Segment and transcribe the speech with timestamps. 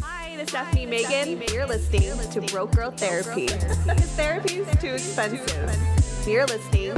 [0.00, 1.42] Hi, this is Stephanie Megan.
[1.52, 3.48] You're listening to Broke Girl Therapy.
[3.48, 6.26] Therapy is too expensive.
[6.26, 6.94] You're listening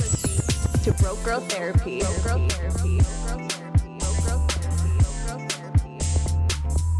[0.84, 2.02] to Broke Girl Therapy.
[2.22, 3.00] Broke grow therapy.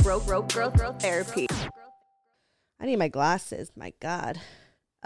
[0.03, 1.47] Broke Girl Girl Therapy.
[2.81, 3.71] I need my glasses.
[3.77, 4.41] My God.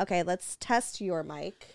[0.01, 1.67] Okay, let's test your mic.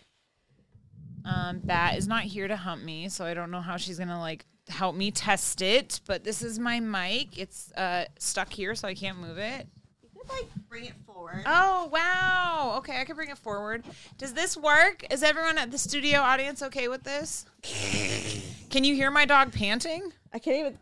[1.24, 4.20] Um, Bat is not here to hump me, so I don't know how she's gonna
[4.20, 6.00] like help me test it.
[6.06, 7.38] But this is my mic.
[7.38, 9.68] It's uh stuck here, so I can't move it.
[10.02, 11.44] You could like bring it forward.
[11.46, 12.76] Oh wow!
[12.78, 13.84] Okay, I can bring it forward.
[14.18, 15.06] Does this work?
[15.12, 17.46] Is everyone at the studio audience okay with this?
[18.70, 20.12] can you hear my dog panting?
[20.34, 20.78] I can't even.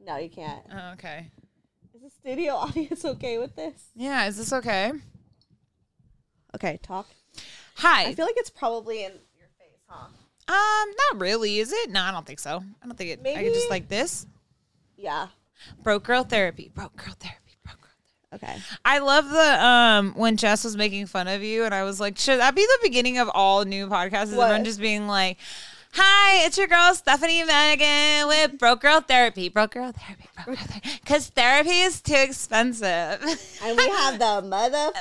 [0.00, 0.62] No, you can't.
[0.70, 1.30] Oh, okay.
[1.94, 3.90] Is the studio audience okay with this?
[3.94, 4.92] Yeah, is this okay?
[6.54, 7.08] Okay, talk.
[7.76, 8.06] Hi.
[8.06, 9.33] I feel like it's probably in your face, huh?
[10.48, 10.54] Um,
[11.12, 11.90] not really, is it?
[11.90, 12.62] No, I don't think so.
[12.82, 13.20] I don't think it.
[13.26, 14.26] I could just like this.
[14.96, 15.28] Yeah.
[15.82, 16.70] Broke girl therapy.
[16.74, 17.56] Broke girl therapy.
[17.64, 17.90] Broke girl
[18.30, 18.44] therapy.
[18.44, 18.62] Okay.
[18.84, 22.18] I love the um when Jess was making fun of you, and I was like,
[22.18, 24.24] should that be the beginning of all new podcasts?
[24.24, 24.44] Is What?
[24.44, 25.38] everyone just being like,
[25.92, 30.56] "Hi, it's your girl Stephanie Megan with Broke Girl Therapy, Broke Girl Therapy, Broke Girl
[30.66, 33.22] Therapy," because therapy is too expensive.
[33.62, 35.00] And we have the motherfucking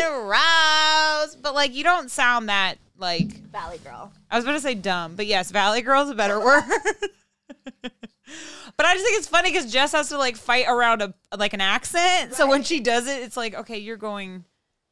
[0.00, 4.12] Fucking Rouse, but like you don't sound that like Valley Girl.
[4.30, 6.62] I was about to say dumb, but yes, Valley Girl is a better word.
[7.82, 11.52] but I just think it's funny because Jess has to like fight around a like
[11.54, 12.34] an accent.
[12.34, 14.44] So when she does it, it's like, okay, you're going,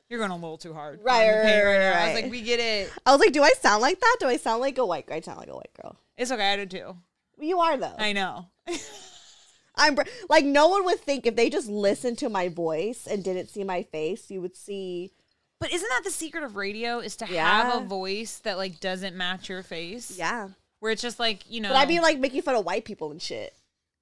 [0.08, 1.00] you're going a little too hard.
[1.02, 1.96] Right, right, right, right.
[1.96, 2.92] I was like, we get it.
[3.06, 4.16] I was like, do I sound like that?
[4.20, 5.16] Do I sound like a white girl?
[5.16, 5.96] I sound like a white girl.
[6.16, 6.52] It's okay.
[6.52, 6.96] I do too.
[7.40, 7.94] You are though.
[7.98, 8.46] I know.
[9.76, 13.22] I'm br- like no one would think if they just listened to my voice and
[13.22, 15.12] didn't see my face, you would see.
[15.60, 16.98] But isn't that the secret of radio?
[17.00, 17.62] Is to Yeah.
[17.70, 20.16] have a voice that like doesn't match your face.
[20.16, 20.48] Yeah.
[20.80, 21.70] Where it's just like you know.
[21.70, 23.52] But I'd be like making fun of white people and shit.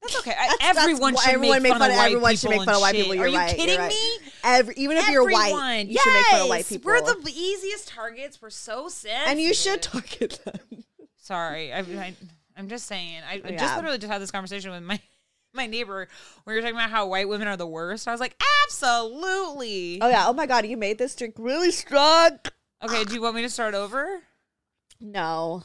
[0.03, 0.31] that's okay.
[0.39, 2.37] I, That's- that's everyone why should everyone make fun, of white everyone people.
[2.37, 3.15] should make fun of white people.
[3.15, 3.57] You're Are you right.
[3.57, 3.89] kidding right.
[3.89, 4.19] me?
[4.45, 5.89] Every, even if you're white, Everyone.
[5.89, 6.91] you should make fun of white people.
[6.91, 8.41] We're the easiest targets.
[8.43, 9.27] We're so sensitive.
[9.27, 10.85] and you should target them.
[11.17, 12.15] Sorry, I, I,
[12.57, 13.23] I'm just saying.
[13.29, 15.01] I, I just literally just had this conversation with my
[15.57, 16.07] my neighbor
[16.45, 18.07] when you were talking about how white women are the worst.
[18.07, 19.99] I was like, absolutely.
[20.01, 20.25] Oh yeah.
[20.29, 22.39] Oh my god, you made this drink really strong.
[22.85, 24.21] Okay, do you want me to start over?
[25.01, 25.65] No,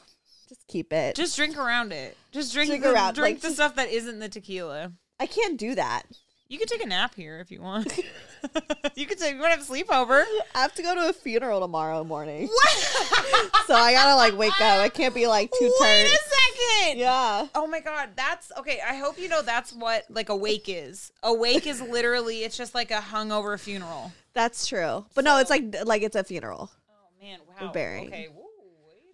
[0.49, 1.15] just keep it.
[1.15, 2.17] Just drink around it.
[2.31, 4.91] Just drink, Drink the, around, drink like, the just- stuff that isn't the tequila.
[5.19, 6.03] I can't do that.
[6.51, 7.97] You could take a nap here if you want.
[8.95, 9.35] you could take.
[9.35, 10.25] You want to have a sleepover?
[10.53, 12.47] I have to go to a funeral tomorrow morning.
[12.47, 12.77] What?
[13.67, 14.81] so I gotta like wake up.
[14.81, 16.03] I can't be like too tired.
[16.03, 16.99] Wait a second.
[16.99, 17.47] Yeah.
[17.55, 18.81] Oh my god, that's okay.
[18.85, 21.13] I hope you know that's what like awake is.
[21.23, 24.11] Awake is literally it's just like a hungover funeral.
[24.33, 25.05] That's true.
[25.15, 26.69] But no, it's like like it's a funeral.
[26.89, 27.55] Oh man, wow.
[27.61, 28.07] We're burying.
[28.07, 28.43] Okay, wait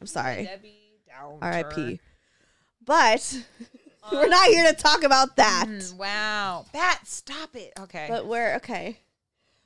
[0.01, 0.45] I'm sorry.
[0.45, 0.73] Debbie
[1.07, 1.37] Downer.
[1.43, 1.99] R.I.P.
[2.83, 3.43] But
[4.11, 5.65] we're not here to talk about that.
[5.67, 7.73] Mm, wow, Bat, stop it.
[7.79, 8.07] Okay.
[8.09, 8.99] But we're okay.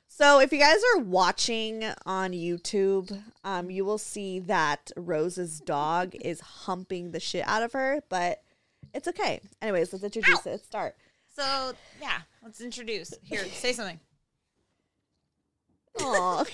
[0.08, 6.14] So if you guys are watching on YouTube, um, you will see that Rose's dog
[6.20, 8.42] is humping the shit out of her, but
[8.92, 9.40] it's okay.
[9.62, 10.50] Anyways, let's introduce it.
[10.50, 10.96] Let's start.
[11.34, 13.14] so yeah, let's introduce.
[13.22, 14.00] Here, say something.
[16.00, 16.44] Aw.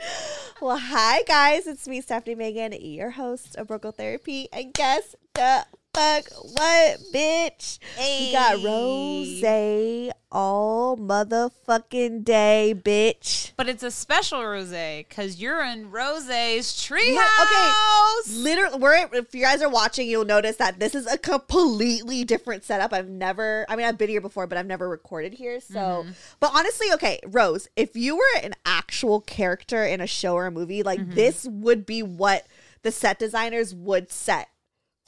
[0.60, 5.14] well, hi guys, it's me, Stephanie Megan, your host of Broke Girl Therapy, and guess
[5.34, 5.66] the
[5.98, 7.78] fuck what, bitch?
[7.98, 13.52] We got Rose all motherfucking day, bitch.
[13.56, 17.14] But it's a special rose because you're in Rose's treehouse.
[17.14, 18.38] Yeah, okay.
[18.38, 22.62] Literally, we're if you guys are watching, you'll notice that this is a completely different
[22.64, 22.92] setup.
[22.92, 25.60] I've never, I mean, I've been here before, but I've never recorded here.
[25.60, 26.10] So, Mm-hmm.
[26.40, 30.50] but honestly, okay, Rose, if you were an actual character in a show or a
[30.50, 31.14] movie, like Mm-hmm.
[31.14, 32.46] this would be what
[32.82, 34.48] the set designers would set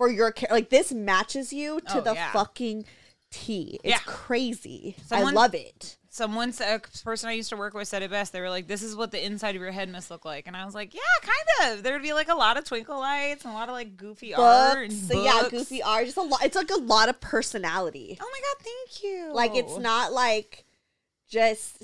[0.00, 0.54] for your character.
[0.54, 2.32] Like this matches you to Oh, the yeah.
[2.32, 2.86] fucking
[3.30, 3.78] T.
[3.84, 3.98] It's Yeah.
[4.06, 4.96] crazy.
[5.06, 5.98] Someone- I love it.
[6.08, 8.32] Someone, said, a person I used to work with said it best.
[8.32, 10.56] They were like, "This is what the inside of your head must look like," and
[10.56, 13.44] I was like, "Yeah, kind of." There would be like a lot of twinkle lights
[13.44, 15.24] and a lot of like goofy art and Books, books.
[15.24, 16.06] yeah, goofy art.
[16.06, 16.42] Just a lot.
[16.44, 18.18] It's like a lot of personality.
[18.20, 19.32] Oh my god, thank you.
[19.34, 20.64] Like it's not like
[21.28, 21.76] just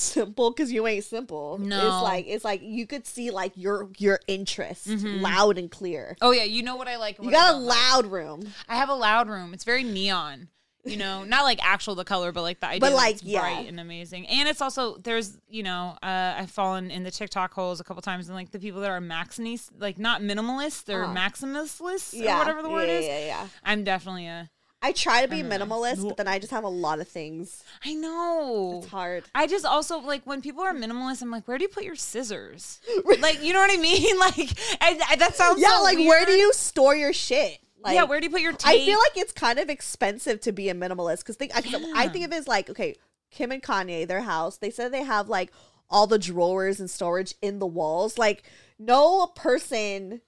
[0.00, 1.58] simple because you ain't simple.
[1.58, 1.76] No.
[1.78, 6.16] it's like it's like you could see like your your interest loud and clear.
[6.20, 7.18] Oh yeah, you know what I like.
[7.22, 7.78] You got a don't like.
[7.78, 8.52] loud room.
[8.68, 9.54] I have a loud room.
[9.54, 10.48] It's very neon.
[10.86, 12.80] You know, not like actual the color, but like the idea.
[12.80, 13.40] But, like, it's yeah.
[13.40, 14.26] bright and amazing.
[14.26, 18.02] And it's also there's you know uh, I've fallen in the TikTok holes a couple
[18.02, 21.14] times, and like the people that are maximis, like not minimalists, they're Uh-huh.
[21.14, 22.36] maximalists Yeah.
[22.36, 23.06] or whatever the word yeah, is.
[23.06, 23.46] Yeah, yeah.
[23.64, 24.50] I'm definitely a.
[24.84, 27.62] I try to be minimalist, but then I just have a lot of things.
[27.84, 28.80] I know.
[28.82, 29.24] It's hard.
[29.34, 31.22] I just also like when people are minimalist.
[31.22, 32.80] I'm like, where do you put your scissors?
[33.20, 34.18] like, you know what I mean?
[34.18, 37.58] Like, I, I- that sounds Yeah, so like where do you store your shit?
[37.80, 38.66] Like, yeah, where do you put your tape?
[38.82, 41.82] I feel like it's kind of expensive to be a minimalist because think I, 'cause
[41.94, 42.96] I think of it as like okay,
[43.30, 44.56] Kim and Kanye, their house.
[44.58, 45.50] They said they have like
[45.90, 48.16] all the drawers and storage in the walls.
[48.18, 48.42] Like
[48.78, 50.20] no person,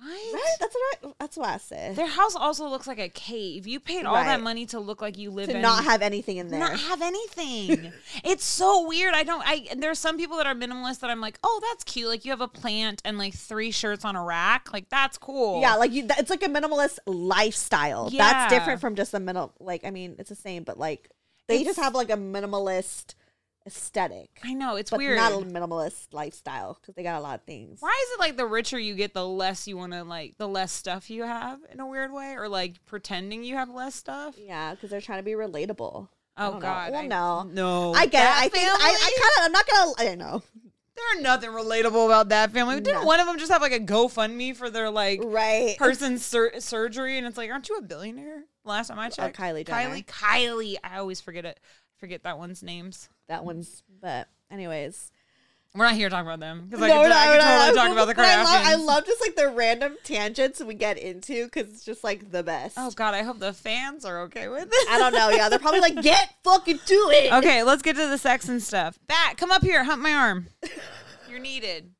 [0.00, 0.34] what?
[0.34, 0.56] right?
[0.58, 1.96] That's what I, that's what I said.
[1.96, 3.66] Their house also looks like a cave.
[3.66, 6.38] You paid all that money to look like you live to in not have anything
[6.38, 6.60] in there.
[6.60, 7.92] not have anything.
[8.24, 9.14] it's so weird.
[9.14, 9.42] I don't.
[9.44, 12.08] I there's some people that are minimalist that I'm like, oh, that's cute.
[12.08, 14.72] Like you have a plant and like three shirts on a rack.
[14.72, 15.60] Like that's cool.
[15.60, 18.08] yeah, like you, it's like a minimalist lifestyle.
[18.10, 18.32] Yeah.
[18.32, 19.52] That's different from just a minimal.
[19.60, 21.10] Like I mean, it's the same, but like
[21.48, 23.14] they just have like a minimalist
[23.66, 25.16] aesthetic, I know it's but weird.
[25.16, 27.80] not a minimalist lifestyle because they got a lot of things.
[27.80, 30.48] Why is it like the richer you get, the less you want to like, the
[30.48, 34.34] less stuff you have in a weird way, or like pretending you have less stuff?
[34.38, 36.08] Yeah, because they're trying to be relatable.
[36.36, 36.58] Oh know.
[36.60, 37.42] God, Well, I, no.
[37.42, 38.24] no, I get it.
[38.24, 38.82] That I think I, family?
[38.84, 39.44] I kind of.
[39.44, 39.92] I'm not gonna.
[39.98, 40.42] I don't know.
[41.12, 42.74] There's nothing relatable about that family.
[42.80, 43.06] Didn't No.
[43.06, 45.76] one of them just have like a GoFundMe for their like Right.
[45.78, 47.16] person's sur- surgery?
[47.16, 48.44] And it's like, aren't you a billionaire?
[48.64, 49.94] Last time I uh, checked, Oh, Kylie Jenner.
[49.96, 50.76] Kylie, Kylie.
[50.84, 51.58] I always forget it.
[51.96, 53.08] Forget that one's names.
[53.30, 53.82] That one's.
[54.02, 55.10] But anyways,
[55.74, 57.76] We're not here to talk about them because I No, could, no, I no, totally
[57.76, 60.98] talk about the But I love, I love just like the random tangents we get
[60.98, 62.74] into because it's just like the best.
[62.78, 64.86] oh God, I hope the fans are okay with it.
[64.90, 65.30] I don't know.
[65.30, 67.32] Yeah, they're probably like, get fucking to it.
[67.38, 68.98] okay, let's get to the sex and stuff.
[69.06, 70.48] Bat, come up here, hump my arm.
[71.30, 71.92] You're needed.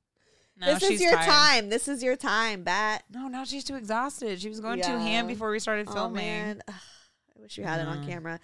[0.58, 1.26] No, this is your tired.
[1.26, 1.68] time.
[1.70, 3.04] This is your time, Bat.
[3.14, 4.40] No, now she's too exhausted.
[4.42, 5.00] She was going too Yeah.
[5.00, 6.16] ham before we started Oh filming.
[6.16, 8.08] man, Ugh, I wish you had it on mm.
[8.08, 8.40] camera.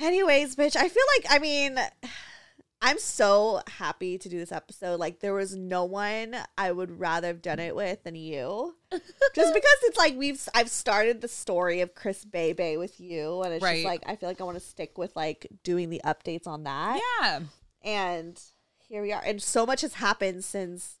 [0.00, 1.78] Anyways, bitch, I feel like I mean,
[2.80, 5.00] I'm so happy to do this episode.
[5.00, 9.52] Like, there was no one I would rather have done it with than you, just
[9.54, 13.62] because it's like we've I've started the story of Chris Bebe with you, and it's
[13.64, 13.78] Right.
[13.78, 16.62] just like I feel like I want to stick with like doing the updates on
[16.64, 17.40] that, Yeah.
[17.82, 18.40] and
[18.88, 20.98] here we are, and so much has happened since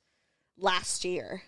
[0.58, 1.42] last year.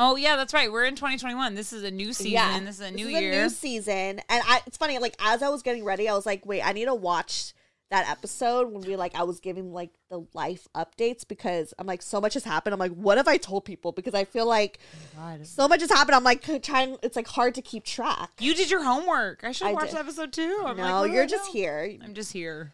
[0.00, 0.70] Oh yeah, that's right.
[0.70, 1.56] We're in 2021.
[1.56, 2.32] This is a new season.
[2.32, 2.60] Yeah.
[2.60, 3.32] This is a new year.
[3.32, 4.60] a new season, and I.
[4.64, 4.98] It's funny.
[4.98, 7.52] Like as I was getting ready, I was like, "Wait, I need to watch
[7.90, 12.02] that episode when we like I was giving like the life updates because I'm like
[12.02, 12.74] so much has happened.
[12.74, 13.92] I'm like, what have I told people?
[13.92, 15.46] Because I feel like oh God.
[15.46, 16.14] so much has happened.
[16.14, 16.96] I'm like trying.
[17.02, 18.30] It's like hard to keep track.
[18.38, 19.42] You did your homework.
[19.42, 20.62] I should I have watched episode two.
[20.64, 21.96] I'm no, what do you're just here.
[22.02, 22.72] I'm just here.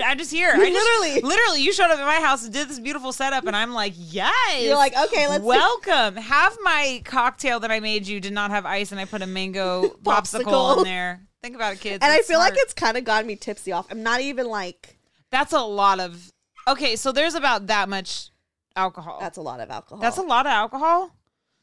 [0.00, 0.50] I'm, just here.
[0.54, 3.46] I just- literally- literally, you showed up at my house and did this beautiful setup,
[3.46, 4.62] and I'm like, yes.
[4.62, 5.42] You're like, okay, let's.
[5.44, 6.16] welcome.
[6.16, 9.26] Have my cocktail that I made you did not have ice, and I put a
[9.26, 10.78] mango popsicle, Popsicle.
[10.78, 11.20] in there.
[11.42, 11.98] Think about it, kids.
[12.02, 13.86] and I It's feel like it's kind of gotten me tipsy off.
[13.90, 14.98] I'm not even like
[15.30, 16.32] that's a lot of.
[16.68, 18.28] Okay, so there's about that much
[18.76, 19.18] alcohol.
[19.20, 19.98] that's a lot of alcohol.
[20.00, 21.10] That's a lot of alcohol.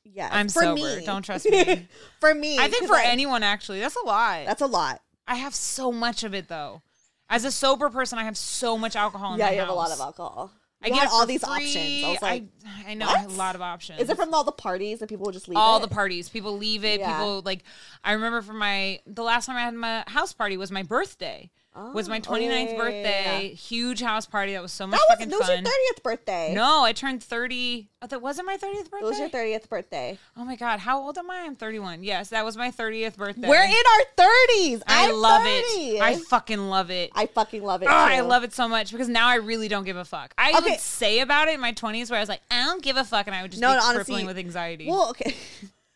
[0.03, 0.27] yeah.
[0.31, 0.75] I'm for sober.
[0.75, 1.05] Me.
[1.05, 1.87] Don't trust me.
[2.19, 4.45] for me, I think for I- anyone actually, that's a lot.
[4.45, 5.01] that's a lot.
[5.25, 6.81] I have so much of it though.
[7.29, 9.73] As a sober person, I have so much alcohol in Yeah, my you have a
[9.73, 10.51] lot of alcohol.
[10.81, 11.65] I You get all these free.
[11.65, 12.03] options.
[12.05, 12.43] I was like,
[12.87, 13.25] I, know what?
[13.25, 13.99] a lot of options.
[13.99, 15.57] Is it from all the parties that people would just leave?
[15.57, 15.81] all it?
[15.81, 16.29] the parties?
[16.29, 17.01] People leave it.
[17.01, 17.17] Yeah.
[17.17, 17.63] People like.
[18.03, 21.51] I remember from my the last time I had my house party was my birthday.
[21.75, 23.47] Was my Oh, 29th yeah, yeah, yeah, birthday.
[23.49, 23.55] yeah.
[23.55, 24.53] Huge house party.
[24.53, 26.53] That was so much That was, fucking that was your thirtieth birthday.
[26.53, 27.89] No, I turned 30.
[28.01, 28.97] Oh, that wasn't my 30th birthday.
[29.01, 30.17] it was your thirtieth birthday.
[30.37, 31.41] Oh my god, how old am I?
[31.45, 32.03] I'm 31.
[32.03, 33.47] Yes, that was my 30th birthday.
[33.47, 34.81] We're in our thirties.
[34.87, 35.51] I love 30.
[35.55, 36.01] it.
[36.01, 37.11] I fucking love it.
[37.15, 37.87] I fucking love it.
[37.89, 40.33] Oh, I love it so much because now I really don't give a fuck.
[40.37, 40.71] I Okay.
[40.71, 43.03] would say about it in my 20s where I was like, I don't give a
[43.03, 44.87] fuck, and I would just No, be no, honestly, with anxiety.
[44.87, 45.33] Well, okay.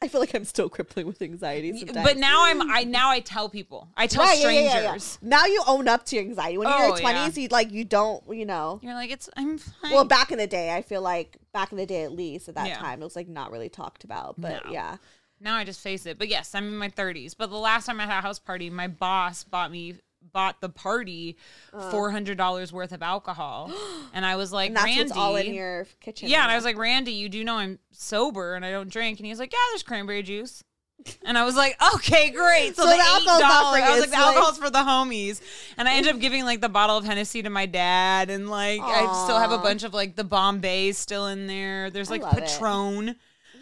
[0.03, 2.05] I feel like I'm still crippling with anxiety sometimes.
[2.05, 3.87] but now I'm I now I tell people.
[3.97, 5.17] I tell Right, yeah, yeah, strangers.
[5.21, 5.37] yeah, yeah.
[5.37, 6.57] Now you own up to your anxiety.
[6.57, 8.79] When you're in Oh, your twenties, you like you don't, you know.
[8.83, 9.91] You're like it's I'm fine.
[9.93, 12.55] Well, back in the day, I feel like back in the day, at least at
[12.55, 14.35] that time, it was like not really talked about.
[14.39, 14.71] But No.
[14.71, 14.97] yeah,
[15.39, 16.17] now I just face it.
[16.19, 17.33] But yes, I'm in my 30s.
[17.37, 19.95] But the last time I had a house party, my boss bought me
[20.33, 21.37] bought the party
[21.73, 21.91] uh.
[21.91, 23.71] four hundred dollars worth of alcohol,
[24.13, 26.29] and I was like, and that's Randy, what's all in your kitchen.
[26.29, 29.19] Yeah, and I was like, Randy, you do know I'm sober and I don't drink.
[29.19, 30.63] And he was like, Yeah, there's cranberry juice.
[31.25, 32.75] And I was like, okay, great.
[32.75, 33.81] So, So the, the eight alcohol's dollars.
[33.83, 35.41] I was like, the it's like- for the homies.
[35.77, 38.81] And I ended up giving like the bottle of Hennessy to my dad, and like
[38.81, 41.89] I still have a bunch of like the Bombay still in there.
[41.89, 42.45] There's I like love it.
[42.45, 43.15] Patron.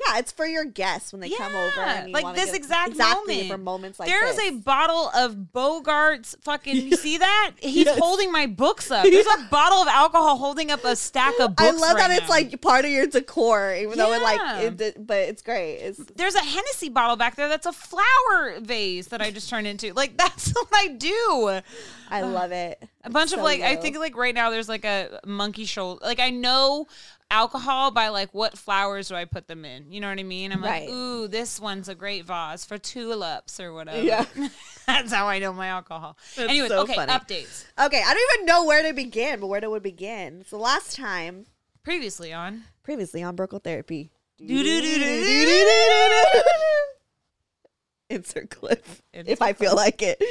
[0.08, 2.08] Yeah, it's for your guests when they come over.
[2.10, 4.50] Like this exact exactly moment for moments like There's this.
[4.52, 6.76] a bottle of Bogart's fucking.
[6.76, 7.52] You see that?
[7.58, 8.00] He's Yes.
[8.00, 9.04] holding my books up.
[9.10, 11.62] There's a bottle of alcohol holding up a stack of books.
[11.62, 12.36] I love right that it's now.
[12.36, 15.76] like part of your decor, even though it like it, but it's great.
[15.78, 19.68] It's There's a Hennessy bottle back there that's a flower vase that I just turned
[19.68, 19.94] into.
[19.94, 21.60] Like that's what I do.
[22.10, 22.82] I love it.
[23.04, 26.00] A bunch of So like I think like right now there's like a monkey shoulder.
[26.04, 26.88] Like I know
[27.32, 29.92] alcohol by like what flowers do I put them in?
[29.92, 30.52] You know what I mean?
[30.52, 30.88] I'm Right.
[30.88, 34.02] like, ooh, this one's a great vase for tulips or whatever.
[34.02, 34.26] Yeah.
[34.86, 36.18] That's how I know my alcohol.
[36.38, 37.12] Anyways, so okay, funny.
[37.12, 37.66] updates.
[37.84, 40.44] Okay, I don't even know where to begin, but where to would begin.
[40.48, 41.46] So last time,
[41.84, 44.12] Previously on previously on Broke Girl Therapy.
[48.12, 50.22] Insert clip if I feel like it.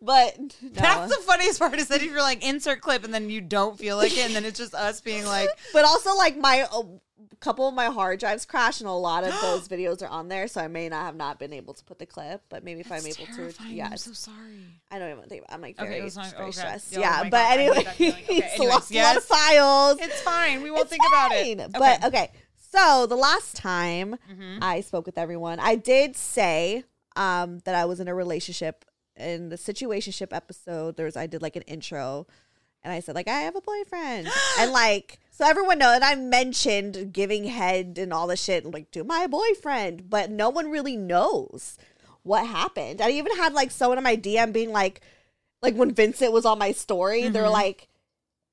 [0.00, 0.68] But no.
[0.72, 3.78] That's the funniest part is that if you're like insert clip and then you don't
[3.78, 6.82] feel like it and then it's just us being like but also like my a
[7.40, 10.46] couple of my hard drives crashed and a lot of those videos are on there,
[10.48, 12.90] so I may not have not been able to put the clip, but maybe if
[12.92, 14.64] I'm able to, yeah, I'm so sorry.
[14.90, 16.30] I don't even think I'm like very, that's fine.
[16.30, 16.52] very Okay.
[16.52, 16.96] stressed.
[16.96, 17.78] Oh yeah, my but God, anyway.
[17.78, 19.98] Okay, it's lost a lot of files.
[20.00, 20.62] It's fine.
[20.62, 21.58] We won't It's think about it.
[21.60, 21.70] fine.
[21.72, 22.30] But okay.
[22.70, 24.58] So the last time Mm-hmm.
[24.62, 26.84] I spoke with everyone, I did say
[27.18, 28.84] um, that I was in a relationship.
[29.16, 32.28] In the situationship episode, there's I did like an intro,
[32.84, 34.28] and I said like I have a boyfriend,
[34.60, 35.92] and like so everyone know.
[35.92, 40.48] And I mentioned giving head and all the shit like to my boyfriend, but no
[40.50, 41.76] one really knows
[42.22, 43.00] what happened.
[43.00, 45.00] I even had like someone in my DM being like,
[45.62, 47.42] like when Vincent was on my story, they Mm-hmm.
[47.42, 47.88] were like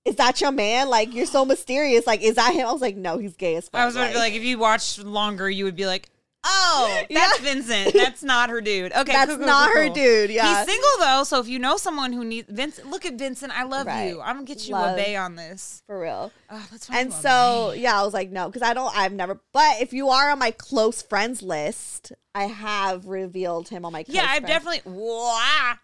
[0.03, 0.87] is that your man?
[0.89, 2.05] Like you're so mysterious.
[2.05, 2.67] Like, is that him?
[2.67, 3.81] I was like, no, he's gay as fuck.
[3.81, 6.09] I was be like, if you watched longer, you would be like,
[6.45, 7.93] oh, that's Vincent.
[7.93, 8.93] That's not her dude.
[8.93, 10.29] Okay, that's cool, cool, not cool, her dude.
[10.29, 13.51] Yeah, He's single though, so if you know someone who needs Vincent, look at Vincent.
[13.57, 14.09] I love Right.
[14.09, 14.21] you.
[14.21, 14.93] I'm gonna get you Love.
[14.93, 15.83] a bay on this.
[15.85, 16.31] for real.
[16.49, 16.89] Oh, that's.
[16.89, 18.95] And so, yeah, I was like, no, because I don't.
[18.97, 19.39] I've never.
[19.53, 24.03] But if you are on my close friends list, I have revealed him on my.
[24.03, 24.47] Close yeah, I've friends.
[24.65, 24.81] definitely.
[24.91, 25.75] Wah, I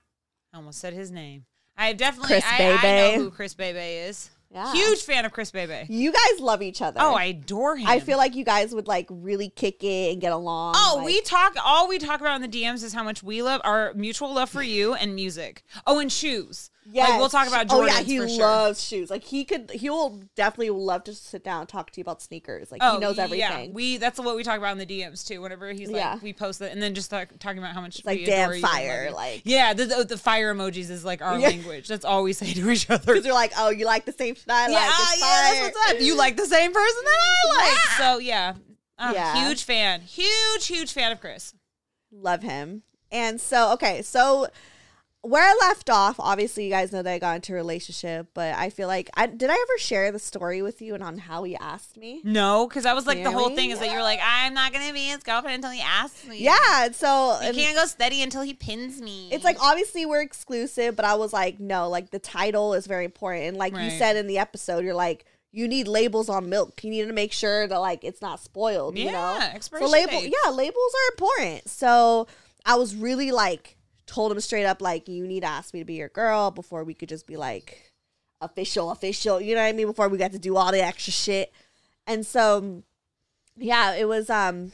[0.56, 1.46] almost said his name.
[1.77, 2.27] I've definitely.
[2.27, 2.84] Chris I, I
[3.18, 4.30] know who Chris Bebe is.
[4.53, 4.74] Yeah.
[4.74, 5.86] Huge fan of Chris Bebe.
[5.88, 7.00] You guys love each other.
[7.01, 7.88] Oh, I adore him.
[7.88, 10.74] I feel like you guys would like really kick it and get along.
[10.77, 11.55] Oh, like- we talk.
[11.63, 14.50] All we talk about in the DMs is how much we love our mutual love
[14.50, 15.63] for you and music.
[15.88, 16.70] Oh, and shoes.
[16.93, 17.10] Yes.
[17.10, 18.39] like we'll talk about Oh yeah, he for sure.
[18.45, 19.10] loves shoes.
[19.10, 22.21] Like he could, he will definitely love to sit down and talk to you about
[22.21, 22.71] sneakers.
[22.71, 23.74] Like he knows Yeah, everything.
[23.74, 25.41] we that's what we talk about in the DMs too.
[25.41, 26.19] Whenever he's like, Yeah.
[26.21, 29.12] we post it, and then just talk, talking about how much like we damn fire,
[29.13, 31.48] like yeah, the, the the fire emojis is like our Yeah.
[31.48, 31.88] language.
[31.88, 33.05] That's all we say to each other.
[33.13, 34.83] because you're like, oh, you like the same shit I yeah, like.
[34.89, 35.43] ah, It's yeah, fire.
[35.63, 36.01] that's what's up.
[36.01, 37.98] You like the same person that I like.
[37.98, 38.53] So yeah,
[38.98, 39.48] I'm Yeah.
[39.48, 41.53] huge fan, huge huge fan of Chris.
[42.12, 42.83] Love him.
[43.13, 44.48] And so, okay, so
[45.23, 48.55] where I left off, obviously, you guys know that I got into a relationship, but
[48.55, 51.43] I feel like I did I ever share the story with you and on how
[51.43, 52.21] he asked me?
[52.23, 54.91] No, because I was like the whole thing is that you're like, I'm not gonna
[54.93, 56.39] be his girlfriend until he asks me.
[56.39, 59.29] Yeah, so You can't go steady until he pins me.
[59.31, 63.05] it's like obviously we're exclusive, but I was like, no, like the title is very
[63.05, 63.45] important.
[63.49, 66.83] And like you said in the episode, you're like, you need labels on milk.
[66.83, 68.97] You need to make sure that like it's not spoiled.
[68.97, 70.35] you know, Yeah, so expiration label, dates.
[70.45, 71.69] yeah, labels are important.
[71.69, 72.27] So
[72.65, 73.75] I was really like
[74.05, 76.84] told him straight up, like you need to ask me to be your girl before
[76.84, 77.91] we could just be like
[78.41, 79.39] official, official.
[79.39, 79.88] You know what I mean?
[79.88, 81.51] Before we got to do all the extra shit.
[82.08, 82.84] And so,
[83.58, 84.72] yeah, it was um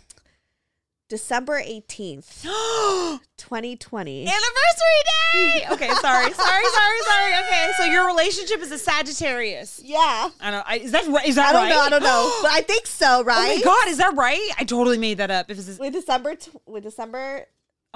[1.10, 2.46] December eighteenth,
[3.38, 4.22] twenty twenty.
[4.24, 5.13] anniversary day.
[5.72, 7.34] Okay, sorry, sorry, sorry, sorry.
[7.46, 9.81] Okay, so your relationship is a Sagittarius.
[9.84, 10.29] Yeah.
[10.39, 10.65] I don't.
[10.67, 11.27] I, is that right?
[11.27, 11.69] Is that I don't right?
[11.69, 11.81] know.
[11.81, 13.24] I don't know, but I think so.
[13.24, 14.50] Right oh my god, is that right?
[14.57, 15.51] I totally made that up.
[15.51, 17.46] If it's With December, with December,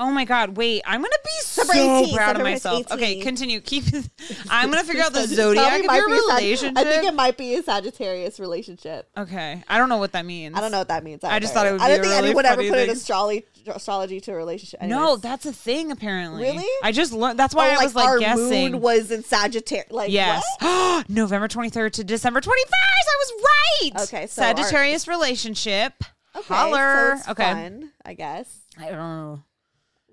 [0.01, 2.91] oh my god, wait, I'm gonna be so 18th, proud of myself.
[2.91, 3.61] Okay, continue.
[3.61, 3.85] Keep.
[4.49, 6.77] I'm gonna figure out the zodiac of your a Sag- relationship.
[6.77, 9.07] I think it might be a Sagittarius relationship.
[9.17, 10.57] okay, I don't know what that means.
[10.57, 11.23] I don't know what that means.
[11.23, 12.89] I just thought it would I don't think really anyone ever put an thing.
[12.89, 14.81] astrology astrology to a relationship.
[14.81, 16.41] No, that's a thing apparently.
[16.41, 16.65] Really?
[16.83, 17.37] I just learned.
[17.37, 18.71] That's why Oh, I was like our guessing.
[18.71, 19.91] moon was in Sagittarius.
[19.91, 20.43] Like Yes.
[21.09, 22.51] November 23rd to December 21st.
[22.51, 24.03] I was right.
[24.03, 25.93] Okay, so our- Sagittarius relationship.
[26.35, 27.17] Okay, Holler.
[27.23, 27.43] So okay.
[27.53, 28.61] fun, I guess.
[28.79, 29.43] I don't know.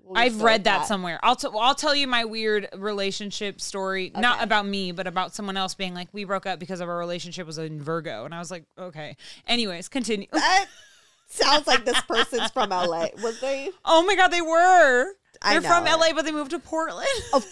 [0.09, 1.21] We'll I've read with that, somewhere.
[1.23, 5.59] I'll t- I'll tell you my weird relationship story, not about me, but about someone
[5.59, 8.39] else being like, we broke up because of our relationship was in Virgo, and I
[8.39, 9.19] was like, okay.
[9.47, 10.27] Anyways, continue.
[10.33, 10.67] That
[11.29, 13.09] sounds like this person's from LA.
[13.23, 13.71] Was they?
[13.85, 15.13] oh my god, they were.
[15.47, 15.85] They're from.
[15.85, 17.07] LA, but they moved to Portland.
[17.35, 17.45] Of,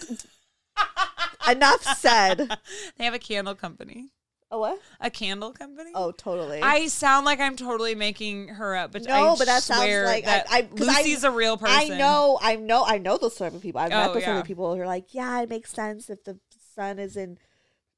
[1.47, 2.39] enough said.
[2.97, 4.09] they have a candle company.
[4.49, 4.79] Oh what?
[5.01, 5.91] A candle company.
[5.93, 6.61] Oh, totally.
[6.61, 10.23] I sound like I'm totally making her up, but No, I but that sounds like-
[10.25, 11.93] that I- I- Lucy's a real person.
[11.93, 13.81] I know, I know, I know those sort of people.
[13.81, 16.09] I've oh, met Oh, those sort of people who are like, yeah, it makes sense
[16.09, 16.39] if the
[16.75, 17.37] sun is in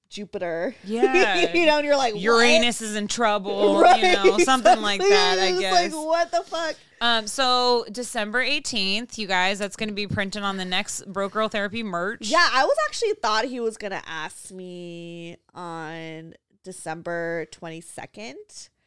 [0.09, 0.75] Jupiter.
[0.83, 1.53] Yeah.
[1.53, 2.21] you know, and you're like what?
[2.23, 5.93] Uranus is in trouble, Right, you know, something like that, I guess.
[5.93, 6.75] Like what the fuck?
[7.01, 11.33] Um, so December 18th, you guys, that's going to be printed on the next Broke
[11.33, 12.27] Girl Therapy merch.
[12.27, 18.35] Yeah, I was actually thought he was gonna ask me on December twenty second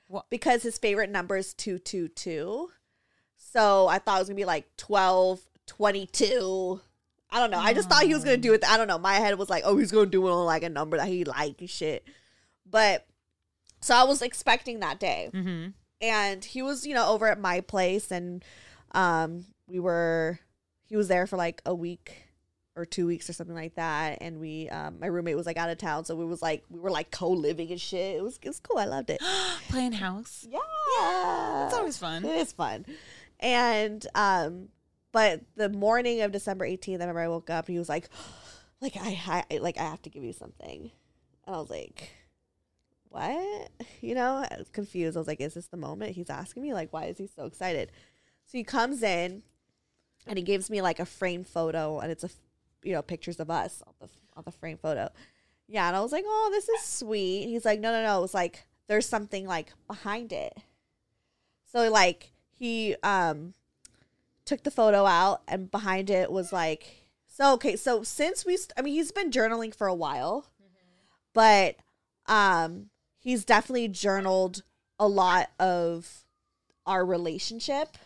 [0.09, 0.29] What?
[0.29, 2.69] because his favorite number is two two two.
[3.37, 6.81] So I thought it was gonna be like 12, 22.
[7.33, 7.59] I don't know.
[7.59, 8.63] I just thought he was gonna do it.
[8.69, 8.99] I don't know.
[8.99, 11.25] My head was like, oh, he's gonna do it on like a number that he
[11.25, 12.07] like and shit.
[12.69, 13.07] But
[13.81, 15.69] so I was expecting that day Mm-hmm.
[16.01, 18.45] and he was you know over at my place and
[18.95, 20.39] um we were
[20.87, 22.29] he was there for like a week
[22.77, 25.69] or two weeks or something like that and we um my roommate was like out
[25.69, 28.49] of town so we was like we were like co-living and shit it was it
[28.49, 29.21] was cool i loved it
[29.69, 30.47] Playing house.
[30.49, 32.25] yeah It's always fun.
[32.25, 32.87] it is fun
[33.41, 34.69] and um
[35.13, 38.09] but the morning of december 18th i remember i woke up and he was like
[38.81, 40.91] like i, I like i have to give you something.
[41.47, 42.11] And i was like
[43.09, 43.71] what?
[44.01, 45.17] You know i was confused.
[45.17, 46.75] I was like is this the moment he's asking me?
[46.75, 47.93] Like why is he so excited?
[48.47, 49.43] So he comes in
[50.27, 52.31] and he gives me like a frame photo and it's a,
[52.83, 55.09] you know pictures of us on the on the frame photo.
[55.69, 57.47] Yeah and i was like oh this is sweet.
[57.47, 58.19] He's like no no no.
[58.19, 60.57] It was like there's something like behind it.
[61.71, 63.55] So like he um
[64.45, 68.73] took the photo out and behind it was like so okay so since we st-
[68.77, 70.47] i mean he's been journaling for a while
[71.33, 71.77] but
[72.27, 72.87] um
[73.21, 74.63] he's definitely journaled
[74.99, 76.25] a lot of
[76.87, 77.97] our relationship.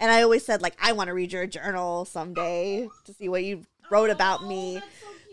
[0.00, 3.44] And i always said like i want to read your journal someday to see what
[3.44, 4.80] you wrote about me.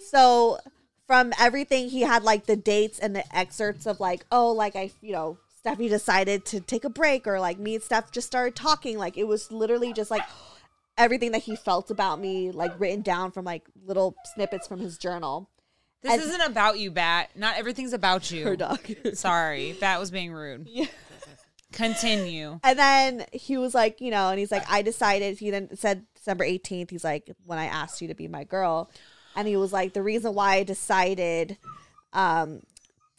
[0.10, 0.60] So
[1.08, 4.92] from everything he had like the dates and the excerpts of like oh like i
[5.02, 8.56] you know Steffi decided to take a break or like me and Steph just started
[8.56, 10.24] talking like it was literally just like
[10.98, 14.98] everything that he felt about me like written down from like little snippets from his
[14.98, 15.50] journal
[16.02, 17.32] This And- isn't about you, Bat.
[17.36, 18.44] Not everything's about you.
[18.46, 18.80] her dog
[19.14, 20.68] Sorry, Bat was being rude.
[20.70, 20.86] Yeah.
[21.72, 22.60] Continue.
[22.64, 26.06] And then he was like, you know, and he's like, I decided, he then said
[26.16, 28.90] December 18th, he's like, when I asked you to be my girl.
[29.36, 31.58] And he was like, the reason why I decided
[32.12, 32.62] um,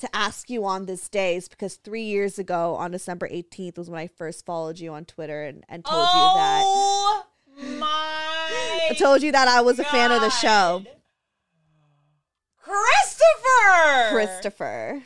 [0.01, 3.91] to ask you on this day is because three years ago on December 18th was
[3.91, 6.63] when I first followed you on Twitter and, and told you that.
[6.65, 7.25] Oh
[7.79, 7.87] my
[8.91, 10.83] I told you that I was a fan of the show.
[12.63, 14.11] Christopher!
[14.11, 15.03] Christopher.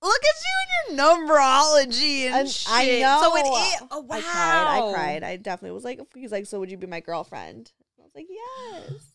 [0.00, 2.72] Look at you and your numerology and, And shit.
[2.72, 3.20] I know.
[3.20, 3.88] So it is.
[3.90, 4.16] Oh wow!
[4.16, 4.78] I cried.
[4.78, 5.22] I cried.
[5.24, 7.72] I definitely was like, he's like, so would you be my girlfriend?
[7.98, 9.07] I was like, yes.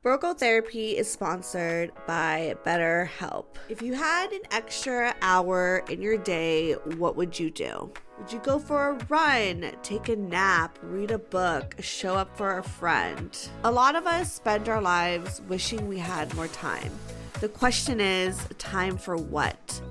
[0.00, 3.46] Broke Girl Therapy is sponsored by BetterHelp.
[3.68, 7.92] If you had an extra hour in your day, what would you do?
[8.16, 12.58] Would you go for a run, take a nap, read a book, show up for
[12.58, 13.36] a friend?
[13.64, 16.92] A lot of us spend our lives wishing we had more time.
[17.40, 19.82] The question is, time for what?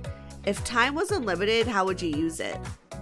[0.45, 2.57] If time was unlimited, how would you use it?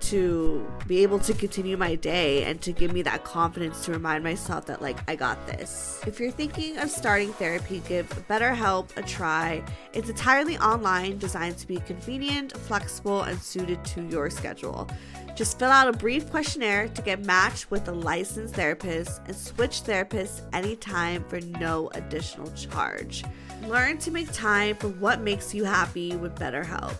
[0.00, 4.22] to be able to continue my day and to give me that confidence to remind
[4.22, 6.00] myself that like I got this.
[6.06, 9.62] If you're thinking of starting therapy, give BetterHelp a try.
[9.92, 14.88] It's entirely online, designed to be convenient, flexible, and suited to your schedule.
[15.34, 19.82] Just fill out a brief questionnaire to get matched with a licensed therapist and switch
[19.82, 23.22] therapists anytime for no additional charge.
[23.66, 26.96] Learn to make time for what makes you happy with BetterHelp.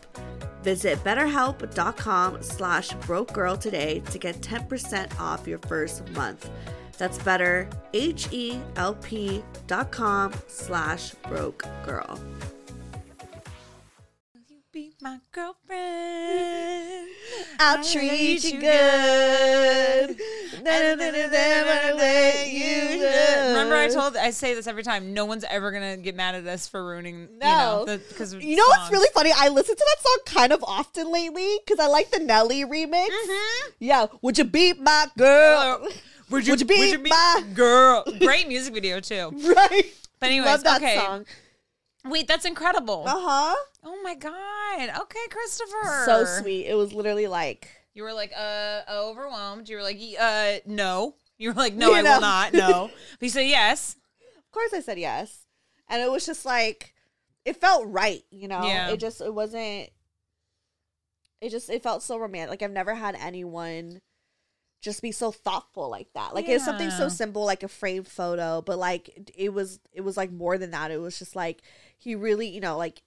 [0.66, 6.50] Visit betterhelp.com slash broke girl today to get 10% off your first month.
[6.98, 9.44] That's better, H-E-L-P
[10.48, 12.18] slash broke girl.
[15.06, 17.08] You my girlfriend.
[17.60, 20.16] I'll treat treat you you good.
[23.48, 25.14] Remember, I told I say this every time.
[25.14, 27.28] No one's ever gonna get mad at us for ruining.
[27.40, 27.80] No.
[27.80, 29.30] you know, because You know what's really funny?
[29.36, 33.06] I listen to that song kind of often lately because I like the Nelly remix.
[33.08, 33.70] Mm-hmm.
[33.78, 35.86] Yeah, would you be my girl?
[36.30, 38.02] Would Would you be my- girl?
[38.18, 39.30] Great music video too.
[39.54, 39.84] right.
[40.18, 40.96] But anyways, Love that okay.
[40.96, 41.26] song.
[42.08, 43.04] Wait, that's incredible.
[43.06, 43.56] Uh huh.
[43.84, 45.00] Oh my god.
[45.02, 46.02] Okay, Christopher.
[46.04, 46.66] So sweet.
[46.66, 49.68] It was literally like, You were like, uh, overwhelmed.
[49.68, 51.14] You were like, uh, no.
[51.38, 52.14] You were like, no, You I know.
[52.14, 52.52] will not.
[52.54, 52.90] No.
[53.18, 53.96] But you said yes.
[54.38, 55.46] of course I said yes,
[55.88, 56.94] and it was just like,
[57.44, 58.22] it felt right.
[58.30, 58.90] You know, Yeah.
[58.90, 59.90] it just it wasn't.
[61.40, 62.50] It just it felt so romantic.
[62.50, 64.00] Like I've never had anyone
[64.82, 66.34] just be so thoughtful like that.
[66.34, 70.16] Like it's something so simple like a framed photo, but like it was it was
[70.16, 70.90] like more than that.
[70.90, 71.62] It was just like
[71.96, 73.02] he really, you know, like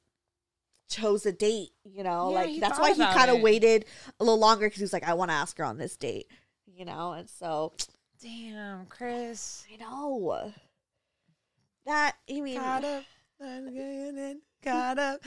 [0.89, 2.32] chose a date, you know?
[2.32, 3.86] Yeah, like that's why he kind of waited
[4.19, 6.28] a little longer cuz he was like I want to ask her on this date,
[6.65, 7.13] you know?
[7.13, 7.73] And so
[8.21, 9.65] Damn, Chris.
[9.71, 10.54] I know
[11.86, 13.04] that I mean Caught up.
[14.62, 15.21] Caught up.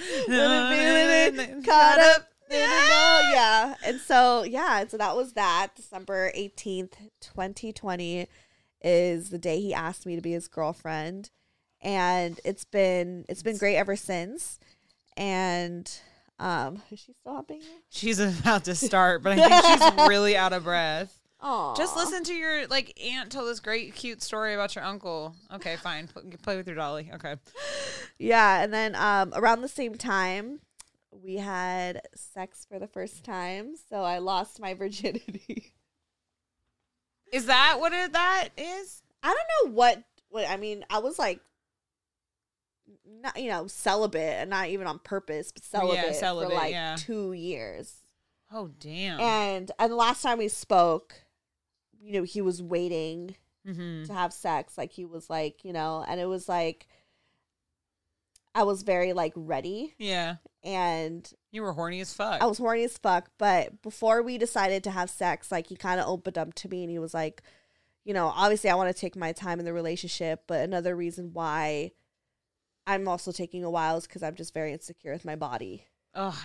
[1.64, 2.28] caught up.
[2.50, 3.74] Yeah.
[3.84, 4.80] And so, yeah.
[4.80, 5.68] And so that was that.
[5.74, 8.28] December 18th, 2020
[8.82, 11.30] is the day he asked me to be his girlfriend.
[11.82, 14.58] And it's been it's been great ever since.
[15.16, 15.90] And
[16.38, 17.60] um is she still hopping?
[17.90, 21.18] She's about to start, but I think she's really out of breath.
[21.44, 21.74] Oh.
[21.76, 25.34] Just listen to your like aunt tell this great cute story about your uncle.
[25.52, 26.08] Okay, fine.
[26.42, 27.10] Play with your dolly.
[27.14, 27.36] Okay.
[28.18, 30.60] Yeah, and then um around the same time
[31.12, 33.74] we had sex for the first time.
[33.90, 35.72] So I lost my virginity.
[37.32, 39.02] Is that what it, that is?
[39.22, 40.84] I don't know what what I mean.
[40.90, 41.40] I was like,
[43.06, 46.96] not you know celibate, and not even on purpose, but celibate, celibate, for like yeah.
[46.98, 47.96] two years.
[48.52, 49.20] Oh damn.
[49.20, 51.14] And and the last time we spoke,
[52.00, 54.04] you know, he was waiting mm-hmm.
[54.04, 54.76] to have sex.
[54.76, 56.86] Like he was like, you know, and it was like,
[58.54, 60.36] I was very like ready, Yeah.
[60.62, 62.42] and You were horny as fuck.
[62.42, 63.30] I was horny as fuck.
[63.38, 66.82] But before we decided to have sex, like he kind of opened up to me
[66.82, 67.42] and he was like,
[68.04, 71.30] you know, obviously I want to take my time in the relationship, but another reason
[71.32, 71.92] why
[72.86, 75.86] I'm also taking a while is because I'm just very insecure with my body.
[76.14, 76.38] Oh,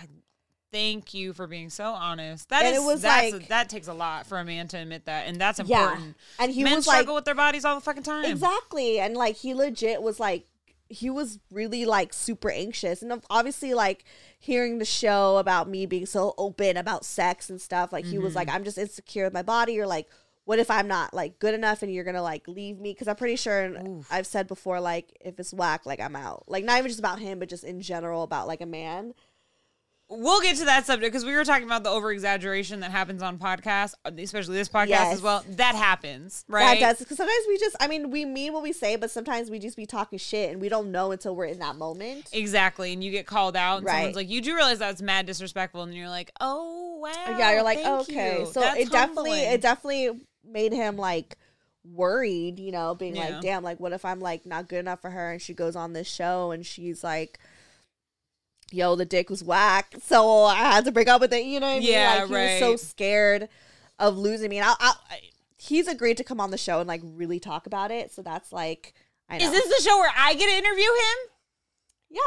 [0.72, 2.48] thank you for being so honest.
[2.50, 4.78] That And is it was that's like- that takes a lot for a man to
[4.78, 5.82] admit that, and that's Yeah.
[5.84, 6.16] important.
[6.38, 8.24] And he Men was like, struggle with their bodies all the fucking time.
[8.26, 9.00] exactly.
[9.00, 10.46] And like he legit was like,
[10.90, 13.02] he was really like super anxious.
[13.02, 14.04] And obviously, like
[14.38, 18.34] hearing the show about me being so open about sex and stuff, like he was
[18.34, 18.56] like, mm-hmm.
[18.56, 20.08] I'm just insecure with my body, or like,
[20.48, 22.94] what if I'm not like good enough and you're gonna like leave me?
[22.94, 26.44] Because I'm pretty sure and I've said before, like if it's whack, like I'm out.
[26.46, 29.12] Like not even just about him, but just in general about like a man.
[30.10, 33.22] We'll get to that subject because we were talking about the over exaggeration that happens
[33.22, 35.16] on podcasts, especially this podcast Yes.
[35.16, 35.44] as well.
[35.50, 36.80] That happens, right?
[36.80, 39.50] That does because sometimes we just, I mean, we mean what we say, but sometimes
[39.50, 42.30] we just be talking shit and we don't know until we're in that moment.
[42.32, 43.96] Exactly, and you get called out, and Right.
[43.96, 47.62] someone's like, "You do realize that's mad disrespectful," and you're like, "Oh wow." yeah, you're
[47.62, 48.40] like, thank okay.
[48.40, 48.46] you.
[48.46, 50.18] So That's it definitely, it definitely
[50.50, 51.36] made him like
[51.84, 53.28] worried, you know, being Yeah.
[53.28, 55.76] like, damn, like what if I'm like not good enough for her and she goes
[55.76, 57.38] on this show and she's like,
[58.70, 61.44] yo, the dick was whack, so I had to break up with it.
[61.44, 61.88] You know what I mean?
[61.92, 63.48] Yeah, like, he was so scared
[63.98, 64.58] of losing me.
[64.58, 65.20] And I, I, I,
[65.56, 68.12] he's agreed to come on the show and like really talk about it.
[68.12, 68.94] So that's like,
[69.28, 69.44] I know.
[69.46, 71.30] Is this the show where I get to interview him?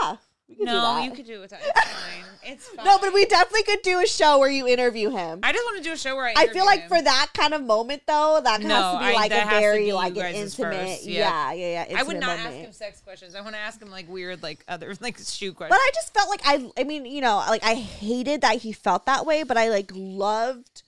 [0.01, 0.15] yeah,
[0.51, 1.05] we could do No, that.
[1.05, 1.59] you could do it without.
[1.71, 2.23] It's fine.
[2.53, 2.85] It's fine.
[2.85, 5.39] No, but we definitely could do a show where you interview him.
[5.43, 6.29] I just want to do a show where I.
[6.29, 6.89] I interview feel like him.
[6.89, 9.49] for that kind of moment though, that No, has to be I- like that a
[9.49, 11.51] has to very be like an guys' intimate, first, yeah.
[11.51, 11.99] yeah, yeah, yeah.
[11.99, 12.55] I would intimate not moment.
[12.55, 13.35] ask him sex questions.
[13.35, 15.69] I want to ask him like weird, like other like shoe questions.
[15.69, 15.79] But questions.
[15.79, 19.05] I just felt like I, I mean, you know, like I hated that he felt
[19.05, 20.83] that way, but I like loved.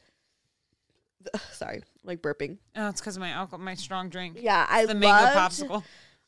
[1.52, 2.58] Sorry, like burping.
[2.76, 4.38] oh, it's because of my alcohol, my strong drink.
[4.42, 5.38] Yeah, I the mango loved.
[5.62, 5.84] popsicle.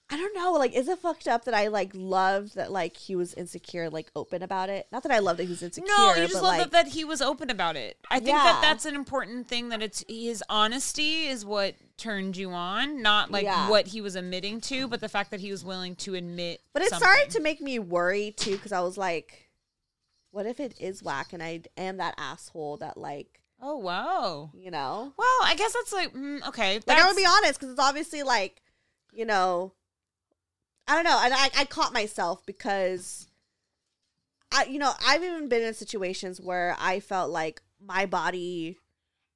[0.07, 3.15] I don't know, like, is it fucked up that I like loved that like he
[3.15, 4.85] was insecure, like open about it?
[4.91, 5.87] Not that I love that he was insecure.
[5.97, 7.97] No, you just but, love like, that, that he was open about it.
[8.11, 8.43] I think Yeah.
[8.43, 9.69] that that's an important thing.
[9.69, 13.67] That it's his honesty is what turned you on, not like Yeah.
[13.67, 16.61] what he was admitting to, but the fact that he was willing to admit.
[16.71, 17.03] But it something.
[17.07, 19.49] started to make me worry too, because I was like,
[20.29, 24.51] what if it is whack and I am that asshole that like, Oh wow.
[24.53, 26.79] you know, Well, I guess that's like mm, okay.
[26.85, 28.61] Like I would be honest, because it's obviously like,
[29.11, 29.73] you know,
[30.87, 33.27] I don't know, and I I caught myself because
[34.51, 38.77] I you know I've even been in situations where I felt like my body,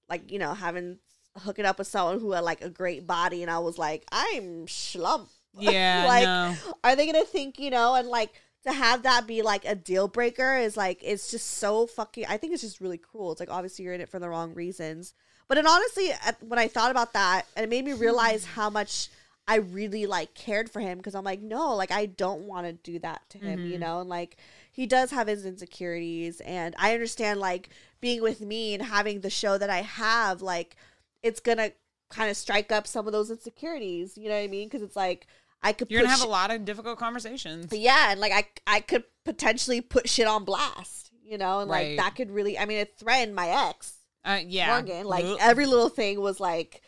[0.10, 1.00] like you know having
[1.38, 4.66] hooking up with someone who had like a great body, and I was like I'm
[4.66, 5.30] schlump.
[5.58, 6.56] Yeah, like no.
[6.84, 8.32] are they gonna think you know and like
[8.66, 12.26] to have that be like a deal breaker is like it's just so fucking.
[12.30, 13.32] I think it's just really cruel.
[13.32, 15.14] It's like obviously you're in it for the wrong reasons.
[15.48, 18.52] But and honestly, when I thought about that, and it made me realize hmm.
[18.52, 19.10] how much
[19.50, 22.74] I really like cared for him because I'm like, no, like I don't want to
[22.74, 24.38] do that to him, you know, and like
[24.72, 29.30] he does have his insecurities, and I understand like being with me and having the
[29.30, 30.76] show that I have, like
[31.24, 31.72] it's gonna
[32.12, 34.68] kind of strike up some of those insecurities, you know what I mean?
[34.68, 35.26] Because it's like
[35.64, 37.74] I could You're gonna have sh- a lot of difficult conversations.
[37.74, 41.98] yeah, and like I I could potentially put shit on blast, you know, and Right.
[41.98, 45.38] like that could really, I mean, it threatened my ex Uh, yeah, Morgan, like Ugh.
[45.42, 46.82] every little thing was like.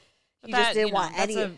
[0.43, 1.37] He That, just didn't you know, want any.
[1.37, 1.51] A,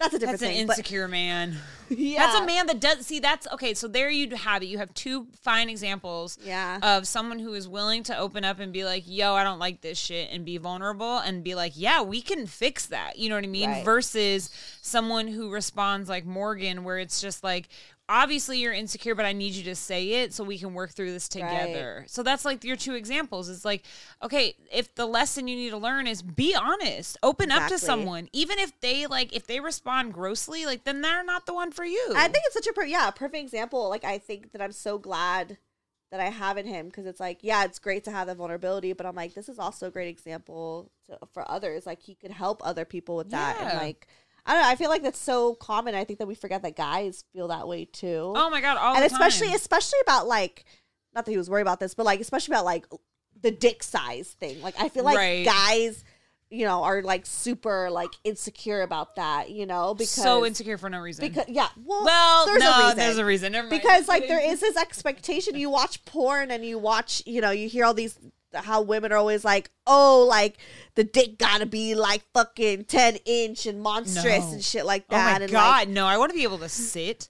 [0.00, 0.66] that's a different that's an thing.
[0.66, 1.56] but- insecure man.
[1.90, 3.18] yeah, That's a man that does see.
[3.18, 3.74] That's okay.
[3.74, 4.66] So there you have it.
[4.66, 6.38] You have two fine examples.
[6.42, 6.78] Yeah.
[6.82, 9.80] Of someone who is willing to open up and be like, "Yo, I don't like
[9.80, 13.34] this shit," and be vulnerable and be like, "Yeah, we can fix that." You know
[13.34, 13.70] what I mean?
[13.70, 13.84] Right.
[13.84, 17.68] Versus someone who responds like Morgan, where it's just like.
[18.12, 21.12] Obviously, you're insecure, but I need you to say it so we can work through
[21.12, 22.04] this together.
[22.08, 23.48] So that's like your two examples.
[23.48, 23.84] It's like,
[24.20, 28.28] okay, if the lesson you need to learn is be honest, open up to someone,
[28.32, 31.84] even if they like, if they respond grossly, like then they're not the one for
[31.84, 32.12] you.
[32.16, 33.88] I think it's such a per- yeah a perfect example.
[33.88, 35.58] Like I think that I'm so glad
[36.10, 38.92] that I have in him because it's like yeah, it's great to have the vulnerability,
[38.92, 41.86] but I'm like this is also a great example to, for others.
[41.86, 44.08] Like he could help other people with that, and like
[44.46, 44.68] I don't know.
[44.68, 45.94] I feel like that's so common.
[45.94, 48.32] I think that we forget that guys feel that way too.
[48.34, 48.76] Oh my god!
[48.76, 49.56] All and the especially time.
[49.56, 50.64] especially about like
[51.14, 52.86] not that he was worried about this, but like especially about like
[53.40, 54.60] the dick size thing.
[54.62, 55.44] Like I feel like Right.
[55.44, 56.04] guys,
[56.50, 59.50] you know, are like super like insecure about that.
[59.50, 61.26] You know, because so insecure for no reason.
[61.28, 62.98] because yeah, well, well, there's no, a reason.
[62.98, 63.52] there's a reason.
[63.52, 63.80] Never mind.
[63.82, 65.54] because like there is this expectation.
[65.56, 68.18] You watch porn and you watch, you know, you hear all these
[68.54, 70.56] how women are always like, oh, like
[70.94, 74.52] the dick gotta be like fucking ten inch and monstrous No.
[74.52, 75.36] and shit like that.
[75.36, 76.06] Oh my and god, like, no!
[76.06, 77.28] I want to be able to sit.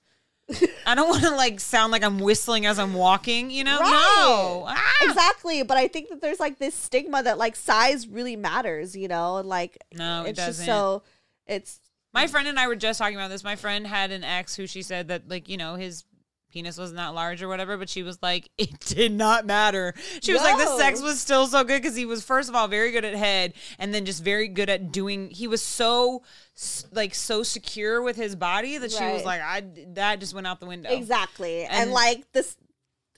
[0.84, 3.50] I don't want to like sound like I'm whistling as I'm walking.
[3.50, 3.78] You know?
[3.78, 3.90] Right.
[3.90, 4.64] No.
[4.68, 4.92] Ah!
[5.02, 9.06] Exactly, but I think that there's like this stigma that like size really matters, you
[9.08, 10.66] know, and like No, it it's just doesn't.
[10.66, 11.02] so
[11.46, 11.80] it's
[12.12, 13.44] My friend and I were just talking about this.
[13.44, 16.02] My friend had an ex who she said that like you know his
[16.50, 19.94] penis wasn't that large or whatever, but she was like it did not matter.
[20.22, 22.68] She was like the sex was still so good because he was first of all
[22.68, 25.30] very good at head and then just very good at doing.
[25.30, 26.22] He was so
[26.92, 29.62] like so secure with his body that she was like I
[29.94, 30.90] that just went out the window.
[30.90, 32.56] exactly, and, And like this.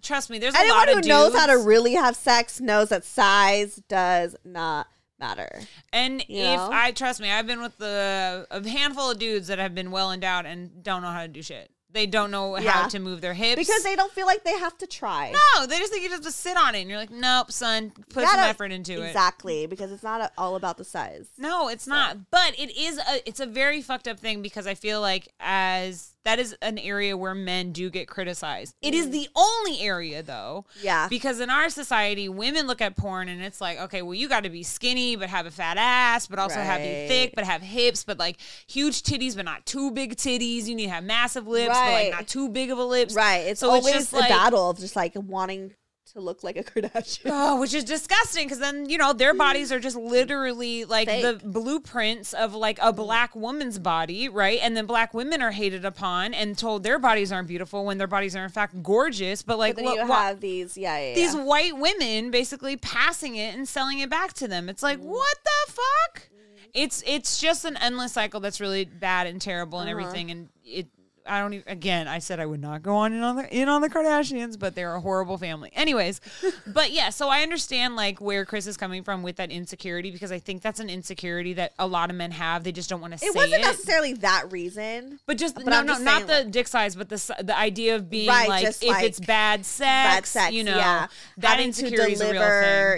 [0.02, 3.04] Trust me, there's a Anyone who of knows how to really have sex knows that
[3.04, 4.88] size does not
[5.22, 5.60] matter.
[5.92, 6.70] And You if know?
[6.72, 10.10] I trust me, I've been with the a handful of dudes that have been well
[10.12, 11.70] endowed and don't know how to do shit.
[11.92, 14.76] They don't know how to move their hips Because they don't feel like they have
[14.78, 15.30] to try.
[15.56, 17.52] No, they just think you just have to sit on it, and you're like, nope,
[17.52, 19.06] son, put some effort into it.
[19.08, 21.26] Exactly, because it's not a- all about the size.
[21.36, 22.30] No, it's not.
[22.30, 26.11] But it is a it's a very fucked up thing because I feel like as
[26.24, 28.74] that is an area where men do get criticized.
[28.80, 30.66] It is the only area though.
[30.78, 30.84] Mm.
[30.84, 31.08] Yeah.
[31.08, 34.44] Because in our society, women look at porn and it's like, okay, well you got
[34.44, 37.08] to be skinny but have a fat ass, but also have be Right.
[37.08, 38.36] thick but have hips, but like
[38.68, 40.66] huge titties but not too big titties.
[40.66, 43.14] You need to have massive lips but like not too big of a lips.
[43.14, 43.38] Right.
[43.46, 45.74] It's So it's always just a like- battle of just like wanting
[46.12, 47.22] to look like a Kardashian.
[47.26, 51.40] Oh, which is disgusting because then you know their bodies are just literally like the
[51.44, 54.58] blueprints of like a black woman's body, right?
[54.62, 58.06] And then black women are hated upon and told their bodies aren't beautiful when their
[58.06, 59.42] bodies are in fact gorgeous.
[59.42, 61.42] But like, But what- you what- have these, yeah, yeah, these yeah.
[61.44, 64.68] white women basically passing it and selling it back to them.
[64.68, 65.04] It's like, Mm.
[65.04, 66.28] what the fuck?
[66.74, 69.98] It's it's just an endless cycle that's really bad and terrible and Uh-huh.
[70.00, 70.30] everything.
[70.30, 70.86] And it,
[71.26, 71.68] I don't even.
[71.68, 74.58] Again, I said I would not go on in on the in on the Kardashians,
[74.58, 75.70] but they're a horrible family.
[75.74, 76.20] Anyways,
[76.66, 80.32] but yeah, so I understand like where Chris is coming from with that insecurity because
[80.32, 82.64] I think that's an insecurity that a lot of men have.
[82.64, 83.66] They just don't want to say It wasn't it.
[83.66, 85.20] necessarily that reason.
[85.26, 87.94] But just But no, I'm no, just not the dick size, but the the idea
[87.96, 91.06] of being Right, like if it's bad sex, Bad sex, you know, yeah.
[91.38, 92.42] that Having insecurity is a real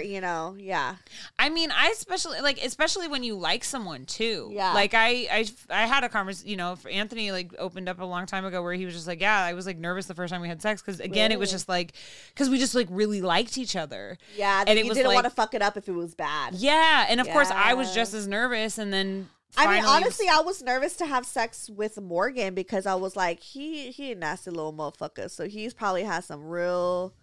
[0.01, 0.11] thing.
[0.13, 0.95] you know, yeah.
[1.37, 4.49] I mean, I especially like, especially when you like someone too.
[4.53, 4.73] Yeah.
[4.73, 6.49] Like I, I, I had a conversation.
[6.49, 9.07] You know, for Anthony like opened up a long time ago where he was just
[9.07, 11.39] like, yeah, I was like nervous the first time we had sex because again, it
[11.39, 11.93] was just like
[12.33, 14.17] because we just like really liked each other.
[14.35, 16.15] Yeah, and it you was didn't like, want to fuck it up if it was
[16.15, 16.55] bad.
[16.55, 17.95] yeah, and of course I was Yeah.
[18.01, 21.69] just as nervous, and then I mean, finally- honestly, I was nervous to have sex
[21.69, 26.03] with Morgan because I was like, he he a nasty little motherfucker, so he's probably
[26.03, 27.13] has some real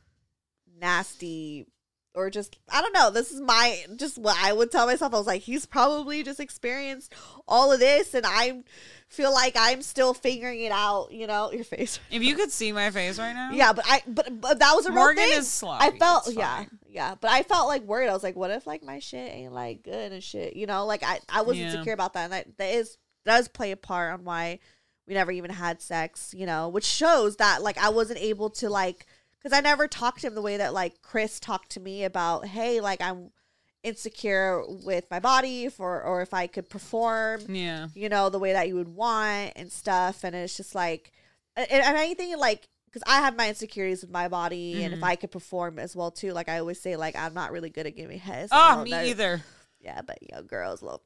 [0.81, 1.67] nasty
[2.15, 3.11] or just I don't know.
[3.11, 5.15] This is my just what I would tell myself.
[5.15, 7.13] I was like, he's probably just experienced
[7.49, 8.63] all of this, and I
[9.09, 11.09] feel like I'm still figuring it out.
[11.13, 11.99] You know, your face.
[12.11, 14.87] if you could see my face right now, Yeah, but I but, but that was
[14.87, 15.39] a real Morgan thing.
[15.39, 15.87] is sloppy.
[15.87, 18.09] I felt yeah, yeah, but I felt like worried.
[18.09, 20.55] I was like, what if like my shit ain't like good and shit?
[20.57, 21.71] You know, like I I was Yeah.
[21.71, 24.59] secure about that, and that that is does play a part on why
[25.07, 28.69] we never even had sex, you know, which shows that like I wasn't able to
[28.69, 29.07] like
[29.43, 32.47] because I never talked to him the way that like Chris talked to me about,
[32.47, 33.31] hey, like I'm
[33.83, 37.89] insecure with my body for or if I could perform, Yeah.
[37.95, 40.23] you know, the way that you would want and stuff.
[40.25, 41.11] And it's just like,
[41.57, 45.05] and, and anything like, because I have my insecurities with my body, and if Mhm.
[45.05, 47.87] I could perform as well too, like I always say, like I'm not really good
[47.87, 48.53] at giving heads.
[48.53, 49.43] so Oh, me that- either.
[49.81, 51.01] Yeah, but you know, girls love.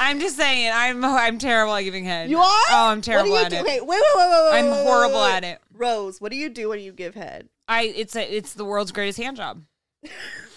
[0.00, 2.28] I'm just saying, I'm I'm terrible at giving head.
[2.30, 2.44] You are?
[2.70, 3.64] Oh, I'm terrible what at do you it.
[3.64, 3.70] do?
[3.70, 4.58] Okay, wait, wait, wait, wait, wait.
[4.58, 5.58] I'm wait, wait, horrible wait, at it.
[5.74, 7.48] Rose, what do you do when you give head?
[7.68, 9.62] I it's a, it's the world's greatest hand job.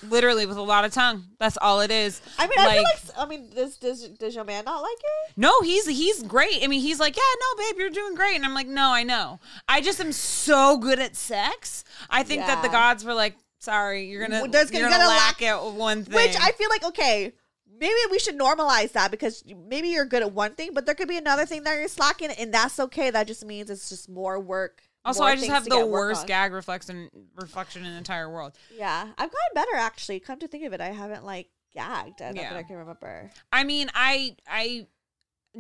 [0.04, 1.24] Literally with a lot of tongue.
[1.40, 2.22] That's all it is.
[2.38, 5.34] I mean, I feel like I mean, does does does your man not like it?
[5.38, 6.64] No, he's he's great.
[6.64, 9.04] I mean, he's like, yeah, no, babe, you're doing great, and I'm like, no, I
[9.04, 9.40] know.
[9.68, 11.84] I just am so good at sex.
[12.10, 15.18] I think that the gods were like, sorry, you're gonna there's you're gonna- gonna, gonna
[15.18, 16.16] lack at one thing.
[16.16, 17.34] Which I feel like okay,
[17.80, 21.08] maybe we should normalize that because maybe you're good at one thing, but there could
[21.08, 23.10] be another thing that you're slacking, and that's okay.
[23.10, 24.82] That just means it's just more work.
[25.04, 26.28] also, I just have the worst on.
[26.28, 28.54] gag reflection reflection in the entire world.
[28.76, 30.20] Yeah, I've gotten better actually.
[30.20, 32.22] Come to think of it, I haven't like gagged.
[32.22, 32.50] I Yeah.
[32.50, 33.30] that I can remember.
[33.52, 34.88] I mean, I I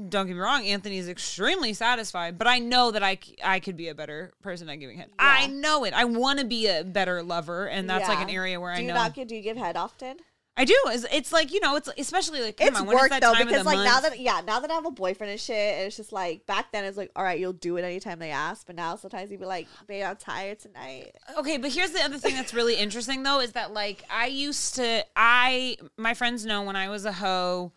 [0.09, 3.77] don't get me wrong, Anthony is extremely satisfied, but I know that I I could
[3.77, 5.09] be a better person at giving head.
[5.19, 5.93] I know it.
[5.93, 8.85] I want to be a better lover, and that's like an area where Do I
[8.85, 9.13] know not?
[9.13, 10.17] Do you give head often?
[10.57, 10.75] I do.
[10.87, 13.45] It's, it's like you know, it's especially like come it's on, work that though time
[13.45, 16.13] because like now that yeah now that I have a boyfriend and shit, it's just
[16.13, 18.95] like back then it's like all right, you'll do it anytime they ask, but now
[18.95, 21.11] sometimes you'd be like, babe, I'm tired tonight.
[21.37, 24.75] Okay, but here's the other thing that's really interesting though is that like I used
[24.75, 27.73] to I my friends know when I was a hoe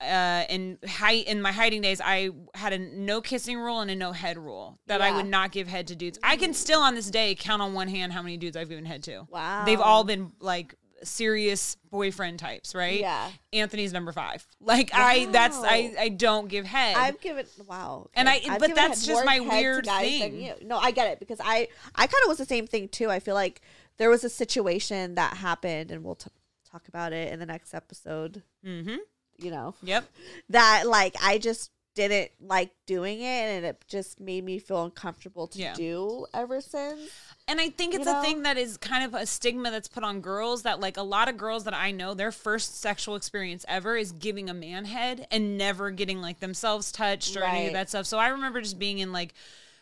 [0.00, 0.78] uh in
[1.26, 4.78] in my hiding days I had a no kissing rule and a no head rule
[4.86, 6.20] that I would not give head to dudes.
[6.22, 8.84] I can still on this day count on one hand how many dudes I've given
[8.84, 9.26] head to.
[9.28, 13.00] Wow, They've all been like serious boyfriend types, right?
[13.00, 13.30] Yeah.
[13.52, 14.46] Anthony's number 5.
[14.60, 16.96] Like I that's I I don't give head.
[16.96, 18.28] I've given wow, And.
[18.28, 20.52] I- I've but that's just my weird thing.
[20.62, 23.10] No, I get it because I I kind of was the same thing too.
[23.10, 23.60] I feel like
[23.96, 26.30] there was a situation that happened, and we'll t-
[26.70, 28.42] talk about it in the next episode.
[28.64, 28.98] mhm.
[29.38, 30.04] You know Yep.
[30.50, 35.46] that like I just didn't like doing it, and it just made me feel uncomfortable
[35.48, 35.74] to Yeah.
[35.74, 37.10] do ever since.
[37.46, 40.02] And I think You it's a thing that is kind of a stigma that's put
[40.02, 43.66] on girls that like a lot of girls that I know their first sexual experience
[43.68, 47.74] ever is giving a man head and never getting like themselves touched or any of
[47.74, 48.06] that stuff.
[48.06, 49.34] So I remember just being in like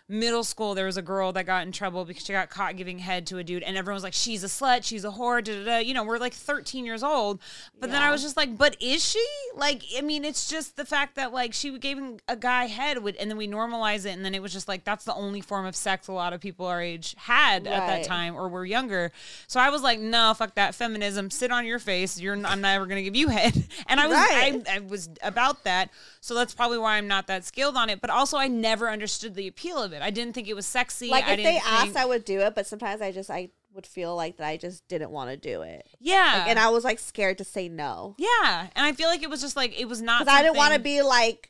[0.08, 2.98] middle school there was a girl that got in trouble because she got caught giving
[2.98, 5.56] head to a dude and everyone was like she's a slut she's a whore da,
[5.56, 5.78] da, da.
[5.78, 7.40] you know we're like 13 years old.
[7.78, 9.24] But then i was just like but is she?
[9.54, 13.16] Like i mean it's just the fact that like she gave a guy head would,
[13.16, 15.66] and then we normalize it and then it was just like that's the only form
[15.66, 19.12] of sex a lot of people our age had at that time or were younger.
[19.46, 22.86] So i was like no fuck that feminism sit on your face you're i'm never
[22.86, 23.52] gonna give you head.
[23.86, 24.62] And i was Right.
[24.68, 25.90] I, I was about that.
[26.20, 28.00] So that's probably why i'm not that skilled on it.
[28.00, 31.08] But also i never understood the appeal of it i didn't think it was sexy
[31.08, 33.30] Like I if they didn't asked, think- I would do it, but sometimes I just
[33.30, 36.58] I would feel like that I just didn't want to do it, yeah like, and
[36.58, 39.56] I was like scared to say no yeah and i feel like it was just
[39.56, 41.48] like it was not because I didn't want to be like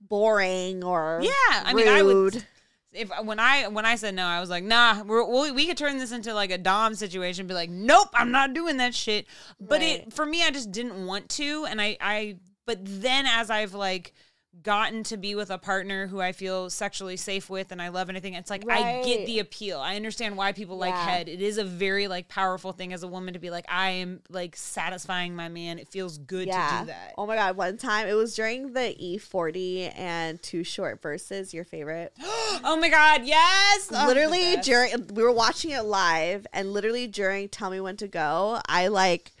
[0.00, 2.44] boring or yeah i mean i would
[2.92, 5.76] if when I when I said no, I was like, nah, we're, we we could
[5.76, 7.48] turn this into like a dom situation.
[7.48, 9.26] Be like, nope, I'm not doing that shit.
[9.60, 10.02] But Right.
[10.06, 12.36] it for me, I just didn't want to, and I I.
[12.66, 14.14] But then as I've like
[14.62, 18.08] gotten to be with a partner who I feel sexually safe with and I love
[18.08, 19.80] and everything, it's like I get the appeal.
[19.80, 21.28] I understand why people like head.
[21.28, 24.20] It is a very like powerful thing as a woman to be like, I am
[24.30, 25.78] like satisfying my man.
[25.78, 27.14] It feels good to do that.
[27.18, 27.56] Oh my god!
[27.56, 32.12] One time it was during the E40 and Too Short versus your favorite.
[32.20, 33.90] oh my god, yes.
[33.92, 34.66] Oh, literally best.
[34.66, 38.88] during we were watching it live, and literally during Tell Me When to Go, I
[38.88, 39.32] like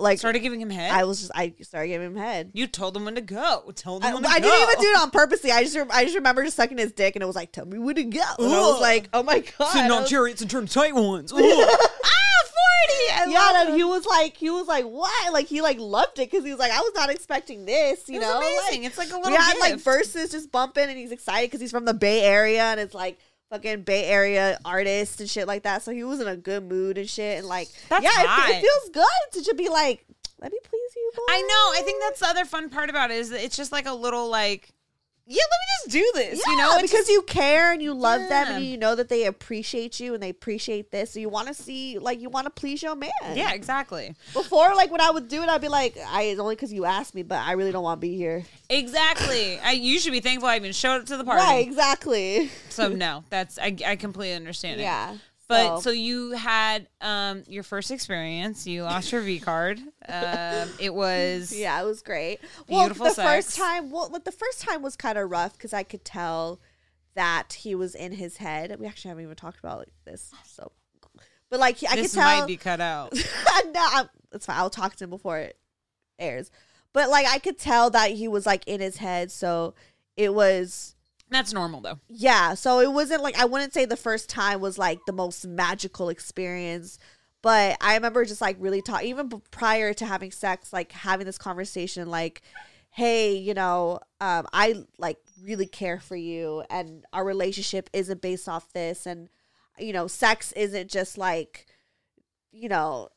[0.00, 0.90] like started giving him head.
[0.90, 2.50] I was just I started giving him head.
[2.54, 3.70] You told him when to go.
[3.74, 4.48] Tell I, him when to I go.
[4.48, 5.50] I didn't even do it on purposely.
[5.50, 7.66] I just rem- I just remember just sucking his dick, and it was like, "Tell
[7.66, 10.10] me when to go." And I was like, "Oh my god!" Sitting I on was-
[10.10, 11.32] chariots and turn tight ones.
[12.10, 12.46] Ah,
[13.24, 13.32] 40.
[13.32, 15.32] yeah, and he was like, he was like, what?
[15.32, 18.08] Like he like loved it because he was like, I was not expecting this.
[18.08, 18.82] You It know, amazing.
[18.82, 21.60] Like, It's like a little we had like verses just bumping, and he's excited because
[21.60, 23.18] he's from the Bay Area, and it's like
[23.50, 25.82] fucking Bay Area artist and shit like that.
[25.82, 28.60] So he was in a good mood and shit, and like, That's yeah, it, it
[28.60, 30.04] feels good to just be like,
[30.40, 31.22] let me please you, boy.
[31.28, 31.80] I know.
[31.80, 33.94] I think that's the other fun part about it is that it's just like a
[33.94, 34.70] little like,
[35.30, 36.42] yeah, let me just do this.
[36.46, 39.08] Yeah, you know, because just- you care and you love them and you know that
[39.10, 41.10] they appreciate you and they appreciate this.
[41.12, 43.10] So you want to see, like, you want to please your man.
[43.34, 46.54] yeah, exactly, Before, like, when I would do it, I'd be like, I it's only
[46.54, 48.44] because you asked me, but I really don't want to be here.
[48.70, 49.58] exactly.
[49.62, 51.40] I you should be thankful I even showed up to the party.
[51.42, 52.50] Right, exactly.
[52.70, 54.84] So no, that's I I completely understand it.
[54.84, 55.16] Yeah.
[55.48, 58.66] But So- so, you had um your first experience.
[58.66, 59.80] You lost your V card.
[60.08, 62.40] Um, it was Yeah, it was great.
[62.66, 65.82] Beautiful well, the first time, well, the first time was kind of rough because I
[65.84, 66.60] could tell
[67.14, 68.76] that he was in his head.
[68.78, 70.70] We actually haven't even talked about like, this, so.
[71.50, 72.30] But like, I this could tell.
[72.30, 73.14] This might be cut out.
[73.72, 74.56] no, I'm, it's fine.
[74.58, 75.58] I'll talk to him before it
[76.18, 76.50] airs.
[76.92, 79.74] But like, I could tell that he was like in his head, so
[80.16, 80.94] it was.
[81.30, 81.98] That's normal though.
[82.08, 85.46] Yeah, so it wasn't like I wouldn't say the first time was like the most
[85.46, 86.98] magical experience,
[87.42, 91.38] but I remember just like really talk even prior to having sex, like having this
[91.38, 92.42] conversation, like,
[92.90, 98.48] hey, you know, um, I like really care for you, and our relationship isn't based
[98.48, 99.28] off this, and
[99.78, 101.66] you know, sex isn't just like,
[102.52, 103.08] you know.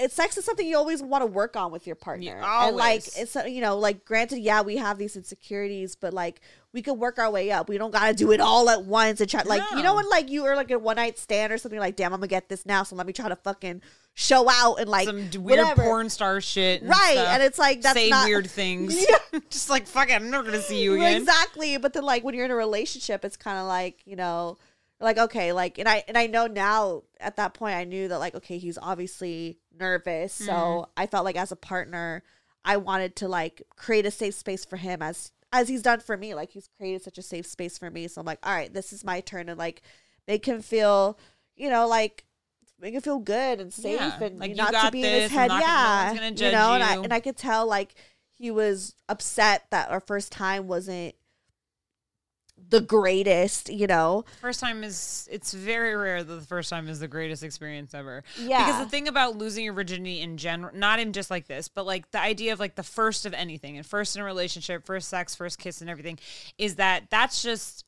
[0.00, 3.02] It's sex is something you always want to work on with your partner, and like
[3.18, 6.40] it's uh, you know like granted, yeah, we have these insecurities, but like
[6.72, 7.68] we could work our way up.
[7.68, 9.94] We don't gotta do it all at once and try like you know No.
[9.96, 12.28] when like you are like a one night stand or something like damn I'm gonna
[12.28, 13.82] get this now so let me try to fucking
[14.14, 15.82] show out and like Some d- weird whatever.
[15.82, 16.80] porn star shit.
[16.82, 17.28] And right stuff.
[17.28, 18.94] and it's like that's say not weird things.
[19.08, 19.40] Yeah.
[19.50, 21.20] Just like fuck it, I'm never gonna see you again.
[21.20, 24.56] exactly but then like when you're in a relationship it's kind of like you know
[25.00, 28.18] like okay like and I and I know now at that point I knew that
[28.18, 30.32] like okay he's obviously nervous.
[30.32, 30.90] So Mm-hmm.
[30.96, 32.22] I felt like as a partner
[32.64, 36.16] I wanted to like create a safe space for him as as he's done for
[36.16, 36.34] me.
[36.34, 38.08] Like he's created such a safe space for me.
[38.08, 39.82] So I'm like all right this is my turn to like
[40.26, 41.18] make him feel
[41.56, 42.24] you know like
[42.80, 45.48] make him feel good and safe Yeah, and like, not to be in his head.
[45.48, 47.94] not gonna- no yeah you know and I and I could tell like
[48.36, 51.14] he was upset that our first time wasn't
[52.74, 54.24] the greatest, you know.
[54.40, 58.24] First time is it's very rare that the first time is the greatest experience ever.
[58.38, 58.66] Yeah.
[58.66, 61.86] Because the thing about losing your virginity in general, not in just like this, but
[61.86, 65.08] like the idea of like the first of anything and first in a relationship, first
[65.08, 66.18] sex, first kiss and everything
[66.58, 67.84] is that that's just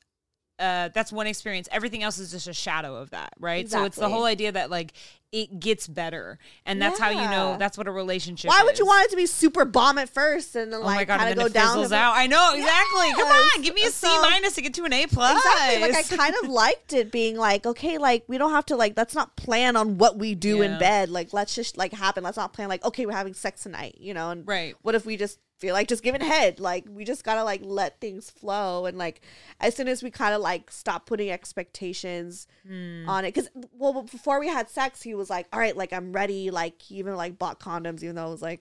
[0.59, 1.69] uh that's one experience.
[1.73, 3.69] Everything else is just a shadow of that, right?
[3.69, 4.93] So it's the whole idea that like
[5.33, 6.39] it gets better.
[6.65, 9.17] And that's how you know that's what a relationship Why would you want it to
[9.17, 11.75] be super bomb at first and then Oh like kind of go down?
[11.77, 12.13] fizzles out.
[12.17, 13.11] I know, exactly.
[13.13, 15.37] Come on, give me a C So- minus to get to an A plus.
[15.37, 15.81] Exactly.
[15.83, 18.95] Like I kind of liked it being like, okay, like we don't have to like
[18.97, 21.11] let's not plan on what we do in bed.
[21.11, 22.23] Like let's just like happen.
[22.25, 24.75] Let's not plan like, okay, we're having sex tonight, you know, and Right.
[24.83, 26.61] what if we just feel like just giving head?
[26.61, 29.23] Like we just gotta like let things flow and like
[29.59, 33.09] as soon as we kind of like stop putting expectations Hmm.
[33.09, 33.33] on it.
[33.33, 36.81] Cause well before we had sex, he was like, All right, like I'm ready, like
[36.81, 38.61] he even like bought condoms, even though I was like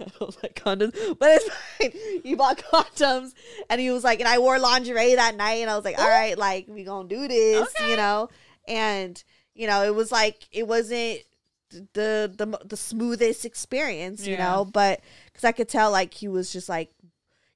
[0.00, 1.92] I don't like condoms, but it's fine.
[2.22, 3.32] He bought condoms,
[3.68, 6.08] and he was like, and I wore lingerie that night, and I was like, all
[6.08, 8.28] right, like we gonna do this, you know,
[8.68, 9.22] and
[9.54, 11.20] you know, it was like it wasn't
[11.70, 14.44] the the the smoothest experience, you Yeah.
[14.44, 16.90] know, but because I could tell like he was just like.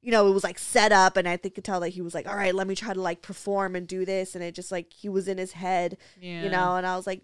[0.07, 2.15] You know, it was like set up, and I think could tell that he was
[2.15, 4.71] like, "All right, let me try to like perform and do this," and it just
[4.71, 6.45] like he was in his head, yeah.
[6.45, 7.23] you know and i was like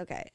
[0.00, 0.30] okay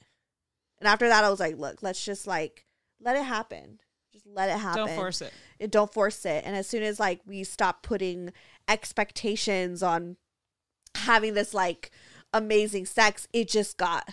[0.79, 2.65] and after that i was like look let's just like
[3.01, 3.79] let it happen
[4.13, 5.33] just let it happen Don't force it.
[5.59, 8.31] it don't force it and as soon as like we stop putting
[8.67, 10.17] expectations on
[10.95, 11.91] having this like
[12.33, 14.07] amazing sex it just got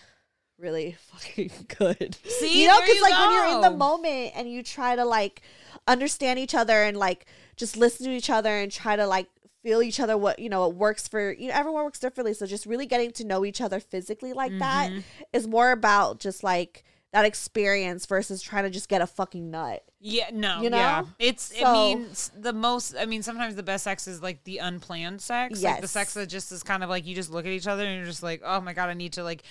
[0.58, 4.62] really fucking good See, you know because like when you're in the moment and you
[4.62, 5.42] try to like
[5.86, 7.26] understand each other and like
[7.56, 9.28] just listen to each other and try to like
[9.62, 12.46] feel each other what you know it works for you know everyone works differently so
[12.46, 15.00] just really getting to know each other physically like that Mm-hmm.
[15.32, 19.82] is more about just like that experience versus trying to just get a fucking nut
[20.00, 20.76] Yeah, no, You know?
[20.76, 21.04] yeah.
[21.18, 24.58] It's So- I mean the most I mean sometimes the best sex is like the
[24.58, 25.62] unplanned sex.
[25.62, 27.84] Like the sex that just is kind of like you just look at each other
[27.84, 29.44] and you're just like, "Oh my god, I need to like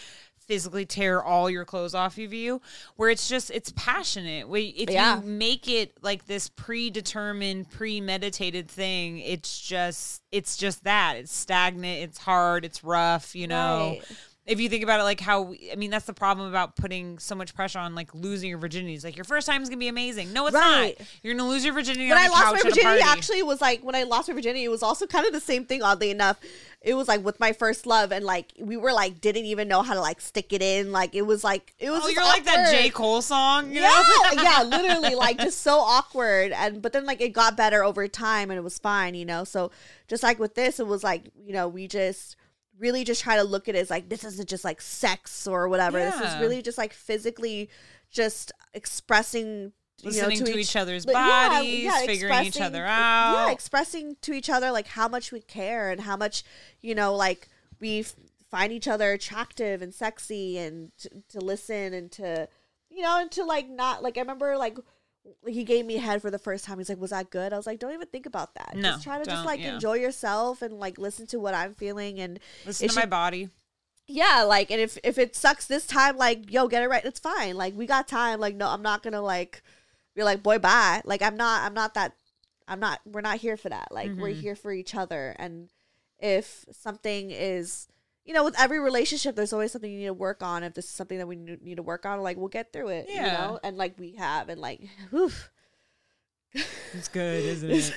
[0.48, 2.62] physically tear all your clothes off of you."
[2.96, 4.48] Where it's just it's passionate.
[4.48, 5.18] Where if Yeah.
[5.22, 11.16] you make it like this predetermined, premeditated thing, it's just it's just that.
[11.18, 13.98] It's stagnant, it's hard, it's rough, you know.
[14.00, 14.18] Right.
[14.46, 17.34] If you think about it, like how I mean, that's the problem about putting so
[17.34, 18.94] much pressure on like losing your virginity.
[18.94, 20.34] It's like your first time is gonna be amazing.
[20.34, 20.96] No, it's Right.
[21.00, 21.08] not.
[21.24, 22.08] You're gonna lose your virginity.
[22.10, 24.36] when on I the lost couch my virginity, actually was like when I lost my
[24.36, 25.82] virginity, it was also kind of the same thing.
[25.82, 26.40] Oddly enough,
[26.82, 29.82] it was like with my first love, and like we were like didn't even know
[29.82, 30.92] how to like stick it in.
[30.92, 32.02] Like it was like it was.
[32.04, 32.72] Oh, you're like that awkward.
[32.84, 33.72] J Cole song.
[33.72, 34.04] You Yeah,
[34.36, 34.42] know?
[34.44, 36.52] yeah, literally, like just so awkward.
[36.52, 39.44] And but then like it got better over time, and it was fine, you know.
[39.44, 39.72] So
[40.08, 42.36] just like with this, it was like you know we just
[42.80, 45.68] really just try to look at it as like this isn't just like sex or
[45.68, 46.00] whatever.
[46.00, 47.70] This is really just like physically
[48.12, 49.72] just expressing.
[50.02, 53.46] You know, Listening to each other's but yeah, bodies, yeah, figuring each other out.
[53.48, 56.44] Yeah, expressing to each other like how much we care and how much
[56.82, 57.48] you know, like
[57.80, 58.14] we f-
[58.52, 62.50] find each other attractive and sexy, and to, to listen and to
[62.90, 64.78] you know, and to like not like I remember like
[65.48, 66.78] he gave me head for the first time.
[66.78, 68.76] He's like, "Was that good?" I was like, "Don't even think about that.
[68.76, 69.74] No, just try to just like yeah.
[69.76, 73.50] enjoy yourself and like listen to what I'm feeling and Listen to my body.
[74.08, 77.04] yeah, like, and if if it sucks this time, like, yo, get it right.
[77.04, 77.56] It's fine.
[77.56, 78.40] Like, we got time.
[78.40, 79.64] Like, no, I'm not gonna like
[80.16, 81.02] be like, boy, bye.
[81.06, 81.64] Like, I'm not.
[81.64, 82.14] I'm not that.
[82.68, 83.00] I'm not.
[83.06, 83.90] We're not here for that.
[83.92, 84.42] Like, we're Mhm.
[84.42, 85.36] here for each other.
[85.40, 85.70] And
[86.20, 87.88] if something is,
[88.26, 90.64] you know, with every relationship, there's always something you need to work on.
[90.64, 93.06] If this is something that we need to work on, like, we'll get through it.
[93.08, 93.26] Yeah.
[93.26, 95.32] You know, and like we have, and like, whew.
[96.94, 97.94] It's good, isn't it?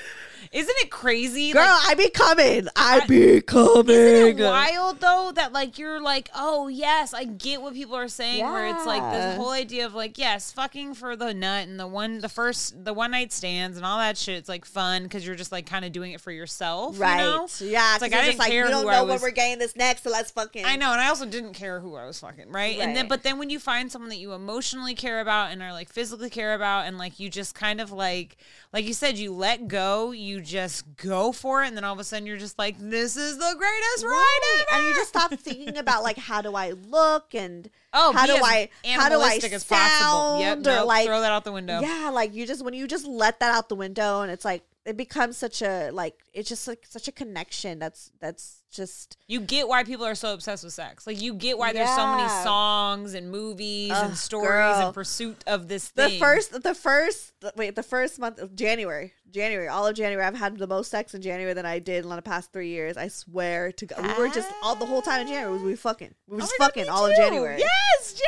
[0.53, 1.53] Isn't it crazy?
[1.53, 2.69] girl, Like, I be coming.
[2.77, 3.95] I, I- be coming.
[3.95, 8.09] Isn't it wild though that like you're like, oh yes, I get what people are
[8.09, 8.45] saying.
[8.45, 9.29] Where it's like Yeah.
[9.31, 12.85] this whole idea of like, yes, fucking for the nut and the one, the first,
[12.85, 14.37] the one night stands and all that shit.
[14.37, 17.19] It's like fun because you're just like kind of doing it for yourself, Right.
[17.21, 17.49] You know?
[17.61, 17.95] Yeah.
[17.95, 19.31] It's like, I just didn't like, care we don't who know I when was- we're
[19.31, 20.65] getting this next, so let's fucking.
[20.65, 22.79] I know, and I also didn't care who I was fucking, right?
[22.79, 25.73] And then, but then when you find someone that you emotionally care about and are
[25.73, 28.37] like physically care about, and like you just kind of like,
[28.73, 31.99] like you said, you let go, you just go for it, and then all of
[31.99, 34.79] a sudden you're just like, this is the greatest ride ever.
[34.79, 38.35] And you just stop thinking about like how do I look and Oh, how do
[38.35, 40.41] I how do I as possible.
[40.41, 41.81] Yep, sound or like throw that out the window.
[41.81, 44.63] yeah, like you just when you just let that out the window and it's like
[44.85, 49.41] it becomes such a like it's just like such a connection that's that's just You
[49.41, 51.07] get why people are so obsessed with sex.
[51.07, 54.89] Like you get why there's so many songs and movies Ugh, and stories girl.
[54.89, 59.69] in pursuit of this the first the first wait the first month of January January
[59.69, 62.23] all of January I've had the most sex in January than I did in the
[62.23, 65.29] past three years I swear to God we were just all the whole time in
[65.29, 67.17] January we were fucking we were Oh just God, fucking me all of.
[67.17, 67.63] January
[67.99, 68.21] Yes,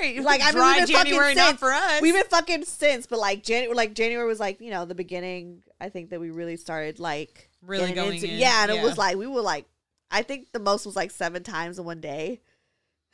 [0.00, 0.24] January.
[0.24, 1.60] like I mean, Dry we've been January, fucking not since.
[1.60, 2.00] for us.
[2.02, 5.62] We've been fucking since, but like January, like January was like you know the beginning.
[5.80, 8.96] I think that we really started like Really going into- in, Yeah, and it was
[8.98, 9.66] like we were like,
[10.10, 12.40] I think the most was like seven times in one day.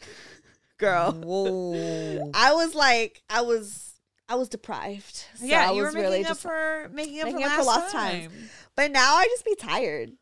[0.79, 2.31] Girl, Whoa.
[2.35, 3.95] I was like, I was,
[4.29, 5.25] I was deprived.
[5.37, 6.43] So yeah, I you were making really up just.
[6.43, 8.31] for making up making for up for last lost time.
[8.75, 10.13] but now I just be tired.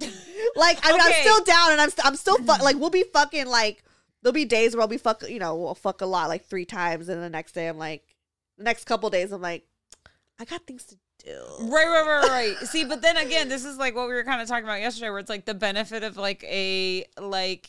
[0.56, 3.02] Like I mean, I'm still down, and I'm st- I'm still fu- like we'll be
[3.12, 3.82] fucking like
[4.24, 6.64] there'll be days where I'll be fuck you know we'll fuck a lot like three
[6.64, 8.02] times, and the next day I'm like
[8.58, 9.66] the next couple days I'm like
[10.40, 11.42] I got things to do.
[11.60, 12.68] Right, right, right, right.
[12.68, 15.10] See, but then again, this is like what we were kind of talking about yesterday,
[15.10, 17.68] where it's like the benefit of like a like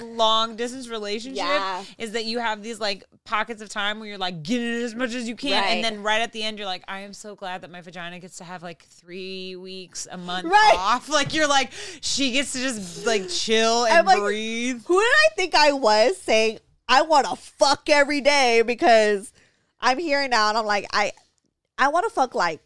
[0.00, 1.84] long distance relationship Yeah.
[1.98, 4.94] is that you have these like pockets of time where you're like getting it as
[4.94, 5.70] much as you can, Right.
[5.70, 8.18] and then right at the end, you're like, I am so glad that my vagina
[8.18, 10.74] gets to have like three weeks a month Right.
[10.76, 11.08] off.
[11.08, 14.82] Like you're like she gets to just like chill and like, breathe.
[14.86, 19.32] Who did I think I was saying I want to fuck every day because
[19.80, 21.12] I'm here now and I'm like I
[21.78, 22.60] I want to fuck like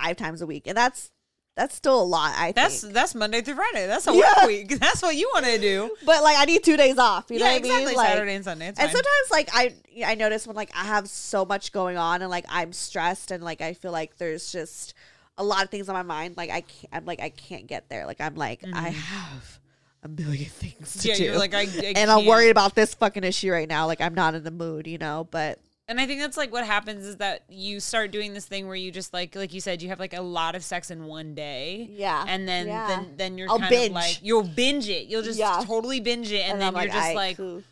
[0.00, 1.10] five times a week and that's
[1.56, 2.34] that's still a lot.
[2.36, 2.94] I That's think.
[2.94, 3.88] that's Monday through Friday.
[3.88, 4.32] That's a Yeah.
[4.42, 4.68] work week.
[4.78, 5.90] That's what you want to do.
[6.06, 7.24] but like I need two days off.
[7.30, 7.72] You know yeah, what I mean?
[7.72, 7.96] exactly.
[7.96, 8.66] Like, Saturday and Sunday.
[8.68, 8.86] And fine.
[8.90, 9.74] sometimes like I
[10.06, 13.42] I notice when like I have so much going on and like I'm stressed and
[13.42, 14.94] like I feel like there's just
[15.36, 16.36] a lot of things on my mind.
[16.36, 18.06] Like I can't I'm like I can't get there.
[18.06, 19.58] Like I'm like I have
[20.04, 21.08] a million things to Mm-hmm.
[21.08, 21.24] yeah, do.
[21.24, 23.86] you're like I, I and I'm worried about this fucking issue right now.
[23.88, 25.26] Like I'm not in the mood, you know.
[25.28, 25.58] But
[25.88, 28.76] And I think that's like what happens is that you start doing this thing where
[28.76, 31.34] you just like like you said you have like a lot of sex in one
[31.34, 31.88] day.
[31.90, 32.24] Yeah.
[32.28, 32.86] And then Yeah.
[32.88, 33.86] then then you're I'll kind binge.
[33.88, 35.06] of like you'll binge it.
[35.06, 35.62] You'll just Yeah.
[35.64, 37.62] totally binge it and, and then I'm you're like, just like cool.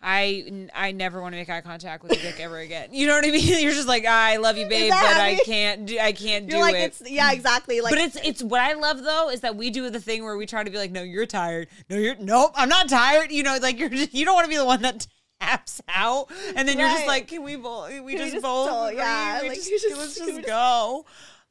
[0.00, 2.90] I I never want to make eye contact with a dick ever again.
[2.92, 3.62] You know what I mean?
[3.62, 6.64] You're just like I love you babe, but I can't do I can't do you're
[6.64, 6.80] like it.
[7.00, 9.88] it's yeah exactly like but it's it's what I love though is that we do
[9.90, 11.68] the thing where we try to be like, no, you're tired.
[11.90, 13.32] No, you're nope, I'm not tired.
[13.32, 15.06] You know, like you're just, you don't want to be the one that
[15.40, 17.90] taps out, and then you're just like, can we both?
[17.90, 21.04] We we just, just don't- yeah, We like, just, just- let's just go.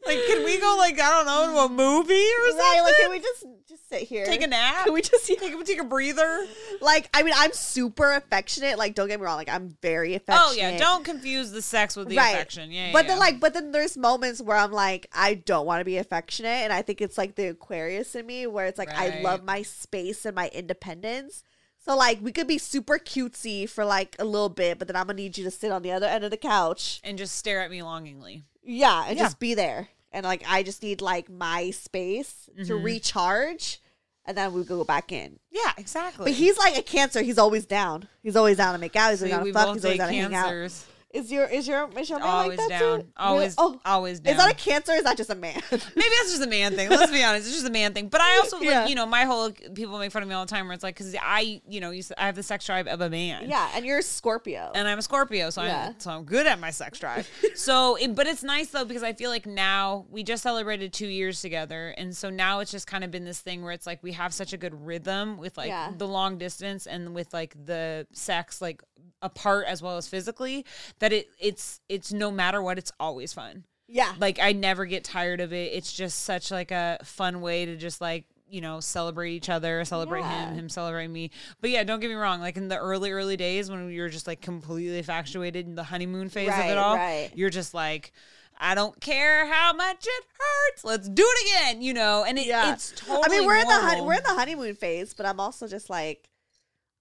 [0.05, 1.75] Like, can we go like I don't know to a mm.
[1.75, 2.59] movie or something?
[2.59, 2.81] right.
[2.83, 4.25] Like can we just just sit here?
[4.25, 4.85] take a nap?
[4.85, 6.45] Can we just take a take a breather?
[6.81, 7.09] like?
[7.13, 8.77] I mean, I'm super affectionate.
[8.77, 9.37] Like, don't get me wrong.
[9.37, 10.49] Like, I'm very affectionate.
[10.49, 12.35] Oh yeah, don't confuse the sex with the Right.
[12.35, 12.71] affection.
[12.71, 15.81] Yeah, yeah, But then like, but then there's moments where I'm like, I don't want
[15.81, 18.91] to be affectionate, and I think it's like the Aquarius in me, where it's like
[18.91, 21.43] I love my space and my independence.
[21.87, 25.07] So like, we could be super cutesy for like a little bit, but then I'm
[25.07, 27.61] gonna need you to sit on the other end of the couch, and just stare
[27.61, 28.43] at me longingly.
[28.61, 29.23] yeah, and Yeah.
[29.23, 29.87] just be there.
[30.11, 32.83] And like, I just need like my space to Mhm.
[32.83, 33.79] recharge,
[34.25, 35.39] and then we go back in.
[35.49, 36.25] Yeah, exactly.
[36.25, 37.21] But he's like a cancer.
[37.21, 38.09] He's always down.
[38.21, 39.11] He's always down to make out.
[39.11, 39.61] He's always See, down to fuck.
[39.61, 40.71] He's always date down to hang out.
[41.17, 43.01] Is your is your is your man Always like that down.
[43.01, 43.07] too?
[43.17, 44.31] Always, Oh, always down.
[44.33, 44.93] is that a cancer?
[44.93, 45.61] Is that just a man?
[45.71, 45.81] Maybe
[46.19, 46.89] that's just a man thing.
[46.89, 48.07] Let's be honest, it's just a man thing.
[48.09, 48.81] But I also Yeah.
[48.81, 50.83] like, you know, my whole people make fun of me all the time where it's
[50.83, 53.49] like, because I, you know, I have the sex drive of a man.
[53.49, 54.71] yeah, and you're a Scorpio.
[54.75, 55.87] And I'm a Scorpio, so Yeah.
[55.87, 57.27] I'm so I'm good at my sex drive.
[57.55, 61.07] so, it, but it's nice though because I feel like now we just celebrated two
[61.07, 64.03] years together, and so now it's just kind of been this thing where it's like
[64.03, 65.91] we have such a good rhythm with like Yeah.
[65.97, 68.81] the long distance and with like the sex like
[69.21, 70.63] apart as well as physically
[70.99, 75.05] that it it's it's no matter what it's always fun yeah, like I never get
[75.05, 75.71] tired of it.
[75.73, 79.83] It's just such like a fun way to just like you know, celebrate each other,
[79.85, 80.49] celebrate Yeah.
[80.49, 81.31] him, him celebrate me.
[81.61, 82.39] But yeah, don't get me wrong.
[82.39, 85.83] Like in the early, early days when we were just like completely infatuated in the
[85.83, 87.29] honeymoon phase of it all, right.
[87.35, 88.13] you're just like,
[88.57, 90.83] I don't care how much it hurts.
[90.85, 92.23] Let's do it again, you know.
[92.27, 92.73] And it, Yeah.
[92.73, 93.23] it's totally.
[93.25, 96.29] I mean, we're in the we're in the honeymoon phase, but I'm also just like,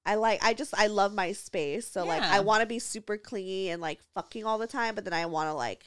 [0.07, 1.87] I like, I just, I love my space.
[1.87, 5.05] So like, I want to be super clingy and like fucking all the time, but
[5.05, 5.85] then I want to like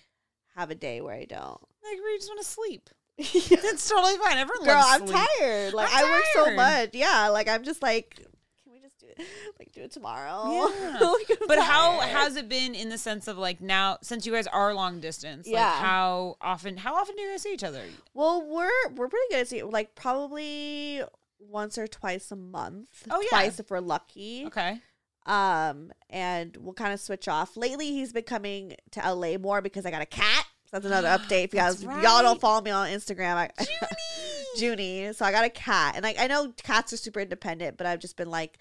[0.56, 1.60] have a day where I don't.
[1.84, 2.90] like we just want to sleep.
[3.18, 3.26] Yeah.
[3.72, 4.38] It's totally fine.
[4.38, 5.20] Everyone Girl, loves I'm sleep.
[5.40, 5.74] tired.
[5.74, 6.90] Like I'm I work so much.
[6.94, 8.16] Yeah, like I'm just like,
[8.64, 9.26] can we just do it?
[9.60, 10.70] Like do it tomorrow?
[10.70, 11.00] Yeah.
[11.02, 14.48] Like, But how has it been in the sense of like now since you guys
[14.48, 15.48] are long distance?
[15.48, 15.74] Like Yeah.
[15.80, 17.84] how often how often do you guys see each other?
[18.14, 21.04] Well, we're we're pretty good at seeing like probably
[21.40, 23.08] once or twice a month.
[23.10, 23.30] Oh, yeah.
[23.30, 24.44] twice if we're lucky.
[24.48, 24.80] Okay.
[25.26, 27.56] Um, and we'll kind of switch off.
[27.56, 30.46] Lately, he's been coming to LA more because I got a cat.
[30.66, 31.46] So that's another update.
[31.46, 33.50] If you guys, if y'all don't follow me on Instagram, I,
[34.58, 35.14] Junie.
[35.14, 38.00] So I got a cat, and like I know cats are super independent, but I've
[38.00, 38.58] just been like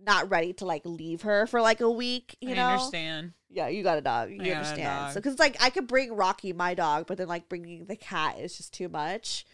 [0.00, 2.36] not ready to like leave her for like a week.
[2.40, 3.32] You I know, understand.
[3.50, 4.30] yeah, you got a dog.
[4.30, 4.82] You I understand.
[4.82, 5.12] dog.
[5.12, 7.96] So because it's like I could bring Rocky, my dog, but then like bringing the
[7.96, 9.44] cat is just too much.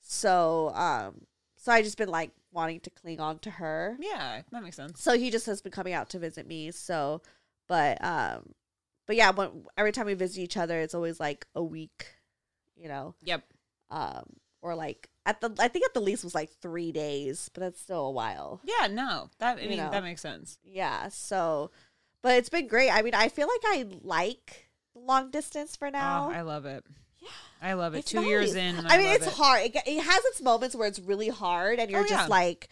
[0.00, 1.22] So um,
[1.64, 3.96] so I just been like wanting to cling on to her.
[3.98, 5.00] Yeah, that makes sense.
[5.02, 6.70] So he just has been coming out to visit me.
[6.72, 7.22] So,
[7.68, 8.52] but um,
[9.06, 12.06] but yeah, when every time we visit each other, it's always like a week,
[12.76, 13.44] you know, Yep.
[13.90, 14.24] um,
[14.60, 17.80] or like at the I think at the least was like three days, but that's
[17.80, 18.60] still a while.
[18.64, 19.30] Yeah, no.
[19.38, 19.90] That I You mean know.
[19.90, 20.58] that makes sense.
[20.64, 21.08] Yeah.
[21.08, 21.70] So,
[22.22, 22.90] but it's been great.
[22.90, 26.28] I mean, I feel like I like long distance for now.
[26.28, 26.84] Oh, I love it.
[27.62, 27.98] I love it.
[28.00, 28.76] It's Two years in.
[28.76, 29.32] and I mean, it's it.
[29.34, 29.62] hard.
[29.62, 32.34] It, it has its moments where it's really hard, and oh, you're Oh, just yeah.
[32.34, 32.68] like,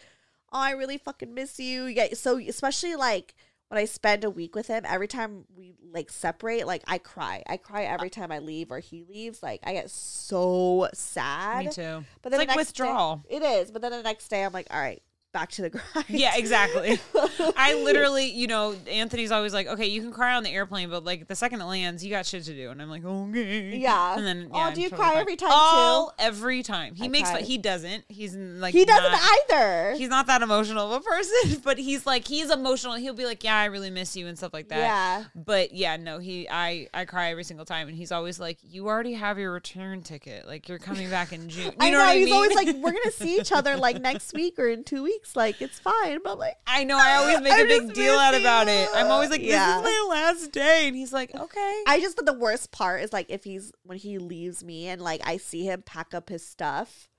[0.51, 3.33] "Oh, I really fucking miss you." Get so, especially like
[3.69, 4.83] when I spend a week with him.
[4.87, 7.41] Every time we like separate, like I cry.
[7.47, 9.41] I cry every time I leave or he leaves.
[9.41, 11.65] Like I get so sad.
[11.65, 12.05] Me too.
[12.21, 13.23] But It's then like the day- withdrawal.
[13.29, 13.71] it is.
[13.71, 15.01] But then the next day, I'm like, "All right,
[15.33, 16.99] back to the grind." Yeah, exactly.
[17.57, 21.03] I literally, you know, Anthony's always like, "Okay, you can cry on the airplane, but
[21.03, 24.15] like the second it lands, you got shit to do." And I'm like, "Okay." Yeah.
[24.15, 25.17] And then, Oh, do I'm you totally cry fine.
[25.21, 26.13] every time, All too?
[26.19, 26.95] every time.
[26.95, 27.43] He I makes fun.
[27.43, 28.05] He doesn't.
[28.07, 29.21] He's like he doesn't not-
[29.51, 29.93] either.
[29.97, 32.93] He's not that emotional of a person, but he's like he's emotional.
[32.95, 34.77] He'll be like, "Yeah, I really miss you" and stuff like that.
[34.79, 35.23] Yeah.
[35.35, 38.87] But yeah, no, he I I cry every single time, and he's always like, "You
[38.87, 40.47] already have your return ticket.
[40.47, 42.33] Like you're coming back in June." You I know, know, what I he's mean?
[42.35, 45.22] always like, "We're gonna see each other like next week or in two weeks.
[45.35, 46.97] Like it's fine." But I'm like, I know.
[46.99, 48.89] I always make a big deal out about it.
[48.93, 49.77] I'm always like, "This Yeah.
[49.79, 53.27] is my last day," and he's like, "Okay." I just the worst part is like
[53.29, 57.09] if he's when he leaves me and like I see him pack up his stuff.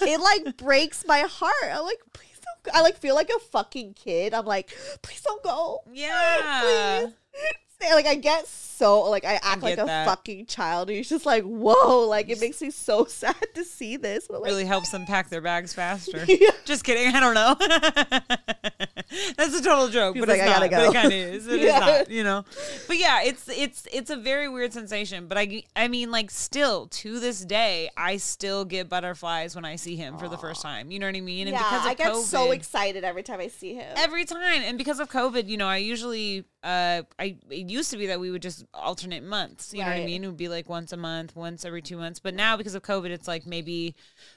[0.00, 1.52] it like breaks my heart.
[1.70, 2.62] I'm like, please don't.
[2.64, 2.78] Go.
[2.78, 4.32] I like feel like a fucking kid.
[4.34, 4.70] I'm like,
[5.02, 5.80] please don't go.
[5.92, 7.00] yeah.
[7.32, 7.71] Please.
[7.90, 10.06] Like I get so like I act like a that.
[10.06, 10.88] fucking child.
[10.88, 12.00] And he's just like, whoa.
[12.08, 14.26] Like it makes me so sad to see this.
[14.28, 16.24] But like, Really helps them pack their bags faster.
[16.28, 16.50] Yeah.
[16.64, 17.14] Just kidding.
[17.14, 17.56] I don't know.
[19.36, 20.70] That's a total joke, but like, it's "I not.
[20.70, 21.46] gotta But go." it kind of is.
[21.46, 21.78] It is Yeah.
[21.80, 22.10] not.
[22.10, 22.44] You know.
[22.86, 25.26] But yeah, it's it's it's a very weird sensation.
[25.26, 29.76] But I I mean, like, still to this day, I still get butterflies when I
[29.76, 30.90] see him for the first time.
[30.90, 31.46] You know what I mean?
[31.48, 33.92] And yeah, because of I get so excited every time I see him.
[33.96, 37.96] every time and because of covid you know i usually uh i it used to
[37.96, 40.22] be that we would just alternate months you know what i mean?
[40.22, 42.20] It would be like once a month once every two months.
[42.20, 43.94] But now because of covid it's like maybe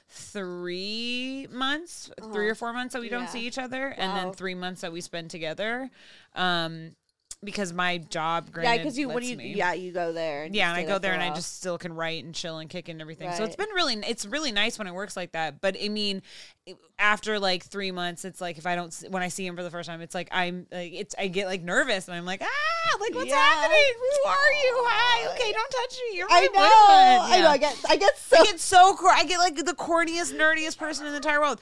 [0.08, 3.32] three months three or four months that we don't Uh-huh.
[3.32, 5.90] See each other and then three months that we spend together.
[6.34, 6.96] Um
[7.44, 9.54] because my job yeah, because you what do you me.
[9.54, 10.44] yeah you go there.
[10.44, 12.68] And Yeah, and I go there and I just still can write and chill and
[12.68, 13.30] kick and everything.
[13.32, 15.60] So it's been really, it's really nice when it works like that.
[15.60, 16.22] But I mean,
[16.98, 19.70] after like three months, it's like if I don't, when I see him for the
[19.70, 22.96] first time, it's like I'm like it's I get like nervous and I'm like ah,
[23.00, 23.36] like what's Yeah.
[23.36, 23.78] happening?
[24.00, 24.72] Who are you?
[24.88, 26.16] Hi, okay, don't touch me.
[26.18, 26.48] You're my I know.
[27.28, 27.34] boyfriend.
[27.34, 27.48] I know.
[27.50, 27.76] I get.
[27.88, 28.36] I get so.
[28.40, 31.60] I get so cor- I get like the corniest, nerdiest person in the entire world.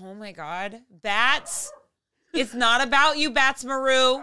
[0.00, 1.72] Oh my god, bats!
[2.32, 4.22] It's not about you, Bats Maru.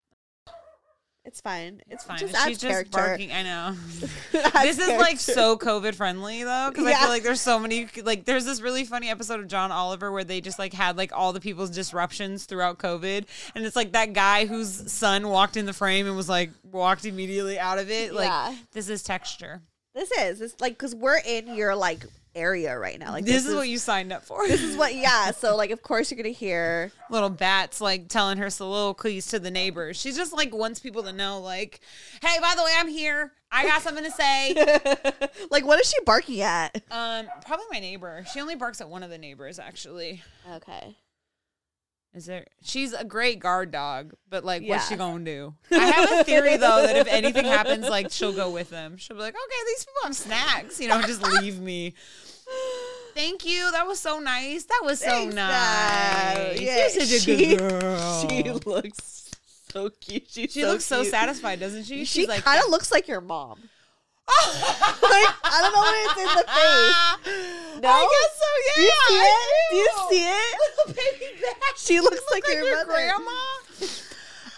[1.23, 1.81] It's fine.
[1.87, 2.17] It's Fine.
[2.17, 2.91] Just She's just character.
[2.97, 3.31] barking.
[3.31, 3.75] I know.
[4.63, 7.87] This is like so COVID friendly though, because I feel like there's so many.
[8.03, 11.11] Like, there's this really funny episode of John Oliver where they just like had like
[11.13, 15.65] all the people's disruptions throughout COVID, and it's like that guy whose son walked in
[15.65, 18.13] the frame and was like walked immediately out of it.
[18.13, 18.55] Like, Yeah.
[18.71, 19.61] this is texture.
[19.93, 22.03] This is it's like because we're in your like
[22.35, 23.11] area right now.
[23.11, 24.47] Like this, is, what you signed up for.
[24.47, 25.31] This is what yeah.
[25.31, 29.51] So like of course you're gonna hear little bats like telling her soliloquies to the
[29.51, 29.97] neighbors.
[29.97, 31.81] She's just like wants people to know, like,
[32.21, 33.33] hey, by the way, I'm here.
[33.51, 34.53] I got something to say.
[35.51, 36.75] like what is she barking at?
[36.89, 38.25] Um, probably my neighbor.
[38.33, 40.23] She only barks at one of the neighbors, actually.
[40.55, 40.95] Okay.
[42.13, 42.45] Is there?
[42.61, 45.53] She's a great guard dog, but like, what's she gonna do?
[45.71, 48.97] I have a theory though that if anything happens, like she'll go with them.
[48.97, 51.93] She'll be like, okay, these people have snacks, you know, just leave me.
[53.13, 53.71] Thank you.
[53.71, 54.65] That was so nice.
[54.65, 55.51] That was so Thanks, nice.
[55.51, 56.55] Dad.
[56.59, 58.27] You're Yeah, such a she- good girl.
[58.29, 59.31] She looks
[59.69, 60.27] so cute.
[60.29, 62.03] She's She so looks so satisfied, doesn't she?
[62.05, 63.59] She like, kind of looks like your mom.
[65.01, 67.47] like I don't know what it's in the face.
[67.81, 68.45] No, I guess so.
[68.83, 69.47] Yeah, Do you see it?
[69.71, 70.59] Do you see it?
[71.19, 71.75] baby back.
[71.75, 73.31] She looks like, like your, your grandma.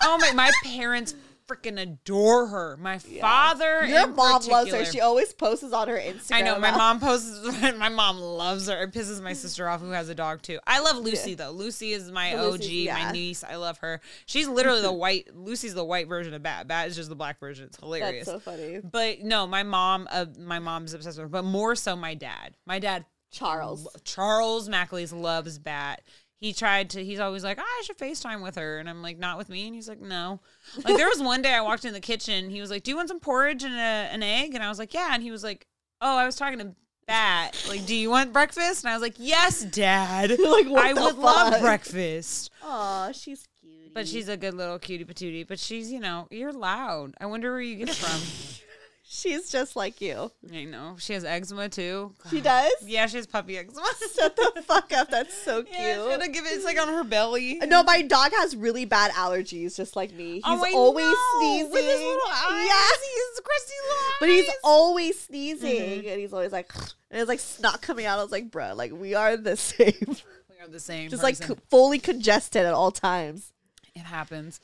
[0.02, 0.34] Oh my!
[0.34, 1.16] My parents
[1.54, 2.78] freaking adore her.
[2.78, 4.86] My father, Your mom loves her.
[4.86, 6.32] She always posts on her Instagram.
[6.32, 7.42] I know my mom posts.
[7.78, 8.84] My mom loves her.
[8.84, 10.60] It pisses my sister off, who has a dog too.
[10.66, 11.52] I love Lucy though.
[11.52, 12.94] Lucy is my OG, yeah.
[12.94, 13.44] my niece.
[13.44, 14.00] I love her.
[14.26, 15.36] She's literally the white.
[15.36, 16.68] Lucy's the white version of Bat.
[16.68, 17.66] Bat is just the black version.
[17.66, 18.28] It's hilarious.
[18.28, 18.80] That's so funny.
[18.84, 20.08] But no, my mom.
[20.12, 22.56] Uh, my mom's obsessed with her, but more so my dad.
[22.66, 23.88] My dad Charles.
[24.04, 26.04] Charles McAleese loves Bat.
[26.44, 27.02] He tried to.
[27.02, 29.66] He's always like, "Ah, I should FaceTime with her, and I'm like, not with me.
[29.66, 30.42] And he's like, no.
[30.84, 32.50] Like there was one day I walked in the kitchen.
[32.50, 33.78] He was like, Do you want some porridge and a,
[34.14, 34.54] an egg?
[34.54, 35.12] And I was like, Yeah.
[35.14, 35.66] And he was like,
[36.02, 36.76] Oh, I was talking to
[37.08, 37.66] Bat.
[37.70, 38.84] Like, do you want breakfast?
[38.84, 40.32] And I was like, Yes, Dad.
[40.38, 42.52] Like, I would love breakfast.
[42.62, 43.94] oh she's cute.
[43.94, 45.48] But she's a good little cutie patootie.
[45.48, 47.14] But she's, you know, you're loud.
[47.22, 48.20] I wonder where you get it from.
[49.14, 50.32] she's just like you.
[50.54, 50.96] I know.
[51.00, 52.14] She has eczema too.
[52.30, 52.72] She does.
[52.86, 53.82] Yeah, she has puppy eczema.
[54.16, 55.10] Shut the fuck up.
[55.10, 55.78] That's so cute.
[55.78, 56.50] Yeah, she's gonna give it.
[56.50, 57.60] It's like on her belly.
[57.66, 60.36] No, my dog has really bad allergies, just like me.
[60.36, 61.72] He's Oh, always know, sneezing.
[61.72, 62.68] with his little eyes.
[62.68, 62.88] Yeah.
[62.90, 66.12] He's crusty little But he's always sneezing, Mhm.
[66.12, 66.74] and he's always like,
[67.12, 68.20] and it's like snot coming out.
[68.20, 71.10] I was like, bro, like we are the same, We are the same.
[71.10, 71.56] just like person.
[71.56, 73.52] co- fully congested at all times.
[73.96, 74.60] It happens.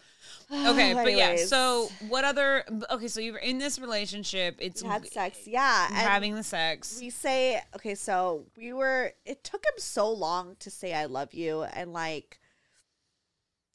[0.70, 1.26] Okay, but yeah.
[1.28, 1.50] Anyways.
[1.50, 2.64] So what other?
[2.89, 4.58] Okay, so you're in this relationship.
[4.60, 6.97] It's We had sex, yeah, and having the sex.
[7.00, 9.14] we say, okay, so we were.
[9.26, 12.39] It took him so long to say I love you, and like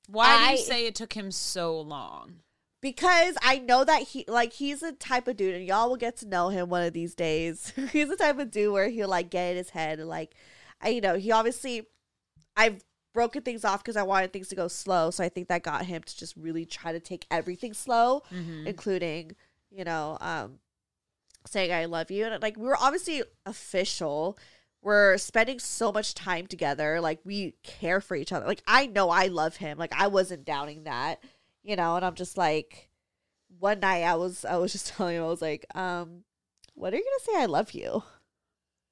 [0.08, 2.40] Why do I- you say it took him so long?
[2.80, 6.16] because I know that he like he's a type of dude, and y'all will get
[6.18, 7.72] to know him one of these days.
[7.92, 10.34] he's the type of dude where he'll like get in his head and like,
[10.82, 11.86] I you know he obviously,
[12.56, 12.84] I've
[13.14, 15.86] broken things off because I wanted things to go slow, so I think that got
[15.86, 18.66] him to just really try to take everything slow, Mhm.
[18.66, 19.36] including
[19.70, 20.58] you know um
[21.46, 24.36] saying I love you, and like we were obviously official.
[24.82, 27.00] We're spending so much time together.
[27.00, 28.44] Like we care for each other.
[28.46, 29.78] Like I know I love him.
[29.78, 31.22] Like I wasn't doubting that
[31.66, 32.90] you know and i'm just like
[33.58, 36.22] one night i was i was just telling him i was like um
[36.74, 38.02] what are you gonna say i love you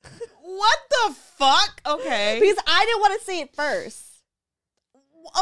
[0.43, 1.83] What the fuck?
[1.87, 2.39] Okay.
[2.41, 4.12] because i didn't want to say it first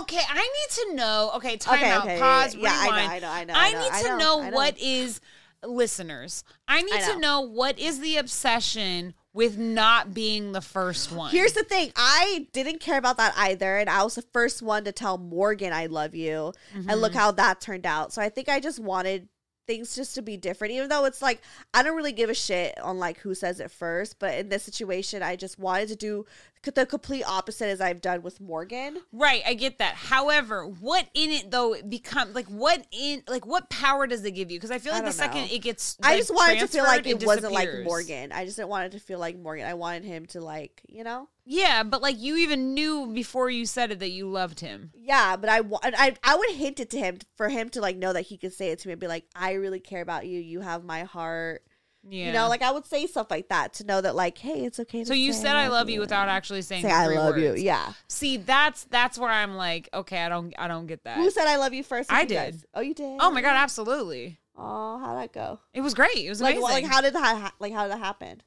[0.01, 1.33] Okay, I need to know.
[1.37, 2.05] Okay, time Okay, out.
[2.05, 2.55] okay, Pause.
[2.57, 3.11] yeah, yeah, I know, rewind.
[3.11, 5.21] I know, I know, I I know, need to know, know, what is
[5.65, 6.45] listeners.
[6.69, 7.41] I need I to know.
[7.43, 11.31] what is the obsession with not being the first one.
[11.31, 14.83] here's the thing i didn't care about that either and i was the first one
[14.83, 17.17] to tell morgan i love you and look Mhm.
[17.17, 19.29] how that turned out so i think i just wanted
[19.71, 21.41] things just to be different even though it's like
[21.73, 24.65] i don't really give a shit on like who says it first but in this
[24.65, 26.27] situation i just wanted to do
[26.75, 29.95] the complete opposite as i've done with morgan Right, I get that.
[29.95, 34.51] However, what in it though become like what in like what power does it give
[34.51, 34.59] you?
[34.59, 35.55] Because I feel I like the don't second know.
[35.55, 37.69] it gets, I just wanted to feel like transferred, it, wasn't like.
[37.85, 38.33] Morgan.
[38.33, 39.67] I just didn't want it to feel like Morgan.
[39.67, 41.29] I wanted him to like, you know?
[41.53, 44.93] Yeah, but like you even knew before you said it that you loved him.
[44.95, 48.13] Yeah, but I, I I would hint it to him for him to like know
[48.13, 50.39] that he could say it to me and be like, I really care about you.
[50.39, 51.65] You have my heart.
[52.09, 54.65] Yeah, You know, like I would say stuff like that to know that like, hey,
[54.65, 55.01] it's okay.
[55.01, 57.55] To so you said I love you without actually saying say I love you.
[57.55, 57.95] Yeah.
[58.09, 61.17] See, that's that's where I'm like, okay, I don't I don't get that.
[61.17, 62.13] Who said I love you first?
[62.13, 62.53] I You guys?
[62.59, 62.65] did.
[62.75, 63.19] Oh, you did.
[63.21, 64.39] Oh my god, absolutely.
[64.57, 65.59] Oh, how'd that go?
[65.75, 66.17] It was great.
[66.17, 66.63] It was Like, amazing.
[66.63, 68.41] what, like how did that ha- like how did that happen?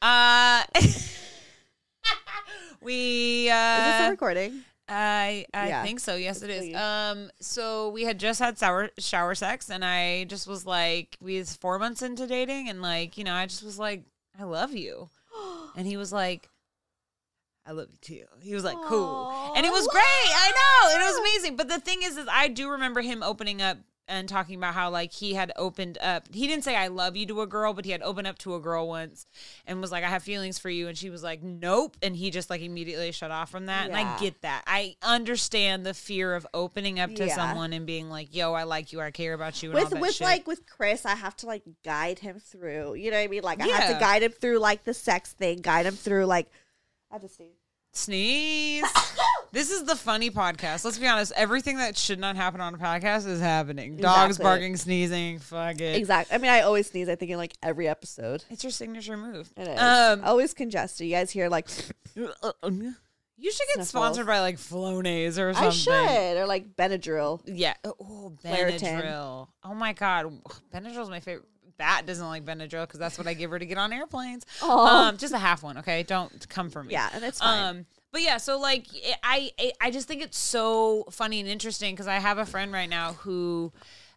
[0.00, 0.62] uh
[2.86, 4.62] we Is this a uh recording?
[4.88, 5.82] I I Yeah.
[5.82, 6.14] think so.
[6.14, 6.74] Yes, it is.
[6.76, 11.38] Um, so we had just had sour shower sex, and I just was like, we
[11.38, 14.04] was four months into dating, and like, you know, I just was like,
[14.38, 15.08] I love you,
[15.76, 16.48] and he was like,
[17.66, 18.24] I love you too.
[18.40, 20.02] He was like, cool, and it was great.
[20.04, 21.56] I know, it was amazing.
[21.56, 23.78] But the thing is, is I do remember him opening up
[24.08, 26.28] and talking about how like he had opened up.
[26.32, 28.54] He didn't say I love you to a girl, but he had opened up to
[28.54, 29.26] a girl once
[29.66, 32.30] and was like, I have feelings for you, and she was like, nope, and he
[32.30, 33.88] just like immediately shut off from that.
[33.88, 34.62] And I get that.
[34.66, 37.34] I understand the fear of opening up to Yeah.
[37.34, 40.00] someone and being like, yo, I like you, I care about you, and all with
[40.00, 40.24] with shit.
[40.24, 42.94] like with Chris, I have to like guide him through.
[42.94, 43.42] You know what I mean?
[43.42, 46.48] Like I have to guide him through like the sex thing, guide him through like.
[47.10, 47.52] I just need.
[47.96, 48.84] Sneeze.
[49.52, 50.84] this is the funny podcast.
[50.84, 51.32] Let's be honest.
[51.34, 53.96] Everything that should not happen on a podcast is happening.
[53.96, 54.44] Dogs Exactly.
[54.44, 55.38] barking, sneezing.
[55.38, 55.96] Fuck it.
[55.96, 56.34] Exactly.
[56.34, 57.08] I mean, I always sneeze.
[57.08, 58.44] I think in like every episode.
[58.50, 59.50] It's your signature move.
[59.56, 59.80] It is.
[59.80, 61.06] Um, always congested.
[61.06, 61.68] You guys hear like.
[63.38, 63.88] You should get Sniffles.
[63.88, 65.68] sponsored by like Flonase or something.
[65.68, 67.40] I should or like Benadryl.
[67.44, 67.74] Yeah.
[67.84, 68.80] Oh, Claritin.
[68.80, 69.48] Benadryl.
[69.62, 70.32] Oh my god,
[70.72, 71.46] Benadryl is my favorite.
[71.78, 74.44] Bat doesn't like Benadryl because that's what I give her to get on airplanes.
[74.62, 76.02] Um, just a half one, okay?
[76.02, 76.92] Don't come for me.
[76.92, 77.76] Yeah, and it's fine.
[77.76, 78.86] Um, but yeah, so like
[79.22, 82.72] I I, I just think it's so funny and interesting because I have a friend
[82.72, 83.72] right now who.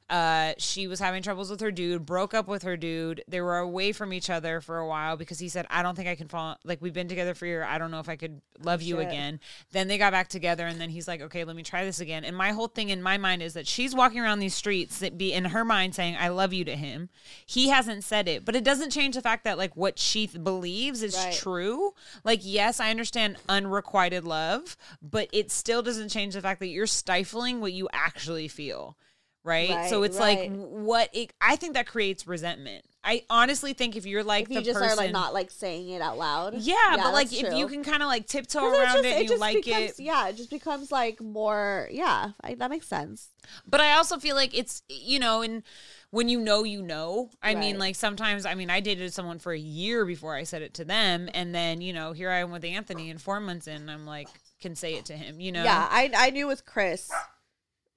[0.10, 3.24] Uh, she was having troubles with her dude, broke up with her dude.
[3.28, 6.07] They were away from each other for a while because he said, I don't think
[6.07, 6.57] I can fall.
[6.64, 7.64] Like, we've been together for a year.
[7.64, 9.07] I don't know if I could love you Shit.
[9.07, 9.39] again.
[9.72, 12.24] Then they got back together, and then he's like, okay, let me try this again.
[12.24, 15.18] And my whole thing in my mind is that she's walking around these streets that
[15.18, 17.10] be in her mind saying, I love you to him.
[17.45, 20.43] He hasn't said it, but it doesn't change the fact that, like, what she th-
[20.43, 21.34] believes is Right.
[21.36, 21.93] true.
[22.24, 26.88] Like, yes, I understand unrequited love, but it still doesn't change the fact that you're
[26.88, 28.97] stifling what you actually feel.
[29.44, 29.90] Right?
[29.90, 32.84] so Right, it's like what it, I think that creates resentment.
[33.02, 35.50] I honestly think if you're like If you the just person, are like not like
[35.52, 36.56] saying it out loud.
[36.56, 39.30] yeah, but like that's if you can kind of like tiptoe around just- it, and
[39.30, 40.04] you like becomes, it.
[40.04, 41.88] Yeah, it just becomes like more.
[41.92, 43.30] Yeah, I, that makes sense.
[43.66, 45.64] But I also feel like it's you know, and
[46.12, 47.30] when you know, you know.
[47.42, 50.62] I mean, like sometimes, I mean, I dated someone for a year before I said
[50.62, 53.68] it to them, and then you know, here I am with Anthony, and four months
[53.68, 54.28] in, I'm like,
[54.60, 55.64] can say it to him, you know?
[55.64, 57.10] Yeah, I I knew with Chris,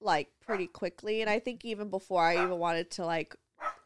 [0.04, 3.34] like pretty quickly, and I think even before I even wanted to like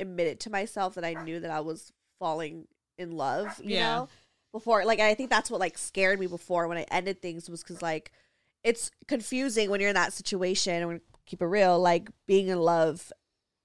[0.00, 2.66] admit it to myself that I knew that I was falling
[2.98, 3.60] in love.
[3.62, 3.96] You Yeah.
[3.96, 4.08] know,
[4.52, 7.62] before like I think that's what like scared me before when I ended things was
[7.62, 8.10] because like
[8.64, 13.12] it's confusing when you're in that situation and keep it real, like being in love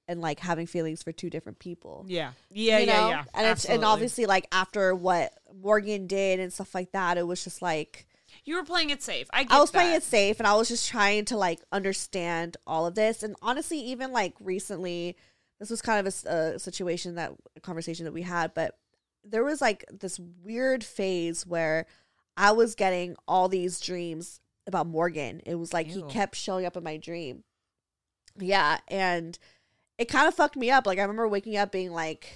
[0.07, 2.05] and like having feelings for two different people.
[2.07, 3.09] yeah, yeah, you yeah, know?
[3.09, 3.23] yeah.
[3.33, 7.43] And it's and obviously like after what Morgan did and stuff like that, it was
[7.43, 8.05] just like
[8.43, 9.27] you were playing it safe.
[9.31, 12.57] I get I was playing it safe and I was just trying to like understand
[12.65, 13.23] all of this.
[13.23, 15.15] And honestly, even like recently,
[15.59, 18.77] this was kind of a situation that a conversation that we had, but
[19.23, 21.85] there was like this weird phase where
[22.35, 25.41] I was getting all these dreams about Morgan.
[25.45, 27.43] It was like he kept showing up in my dream.
[28.39, 28.79] Yeah.
[28.87, 29.37] And
[29.97, 30.87] it kind of fucked me up.
[30.87, 32.33] Like, I remember waking up being like,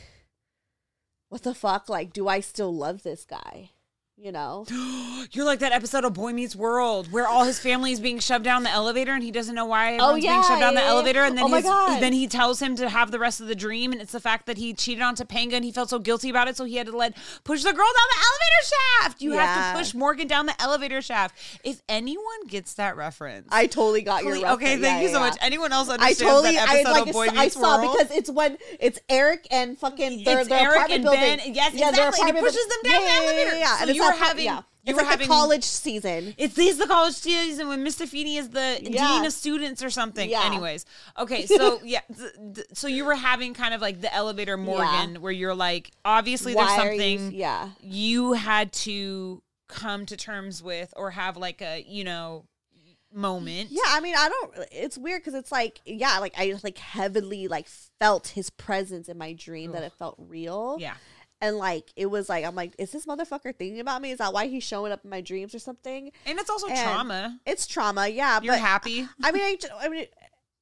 [1.30, 1.90] what the fuck?
[1.90, 3.72] Like, do I still love this guy?
[4.18, 4.66] You know?
[5.34, 8.46] You're like that episode of Boy Meets World where all his family is being shoved
[8.46, 10.74] down the elevator and he doesn't know why oh, everyone's being Oh, yeah, shoved down
[10.74, 10.92] the yeah, yeah.
[10.94, 12.00] elevator and then Oh my his, God.
[12.02, 14.46] then he tells him to have the rest of the dream and it's the fact
[14.46, 16.88] that he cheated on Topanga and he felt so guilty about it so he had
[16.88, 17.14] to let
[17.44, 19.22] push the girl down the elevator shaft.
[19.22, 21.36] You have to push Morgan down the elevator shaft.
[21.66, 24.54] If anyone gets that reference, I totally got your reference.
[24.56, 25.26] okay, thank Yeah, you yeah, so yeah.
[25.30, 25.38] much.
[25.42, 27.98] Anyone else I understands totally, that I episode like, of Boy I Meets saw World?
[27.98, 31.38] because it's when it's Eric and fucking their, It's their Eric apartment and building.
[31.38, 31.54] Ben.
[31.54, 32.30] Yes, yeah, exactly.
[32.30, 33.52] And he pushes them down the yeah, yeah, elevator.
[33.52, 33.76] Yeah, yeah.
[33.76, 34.58] So and it's you were having- yeah.
[34.58, 36.34] you it's were like having- college season.
[36.38, 38.08] It's these the college season when Mr.
[38.08, 39.08] Feeney is the Yeah.
[39.18, 40.30] dean of students or something.
[40.30, 40.44] Yeah.
[40.46, 40.86] Anyways,
[41.18, 45.22] okay, so yeah, th- th- so you were having kind of like the elevator Morgan,
[45.22, 47.70] where you're like, obviously there's Why you- something yeah.
[47.82, 52.46] you had to come to terms with or have like a you know
[53.14, 53.70] moment.
[53.72, 54.68] Yeah, I mean, I don't.
[54.72, 57.68] It's weird because it's like, yeah, like I just like heavily like
[58.00, 60.78] felt his presence in my dream that it felt real.
[60.80, 60.96] Yeah.
[61.46, 64.10] And like it was like I'm like, is this motherfucker thinking about me?
[64.12, 66.12] Is that why he's showing up in my dreams or something?
[66.26, 67.40] And it's also And trauma.
[67.46, 68.40] It's trauma, yeah.
[68.42, 69.08] You're but happy.
[69.24, 70.06] I mean, I, I mean,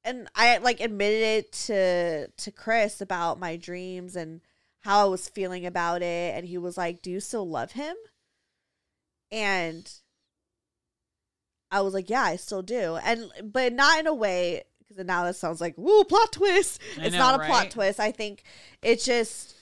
[0.04, 4.42] and I like admitted it to to Chris about my dreams and
[4.80, 7.96] how I was feeling about it, and he was like, "Do you still love him?"
[9.32, 9.90] And
[11.70, 15.24] I was like, "Yeah, I still do," and but not in a way because now
[15.24, 16.80] that sounds like woo plot twist.
[17.00, 17.48] I It's know, not a right?
[17.48, 17.98] plot twist.
[17.98, 18.44] I think
[18.82, 19.53] it's just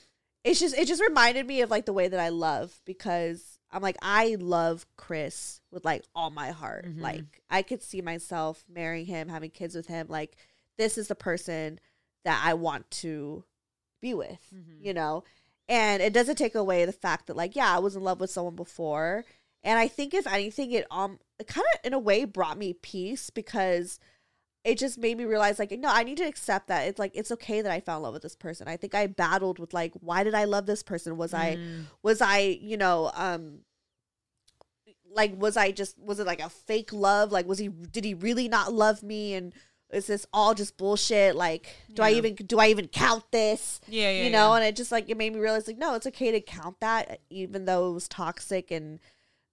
[0.44, 3.82] it's just it just reminded me of like the way that I love because I'm
[3.82, 6.86] like I love Chris with like all my heart.
[6.86, 7.00] Mhm.
[7.00, 10.06] Like I could see myself marrying him, having kids with him.
[10.08, 10.36] Like
[10.78, 11.78] this is the person
[12.24, 13.44] that I want to
[14.00, 14.84] be with, Mm-hmm.
[14.84, 15.24] you know?
[15.68, 18.30] And it doesn't take away the fact that like yeah, I was in love with
[18.30, 19.24] someone before.
[19.64, 22.72] And I think if anything it um it kind of in a way brought me
[22.74, 23.98] peace because
[24.64, 26.82] it just made me realize like no i need to accept that.
[26.86, 28.68] It's like it's okay that i fell in love with this person.
[28.68, 31.16] I think i battled with like why did i love this person?
[31.16, 31.86] Was i Mm.
[32.02, 33.60] was i you know um
[35.14, 37.32] like was i just was it like a fake love?
[37.32, 39.34] Like was he did he really not love me?
[39.34, 39.52] And
[39.92, 41.36] is this all just bullshit?
[41.36, 43.80] Like do i even do i even count this?
[43.88, 44.56] Yeah, yeah, you know yeah.
[44.56, 47.20] and it just like it made me realize like no it's okay to count that
[47.30, 49.00] even though it was toxic and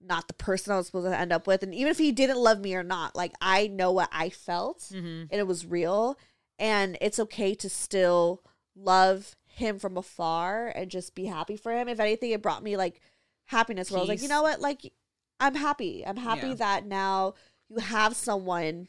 [0.01, 1.61] not the person i was supposed to end up with.
[1.63, 4.79] And even if he didn't love me or not like i know what i felt
[4.93, 5.27] Mhm.
[5.29, 6.17] and it was real.
[6.57, 8.43] And it's okay to still
[8.75, 11.87] love him from afar and just be happy for him.
[11.89, 13.01] If anything it brought me like
[13.45, 14.61] happiness where i was like you know what?
[14.61, 14.93] Like
[15.39, 16.05] i'm happy.
[16.05, 16.53] I'm happy Yeah.
[16.55, 17.33] that now
[17.69, 18.87] you have someone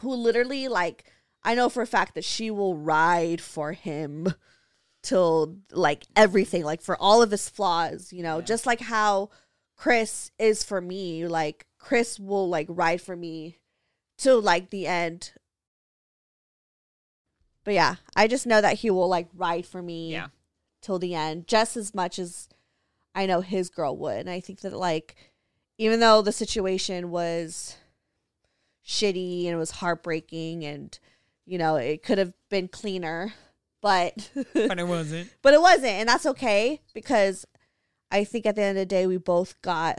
[0.00, 1.04] who literally like
[1.42, 4.34] i know for a fact that she will ride for him
[5.02, 9.30] till like everything like for all of his flaws you know just like how
[9.76, 13.58] chris is for me like chris will like ride for me
[14.18, 15.32] till like the end
[17.64, 20.28] but yeah i just know that he will like ride for me Yeah.
[20.80, 22.48] till the end just as much as
[23.14, 25.14] i know his girl would and i think that like
[25.78, 27.76] even though the situation was
[28.86, 30.98] shitty and it was heartbreaking and
[31.44, 33.34] you know it could have been cleaner
[33.82, 35.30] but But it wasn't.
[35.42, 37.44] but it wasn't and that's okay because
[38.10, 39.98] i think at the end of the day we both got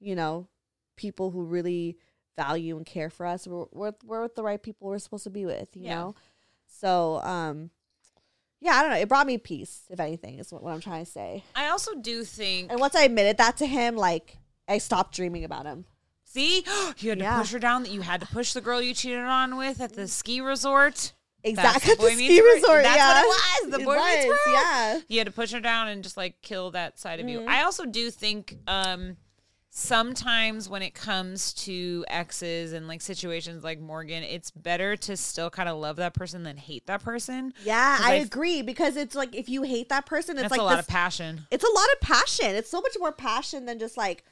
[0.00, 0.48] you know
[0.96, 1.96] people who really
[2.36, 5.30] value and care for us we're, we're, we're with the right people we're supposed to
[5.30, 5.94] be with you Yeah.
[5.94, 6.14] know
[6.66, 7.70] so um
[8.60, 11.04] yeah i don't know it brought me peace if anything is what, what i'm trying
[11.04, 12.70] to say I also do think.
[12.70, 14.36] and once i admitted that to him like
[14.68, 15.84] i stopped dreaming about him
[16.30, 16.62] See,
[16.98, 17.38] you had to Yeah.
[17.40, 17.84] push her down.
[17.84, 21.14] That you had to push the girl you cheated on with at the ski resort.
[21.44, 23.14] Exactly, That's at the ski resort, That's yeah.
[23.14, 23.70] what it was.
[23.72, 24.38] The It boy meets world.
[24.52, 25.00] yeah.
[25.08, 27.40] You had to push her down and just like kill that side of you.
[27.40, 27.48] Mhm.
[27.48, 29.16] I also do think um,
[29.70, 35.50] sometimes when it comes to exes and like situations like Morgan, it's better to still
[35.50, 37.52] kind of love that person than hate that person.
[37.64, 40.64] yeah i f- agree because it's like if you hate that person it's like a
[40.64, 41.46] lot this- of passion.
[41.50, 42.54] it's a lot of passion.
[42.56, 44.24] It's so much more passion than just like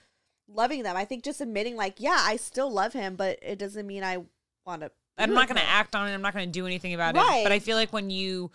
[0.48, 0.96] loving them.
[0.96, 4.18] I think just admitting like, yeah, I still love him, but it doesn't mean I
[4.64, 4.90] want to.
[5.18, 6.14] I'm not going to act on it.
[6.14, 7.40] I'm not going to do anything about Right.
[7.40, 7.44] it.
[7.44, 8.50] But I feel like when you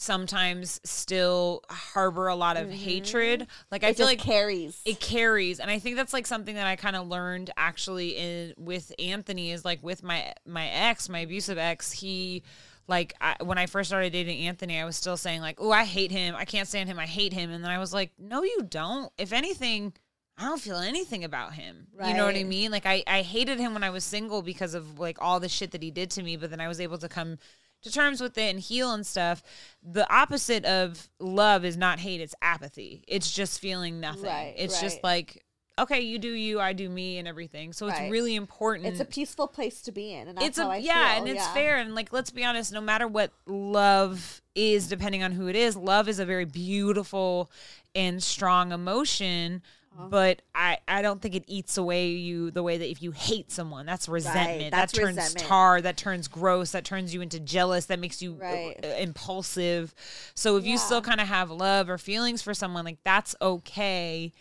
[0.00, 3.90] sometimes still harbor a lot of hatred, like I Mm-hmm.
[3.90, 4.80] It feel just like carries.
[4.84, 8.54] It carries, and I think that's like something that I kind of learned actually in
[8.56, 11.90] with Anthony is like with my my ex, my abusive ex.
[11.92, 12.42] He
[12.86, 15.84] like I, when I first started dating Anthony, I was still saying like, "Oh, I
[15.84, 16.34] hate him.
[16.36, 16.98] I can't stand him.
[16.98, 19.12] I hate him." And then I was like, "No, you don't.
[19.18, 19.92] If anything."
[20.38, 21.88] I don't feel anything about him.
[22.06, 22.70] You know what I mean?
[22.70, 25.72] Like I, I hated him when I was single because of like all the shit
[25.72, 27.38] that he did to me, but then I was able to come
[27.82, 29.42] to terms with it and heal and stuff.
[29.82, 33.04] The opposite of love is not hate, it's apathy.
[33.08, 34.24] It's just feeling nothing.
[34.24, 35.44] Right, it's just like,
[35.78, 37.72] okay, you do you, I do me and everything.
[37.72, 38.10] So it's Right.
[38.10, 38.86] really important.
[38.86, 41.18] It's a peaceful place to be in, and that's it's how a I yeah, feel.
[41.18, 41.54] and it's yeah.
[41.54, 41.76] fair.
[41.78, 45.76] And like, let's be honest, no matter what love is, depending on who it is,
[45.76, 47.50] love is a very beautiful
[47.94, 49.62] and strong emotion.
[49.98, 50.08] Uh-huh.
[50.08, 53.50] But I, I don't think it eats away you the way that if you hate
[53.50, 54.70] someone, that's resentment.
[54.70, 55.48] that's that turns resentment.
[55.48, 55.80] tar.
[55.80, 56.70] That turns gross.
[56.72, 57.86] That turns you into jealous.
[57.86, 58.76] That makes you uh, Right.
[58.84, 59.94] uh, impulsive.
[60.34, 64.32] So if you still kind of have love or feelings for someone, like that's okay.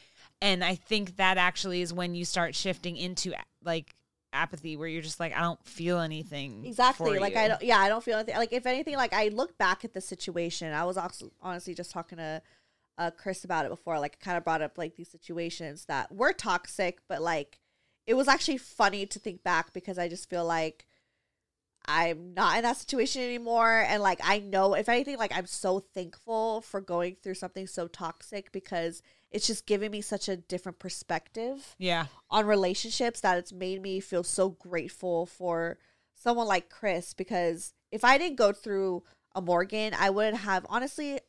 [0.42, 3.34] And I think that actually is when you start shifting into
[3.64, 3.96] like
[4.34, 6.64] apathy, where you're just like, I don't feel anything.
[6.66, 7.18] Exactly.
[7.18, 7.40] Like you.
[7.40, 7.62] I don't.
[7.64, 8.36] Yeah, I don't feel anything.
[8.36, 10.72] Like if anything, like I look back at the situation.
[10.74, 12.44] I was also honestly just talking to
[12.98, 14.00] uh, Chris about it before.
[14.00, 17.60] Like, kind of brought up like these situations that were toxic, but like
[18.06, 20.86] it was actually funny to think back because I just feel like
[21.86, 23.86] I'm not in that situation anymore.
[23.88, 27.88] And like I know, if anything, like I'm so thankful for going through something so
[27.88, 32.08] toxic because it's just given me such a different perspective Yeah.
[32.30, 35.78] on relationships that it's made me feel so grateful for
[36.14, 39.04] someone like Chris because if I didn't go through
[39.36, 41.20] a Morgan, I wouldn't have honestly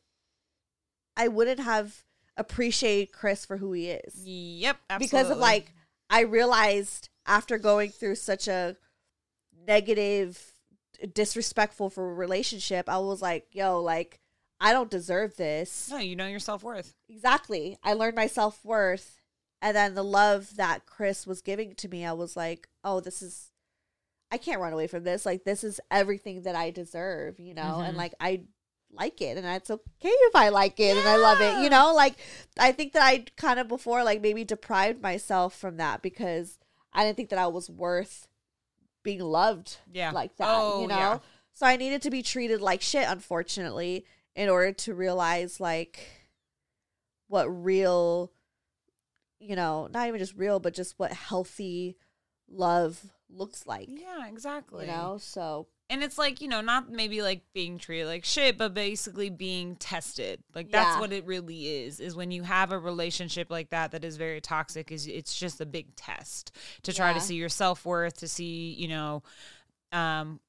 [1.19, 2.03] I wouldn't have
[2.37, 4.15] appreciated Chris for who he is.
[4.25, 4.77] Yep.
[4.89, 5.05] Absolutely.
[5.05, 5.73] Because of like
[6.09, 8.77] I realized after going through such a
[9.67, 10.53] negative
[11.13, 14.19] disrespectful for a relationship, I was like, yo, like
[14.59, 15.89] I don't deserve this.
[15.89, 16.95] No, you know your self worth.
[17.09, 17.77] Exactly.
[17.83, 19.19] I learned my self worth.
[19.61, 23.21] And then the love that Chris was giving to me, I was like, oh, this
[23.21, 23.51] is,
[24.31, 25.25] I can't run away from this.
[25.25, 27.81] Like, this is everything that I deserve, you know?
[27.81, 27.97] And Mhm.
[27.97, 28.43] like, I
[28.91, 31.93] like it and it's okay if I like it and I love it, you know?
[31.93, 32.15] Like,
[32.57, 36.57] I think that I kind of before, like, maybe deprived myself from that because
[36.91, 38.27] I didn't think that I was worth
[39.03, 40.11] being loved Yeah.
[40.11, 40.97] like that, Oh, you know?
[40.97, 41.19] yeah.
[41.53, 45.99] So I needed to be treated like shit, unfortunately, in order to realize like
[47.27, 48.31] what real,
[49.39, 51.97] you know, not even just real, but just what healthy
[52.49, 53.87] love looks like.
[53.89, 54.85] Yeah, exactly.
[54.85, 58.57] You know, so and it's like you know not maybe like being treated like shit
[58.57, 60.99] but basically being tested like that's Yeah.
[60.99, 64.41] what it really is is when you have a relationship like that that is very
[64.41, 66.51] toxic is it's just a big test
[66.83, 69.23] to try to see your self-worth to see you know
[69.91, 70.39] um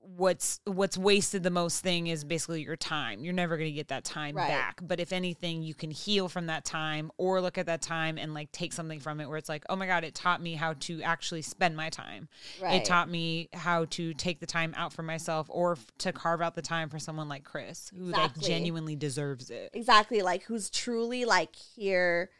[0.00, 3.88] what's what's wasted the most thing is basically your time you're never going to get
[3.88, 4.48] that time Right.
[4.48, 8.18] back but if anything you can heal from that time or look at that time
[8.18, 10.54] and like take something from it where it's like oh my god it taught me
[10.54, 12.28] how to actually spend my time
[12.60, 12.74] Right.
[12.74, 16.42] it taught me how to take the time out for myself or f- to carve
[16.42, 19.70] out the time for someone like Chris who like genuinely deserves it.
[19.72, 22.30] exactly like who's truly like here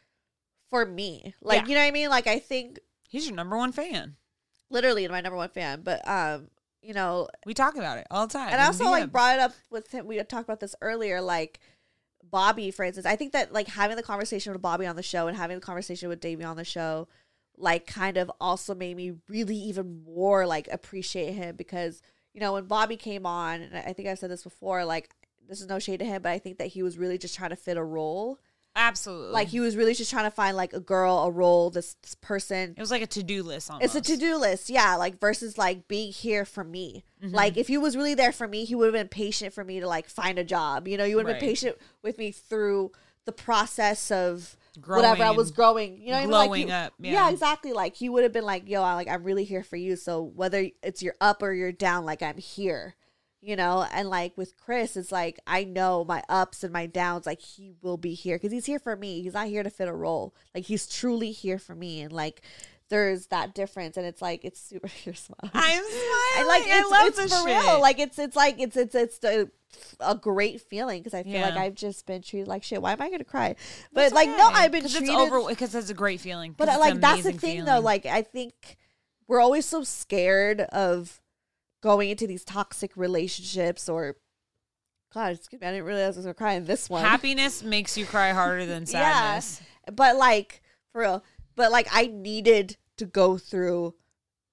[0.70, 1.35] for me.
[1.43, 1.68] Like Yeah.
[1.68, 2.09] you know what I mean?
[2.11, 4.16] Like I think He's your number one fan.
[4.70, 6.49] literally my number one fan, but um,
[6.83, 8.49] you know, We talk about it all the time.
[8.51, 10.07] and I also like brought it up with him.
[10.07, 11.61] We had talked about this earlier, like
[12.28, 13.07] Bobby, for instance.
[13.07, 15.61] I think that like having the conversation with Bobby on the show and having the
[15.64, 17.09] conversation with Davey on the show,
[17.57, 22.03] like kind of also made me really even more like appreciate him because
[22.35, 25.11] you know when Bobby came on, and I think I've said this before, like
[25.49, 27.51] this is no shade to him, but I think that he was really just trying
[27.51, 28.39] to fit a role.
[28.77, 31.95] Absolutely Like he was really just trying to find like a girl, a role, this,
[32.03, 32.75] this person.
[32.77, 33.70] it was like a to do list.
[33.70, 33.85] Almost.
[33.85, 34.97] It's a to do list, yeah.
[34.97, 37.05] Like versus like being here for me.
[37.23, 37.33] Mhm.
[37.35, 39.81] Like if he was really there for me, he would have been patient for me
[39.81, 40.89] to like find a job.
[40.89, 41.41] You know, you would have Right.
[41.41, 42.93] been patient with me through
[43.25, 45.99] the process of Growing whatever I was growing.
[46.01, 46.51] You know, what I mean?
[46.51, 47.12] Like, you- up, Yeah.
[47.12, 47.31] yeah.
[47.31, 47.73] exactly.
[47.75, 50.23] Like he would have been like, "Yo, I like I'm really here for you." So
[50.23, 52.95] whether it's you're up or you're down, like I'm here.
[53.45, 57.26] You know, and like with Chris, it's like I know my ups and my downs.
[57.26, 59.20] Like he will be here because he's here for me.
[59.20, 60.32] He's not here to fit a role.
[60.55, 62.43] Like he's truly here for me, and like
[62.88, 64.88] there's that difference, and it's like it's super.
[65.05, 65.51] You're smiling.
[65.55, 66.47] I'm smiling.
[66.47, 67.64] like I love it's this for shit.
[67.64, 67.80] real.
[67.80, 69.51] Like it's it's like it's it's it's the
[69.99, 72.82] a great feeling because I feel like I've just been treated like shit.
[72.82, 73.57] Why am I gonna cry?
[73.93, 75.09] But like no, I've been treated.
[75.09, 76.55] it's because it's a great feeling.
[76.57, 77.80] but like that's the thing though.
[77.80, 78.76] Like I think
[79.26, 81.22] we're always so scared of
[81.83, 84.16] going into these toxic relationships or.
[85.12, 87.05] God, excuse me, I didn't realize I was gonna cry in this one.
[87.05, 89.61] happiness makes you cry harder than sadness.
[89.61, 91.24] Yeah, but like for real,
[91.55, 93.95] but like I needed to go through,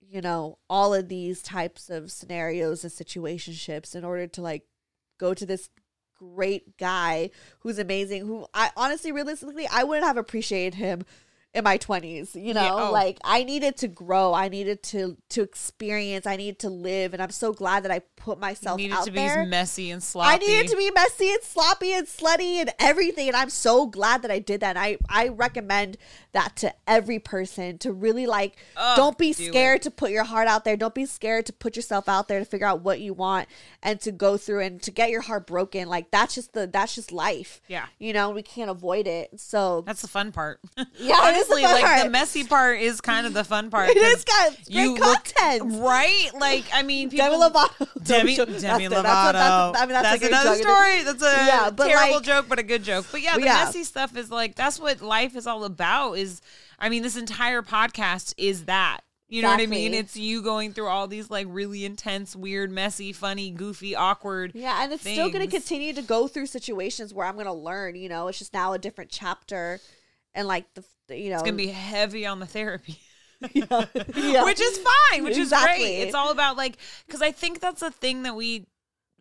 [0.02, 4.64] you know, all of these types of scenarios and situationships in order to like
[5.18, 5.70] go to this
[6.18, 7.30] great guy
[7.62, 8.28] who's amazing.
[8.28, 11.06] Who I honestly, realistically, I wouldn't have appreciated him
[11.54, 12.92] in my 20s you know Yeah, oh.
[12.92, 17.24] like i needed to grow i needed to to experience i needed to live and
[17.24, 20.04] i'm so glad that i put You myself needed out to be there messy and
[20.04, 20.36] sloppy.
[20.36, 23.28] I needed to be messy and sloppy and slutty and everything.
[23.28, 24.76] And I'm so glad that I did that.
[24.76, 25.98] And I, I recommend
[26.32, 30.24] that to every person to really like, Ugh, don't be do scared to put your
[30.26, 30.78] heart out there.
[30.78, 33.48] Don't be scared to put yourself out there to figure out what you want
[33.82, 35.88] and to go through and to get your heart broken.
[35.90, 37.62] Like that's just the, that's just life.
[37.68, 37.86] Yeah.
[37.98, 39.40] You know, we can't avoid it.
[39.40, 40.60] So That's the fun part.
[41.02, 42.04] Yeah, it the honestly, fun like part.
[42.04, 43.90] the messy part is kind of the fun part.
[43.90, 45.80] It is kind of great you look- content.
[45.82, 46.30] right?
[46.36, 48.04] Like I mean, people, Demi Lovato.
[48.04, 49.04] Demi, Demi the- Lovato.
[49.04, 51.04] that's what- that's- I mean, that's a That's another story.
[51.04, 53.06] That's a Yeah, terrible like- joke, but a good joke.
[53.12, 53.64] But yeah, the Yeah.
[53.66, 56.18] messy stuff is like that's what life is all about.
[56.20, 56.42] Is
[56.78, 59.02] I mean, this entire podcast is that.
[59.32, 59.94] You know what I mean?
[59.94, 64.54] It's you going through all these like really intense, weird, messy, funny, goofy, awkward.
[64.56, 67.54] Yeah, and it's still going to continue to go through situations where I'm going to
[67.54, 67.96] learn.
[67.96, 69.80] You know, it's just now a different chapter,
[70.34, 70.84] and like the
[71.16, 73.00] you know, It's gonna be heavy on the therapy.
[73.56, 74.44] Yeah.
[74.44, 75.84] which is fine which Exactly.
[75.86, 76.76] is great it's all about like
[77.08, 78.66] because i think that's the thing that we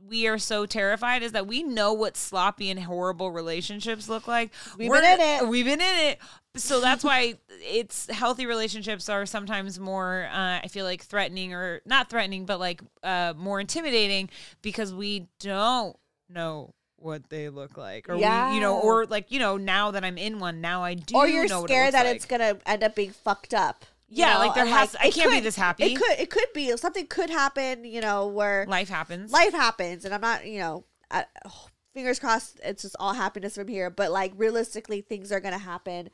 [0.08, 4.50] we are so terrified is that we know what sloppy and horrible relationships look like
[4.76, 5.48] We've We're- been in it.
[5.48, 6.18] we've been in it
[6.62, 11.80] so that's why it's healthy relationships are sometimes more uh, i feel like threatening or
[11.86, 14.28] not threatening but like uh, more intimidating
[14.62, 15.96] because we don't
[16.28, 20.04] know what they look like or we, you know or like you know now that
[20.04, 22.16] i'm in one now i do or you're know what it scared looks that like.
[22.16, 23.84] it's going to end up being fucked up.
[24.10, 24.38] Yeah, know?
[24.40, 25.84] like there and, has- I it can't be this happy.
[25.84, 27.84] It could it could be something could happen.
[27.84, 30.84] You know where life happens life happens, and I'm not you know.
[31.10, 33.90] I, oh, fingers crossed, it's just all happiness from here.
[33.90, 36.08] But like realistically, things are gonna happen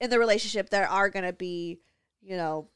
[0.00, 0.70] in the relationship.
[0.70, 1.78] There are gonna be,
[2.22, 2.68] you know,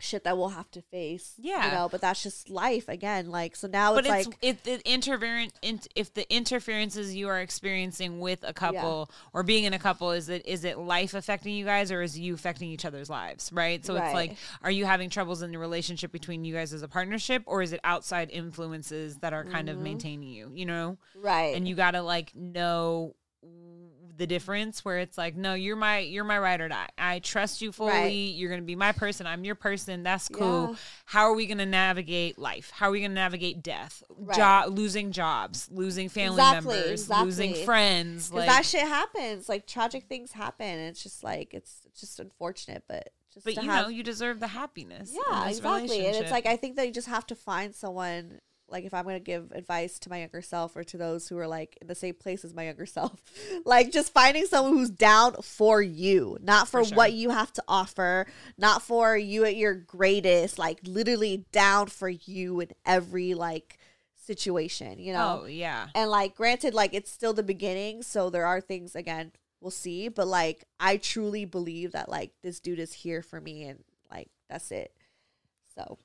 [0.00, 1.34] shit that we'll have to face.
[1.38, 1.66] Yeah.
[1.66, 1.88] you know.
[1.90, 3.30] But that's just life again.
[3.30, 5.52] Like so now but it's, it's, like if the interference
[5.96, 10.28] if the interferences you are experiencing with a couple or being in a couple is
[10.28, 13.84] it is it life affecting you guys or is you affecting each other's lives right
[13.84, 16.88] so it's like are you having troubles in the relationship between you guys as a
[16.88, 19.82] partnership or is it outside influences that are kind of Mhm.
[19.82, 21.56] maintaining you you know right.
[21.56, 23.16] and you got to like know
[24.18, 27.62] the difference where it's like no you're my you're my ride or die i trust
[27.62, 28.08] you fully Right.
[28.34, 30.76] you're gonna be my person i'm your person that's cool Yeah.
[31.06, 34.36] how are we gonna navigate life how are we gonna navigate death Right.
[34.36, 38.32] job losing jobs losing family Exactly, members losing friends.
[38.32, 39.48] like that shit happens.
[39.48, 40.66] Like tragic things happen.
[40.66, 44.48] It's just like it's just unfortunate, but just But you have, know, you deserve the
[44.48, 45.10] happiness.
[45.10, 46.06] in yeah, exactly.
[46.06, 48.40] And it's like I think that you just have to find someone.
[48.70, 51.46] Like if I'm gonna give advice to my younger self or to those who are
[51.46, 53.22] like in the same place as my younger self,
[53.64, 57.62] like just finding someone who's down for you, not for, For what you have to
[57.66, 58.26] offer,
[58.56, 63.78] not for you at your greatest, like literally down for you in every like
[64.16, 65.40] situation, you know.
[65.42, 65.88] Oh yeah.
[65.94, 70.08] And like granted, like it's still the beginning, so there are things again, we'll see.
[70.08, 74.28] But like I truly believe that like this dude is here for me and like
[74.48, 74.92] that's it.
[75.74, 75.98] So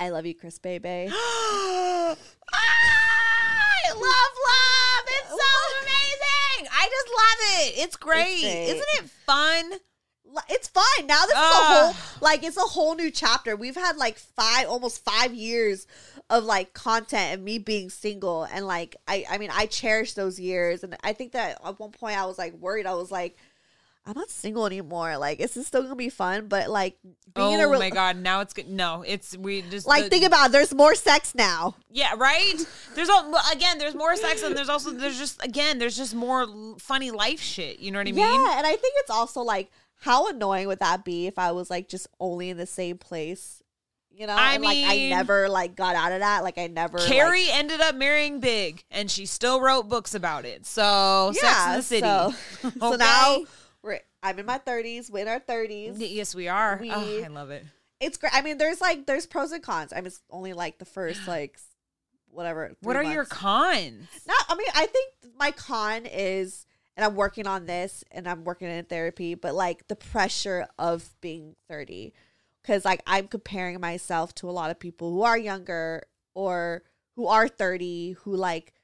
[0.00, 1.08] I love you, Chris Bebe.
[1.12, 2.14] I
[3.92, 5.04] love love.
[5.06, 5.52] It's so
[5.82, 6.68] amazing.
[6.72, 7.78] I just love it.
[7.84, 8.40] It's great.
[8.42, 8.68] great.
[8.68, 9.72] Isn't it fun?
[10.50, 11.06] It's fun.
[11.06, 11.92] Now this is a Ah.
[11.92, 13.56] whole like it's a whole new chapter.
[13.56, 15.86] We've had like five almost five years
[16.30, 20.38] of like content and me being single and like I I mean I cherish those
[20.38, 22.86] years and I think that at one point I was like worried.
[22.86, 23.36] I was like
[24.08, 25.18] I'm not single anymore.
[25.18, 26.48] Like, is this still gonna be fun?
[26.48, 26.96] But like
[27.34, 28.16] being oh a re- my god!
[28.16, 28.68] Now it's good.
[28.68, 31.74] No, it's we just like the- think about it, there's more sex now.
[31.90, 32.54] Yeah, right.
[32.94, 33.76] There's all again.
[33.76, 36.46] There's more sex, and there's also there's just again there's just more
[36.78, 37.80] funny life shit.
[37.80, 38.20] You know what I mean?
[38.20, 39.70] Yeah, and I think it's also like
[40.00, 43.62] how annoying would that be if I was like just only in the same place?
[44.10, 46.42] You know, I and, like I never like got out of that.
[46.42, 46.98] Like I never.
[46.98, 50.66] like- Carrie ended up marrying Big, and she still wrote books about it.
[50.66, 52.00] So, Sex in the City.
[52.00, 53.44] So, so now
[53.82, 54.00] we're.
[54.22, 55.10] I'm in my 30s.
[55.10, 55.94] We're in our 30s.
[55.98, 56.78] yes, we are.
[56.80, 57.64] We- oh, I love it.
[58.00, 58.32] It's great.
[58.34, 59.92] I mean, there's like there's pros and cons.
[59.92, 61.58] I mean, it's only like the first like
[62.30, 62.72] whatever.
[62.82, 64.06] What are your cons?
[64.26, 64.44] Not.
[64.48, 66.64] I mean, I think my con is,
[66.96, 71.08] and I'm working on this, and I'm working in therapy, but like the pressure of
[71.20, 72.12] being 30,
[72.62, 76.82] because like I'm comparing myself to a lot of people who are younger or
[77.16, 78.74] who are 30 who like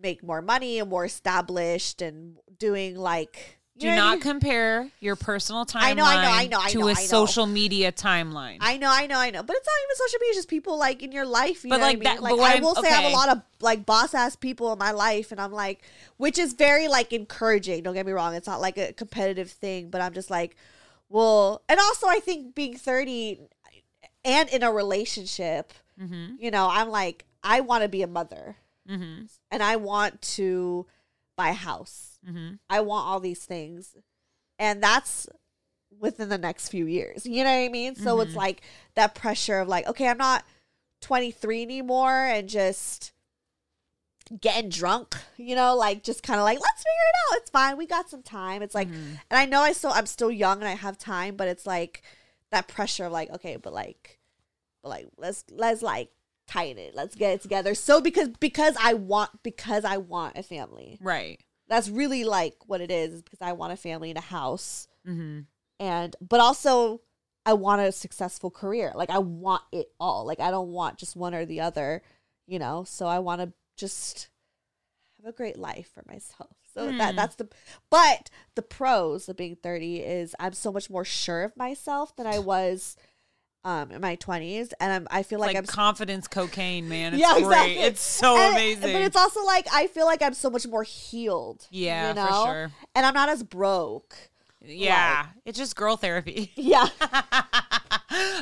[0.00, 3.55] make more money and more established and doing like.
[3.78, 4.20] You Do know what I not mean?
[4.22, 6.94] compare your personal timeline I know, I know, I know, I to know, a I
[6.94, 7.00] know.
[7.00, 8.56] social media timeline.
[8.60, 10.30] I know, I know, I know, but it's not even social media.
[10.30, 11.62] It's just people like in your life.
[11.64, 12.22] You But, know like, what I that- mean?
[12.22, 13.12] Like but what I I'm- will say, I have okay.
[13.12, 15.82] a lot of like boss ass people in my life, and I'm like,
[16.16, 17.82] which is very like encouraging.
[17.82, 20.56] Don't get me wrong; it's not like a competitive thing, but I'm just like,
[21.08, 23.40] well, and also I think being 30
[24.24, 26.34] and in a relationship, mm-hmm.
[26.38, 28.56] you know, I'm like, I want to be a mother,
[28.90, 29.24] Mm-hmm.
[29.50, 30.86] and I want to
[31.36, 32.05] buy a house.
[32.28, 32.54] Mm-hmm.
[32.68, 33.94] I want all these things.
[34.58, 35.28] And that's
[35.98, 37.24] within the next few years.
[37.26, 37.94] You know what I mean?
[37.94, 38.36] So it's Mhm.
[38.36, 38.62] like
[38.94, 40.44] that pressure of like, okay, I'm not
[41.00, 43.12] 23 anymore and just
[44.40, 47.38] getting drunk, you know, like just kind of like, let's figure it out.
[47.38, 47.76] It's fine.
[47.76, 48.60] We got some time.
[48.62, 49.14] It's like, Mm-hmm.
[49.30, 52.02] and I know I still, I'm still young and I have time, but it's like
[52.50, 54.18] that pressure of like, okay, but like,
[54.82, 56.10] but like, let's, let's like
[56.48, 56.94] tighten it.
[56.94, 57.74] Let's get it together.
[57.76, 60.98] So because, because I want, because I want a family.
[61.00, 61.40] Right.
[61.68, 64.88] That's really like what it is, because I want a family and a house.
[65.06, 65.40] Mm-hmm.
[65.80, 67.00] And, but also,
[67.44, 68.92] I want a successful career.
[68.94, 70.24] Like, I want it all.
[70.24, 72.02] Like, I don't want just one or the other,
[72.46, 72.84] you know?
[72.84, 74.28] So, I want to just
[75.16, 76.50] have a great life for myself.
[76.72, 77.16] So, that Hmm.
[77.16, 77.48] that's the,
[77.90, 82.26] but the pros of being 30 is I'm so much more sure of myself than
[82.26, 82.96] I was
[83.66, 84.72] um in my 20s.
[84.80, 87.12] And I'm, I feel like, Like, I'm confidence cocaine, man.
[87.14, 87.44] It's Yeah, great.
[87.44, 87.78] exactly.
[87.78, 88.92] It's so And- amazing.
[88.92, 91.66] But it's also like I feel like I'm so much more healed.
[91.70, 92.70] Yeah, you for sure.
[92.94, 94.14] And I'm not as broke.
[94.64, 96.52] yeah, it's just girl therapy.
[96.56, 96.88] Yeah.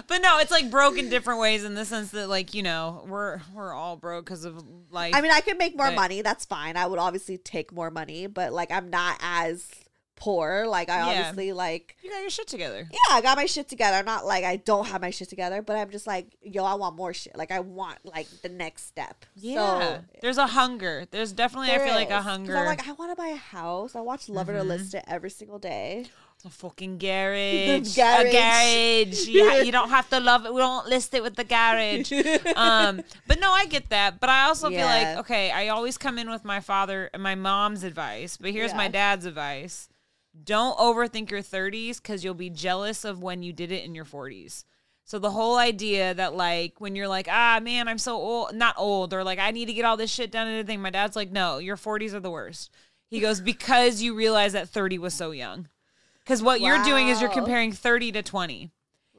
[0.06, 3.04] but no, it's like broke in different ways in the sense that like you know
[3.08, 5.14] we're we're all broke because of life.
[5.14, 6.22] I mean, I could make more But- money.
[6.22, 6.76] That's fine.
[6.76, 9.66] I would obviously take more money, but like I'm not as
[10.24, 10.66] poor.
[10.66, 11.06] Like I Yeah.
[11.20, 12.88] obviously like you got your shit together.
[12.90, 13.96] yeah, I got my shit together.
[13.98, 16.74] I'm not like I don't have my shit together, but I'm just like yo, I
[16.74, 17.36] want more shit.
[17.36, 19.24] Like I want like the next step.
[19.36, 21.04] Yeah, So, there's a hunger.
[21.10, 22.56] There's definitely I there feel like a hunger.
[22.56, 23.94] I'm like I want to buy a house.
[23.94, 24.68] I watch Love It or Mhm.
[24.68, 26.06] List It every single day.
[26.46, 27.96] a fucking garage.
[27.96, 28.26] garage.
[28.26, 29.26] A garage.
[29.28, 30.52] you, ha- you don't have to love it.
[30.52, 32.12] We don't list it with the garage.
[32.56, 34.20] um, but no, I get that.
[34.20, 37.34] But I also feel like okay, I always come in with my father and my
[37.34, 38.36] mom's advice.
[38.36, 39.88] But here's my dad's advice:
[40.42, 44.04] don't overthink your 30s because you'll be jealous of when you did it in your
[44.04, 44.64] 40s.
[45.04, 48.74] So the whole idea that like when you're like, ah man, I'm so old, not
[48.78, 50.80] old, or like I need to get all this shit done and everything.
[50.80, 52.70] My dad's like, no, your 40s are the worst.
[53.08, 55.68] He goes because you realize that 30 was so young.
[56.24, 58.70] Because what you're doing is you're comparing 30 to 20.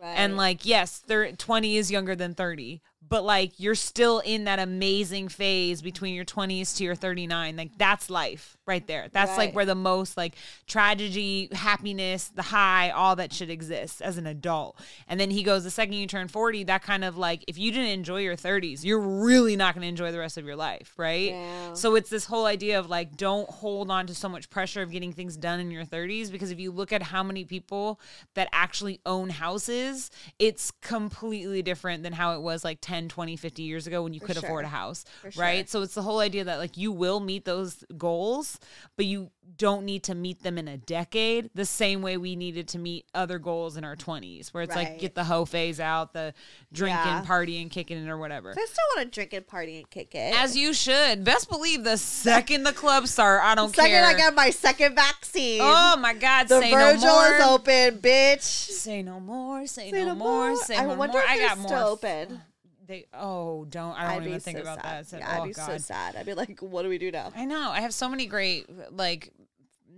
[0.02, 0.14] Right.
[0.16, 4.60] And like, yes, thir- 20 is younger than 30, but like you're still in that
[4.60, 9.38] amazing phase between your 20s to your 39 like that's life right there that's Right.
[9.48, 10.36] like where the most like
[10.68, 14.78] tragedy happiness the high all that should exist as an adult
[15.08, 17.72] and then he goes the second you turn 40 that kind of like if you
[17.72, 20.94] didn't enjoy your 30s you're really not going to enjoy the rest of your life
[20.98, 21.74] right Yeah.
[21.74, 24.90] so it's this whole idea of like don't hold on to so much pressure of
[24.92, 28.00] getting things done in your 30s because if you look at how many people
[28.34, 30.10] that actually own houses
[30.40, 34.20] it's completely different than how it was like 10 20 50 years ago when you
[34.20, 35.42] For could afford a house For sure.
[35.44, 38.60] right so it's the whole idea that like you will meet those goals
[38.98, 42.68] but you don't need to meet them in a decade the same way we needed
[42.70, 46.14] to meet other goals in our 20s where it's like get the hoe phase out
[46.14, 46.34] the
[46.74, 47.24] drinking Yeah.
[47.26, 50.36] partying kicking it or whatever I still want to drink and party and kick it.
[50.36, 51.24] as you should.
[51.24, 54.06] Best believe the second the clubs start, I don't second care.
[54.06, 55.60] I get my second vaccine.
[55.64, 56.48] oh my God!
[56.48, 57.36] the say Virgil no more.
[57.36, 58.42] is open, bitch.
[58.42, 59.68] Say no more.
[59.68, 60.48] Say, Say no, no more.
[60.50, 60.56] more.
[60.58, 61.24] Say I no wonder more.
[61.24, 61.68] if I got more.
[61.68, 62.42] still open.
[62.88, 65.06] They oh don't I don't I'd even think so about sad.
[65.06, 65.20] that.
[65.20, 65.66] Yeah, oh I'd be God.
[65.66, 66.16] so sad.
[66.16, 67.32] I'd be like, what do we do now?
[67.36, 67.72] I know.
[67.72, 69.32] I have so many great like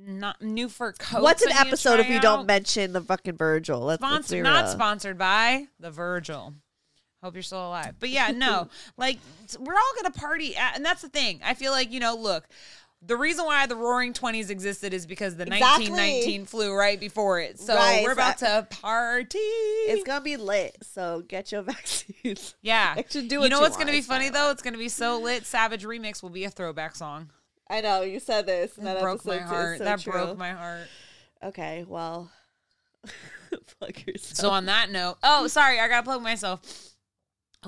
[0.05, 1.21] not new for coats.
[1.21, 3.81] What's an I need to episode if you don't mention the fucking Virgil?
[3.81, 6.53] Let's, let's Sponsored, not sponsored by the Virgil.
[7.23, 7.95] Hope you're still alive.
[7.99, 9.19] But yeah, no, like
[9.59, 11.41] we're all gonna party, at, and that's the thing.
[11.43, 12.47] I feel like you know, look,
[13.05, 15.89] the reason why the Roaring Twenties existed is because the Exactly.
[15.91, 17.59] 1919 flu right before it.
[17.59, 19.37] So Right, we're about to party.
[19.37, 22.55] It's gonna be lit, so get your vaccines.
[22.61, 24.49] yeah, Actually, do you know you what's gonna be funny though?
[24.51, 25.45] It's gonna be so lit.
[25.45, 27.29] Savage Remix will be a throwback song.
[27.69, 28.77] I know you said this.
[28.77, 29.77] and That That broke my heart.
[29.77, 30.13] so that true.
[30.13, 30.87] broke my heart.
[31.43, 32.31] Okay, well,
[33.79, 34.37] plug yourself.
[34.37, 36.61] So on that note, oh sorry, I gotta plug myself.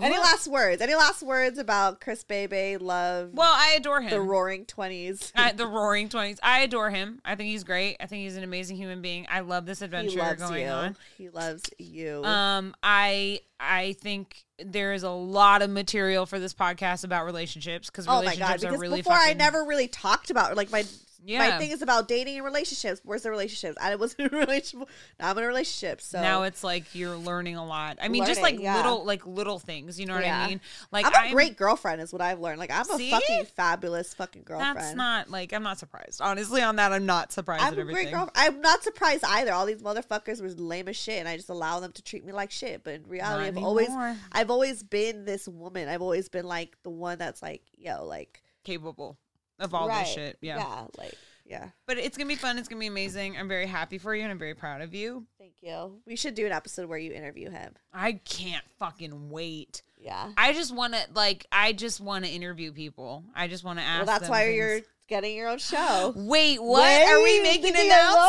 [0.01, 0.81] Any last words?
[0.81, 2.77] Any last words about Chris Bebe?
[2.77, 4.11] Love Well, I adore him.
[4.11, 5.33] the Roaring Twenties.
[5.55, 6.39] The Roaring Twenties.
[6.43, 7.19] I adore him.
[7.25, 7.97] I think he's great.
[7.99, 9.25] I think he's an amazing human being.
[9.29, 10.69] I love this adventure going you.
[10.69, 10.95] on.
[11.17, 12.23] He loves you.
[12.23, 17.89] Um, I I think there is a lot of material for this podcast about relationships
[17.89, 18.59] because oh my relationships god!
[18.61, 20.83] Because are really before I never really talked about like my
[21.27, 23.01] my thing is about dating and relationships.
[23.03, 23.77] Where's the relationships?
[23.81, 24.89] I wasn't in a relationship.
[25.19, 26.01] Now I'm in a relationship.
[26.01, 27.97] So now it's like you're learning a lot.
[28.01, 28.75] I mean, just like yeah.
[28.77, 29.99] little like little things.
[29.99, 30.43] You know what Yeah.
[30.43, 30.61] I mean?
[30.91, 32.59] Like I'm a great girlfriend, is what I've learned.
[32.59, 33.09] Like I'm See?
[33.09, 34.77] a fucking fabulous fucking girlfriend.
[34.77, 36.21] That's not like I'm not surprised.
[36.21, 38.03] Honestly, on that, I'm not surprised I'm at a everything.
[38.05, 38.31] great girlfriend.
[38.35, 39.51] I'm not surprised either.
[39.53, 42.31] All these motherfuckers were lame as shit, and I just allow them to treat me
[42.31, 42.83] like shit.
[42.83, 43.89] But in reality, Not I've always.
[44.31, 45.89] I've always been this woman.
[45.89, 49.17] I've always been like the one that's like, yo, like Capable
[49.59, 50.37] of all right, this shit.
[50.41, 50.57] Yeah.
[50.57, 51.15] yeah, like
[51.45, 51.69] yeah.
[51.85, 52.57] But it's gonna be fun.
[52.57, 53.37] It's gonna be amazing.
[53.37, 55.25] I'm very happy for you, and I'm very proud of you.
[55.37, 55.99] Thank you.
[56.05, 57.73] We should do an episode where you interview him.
[57.93, 59.81] I can't fucking wait.
[59.97, 60.31] Yeah.
[60.37, 61.45] I just want to like.
[61.51, 63.23] I just want to interview people.
[63.35, 64.05] I just want to ask.
[64.05, 64.55] Well, that's why things.
[64.55, 64.79] you're
[65.09, 66.13] getting your own show.
[66.15, 66.83] Wait, what?
[66.83, 68.21] Wait, Are we making an announcement?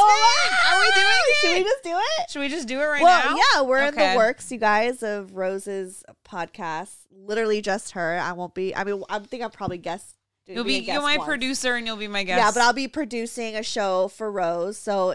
[0.72, 1.36] Are we doing it?
[1.40, 2.30] Should we just do it?
[2.30, 3.36] Should we just do it right well, now?
[3.36, 6.94] yeah, we're in the works, you guys, of Rose's podcast.
[7.12, 8.18] Literally just her.
[8.18, 8.74] I won't be.
[8.74, 10.14] I mean, I think I'll probably guess.
[10.54, 12.38] You'll be you're my producer, and you'll be my guest.
[12.38, 14.76] Yeah, but I'll be producing a show for Rose.
[14.78, 15.14] So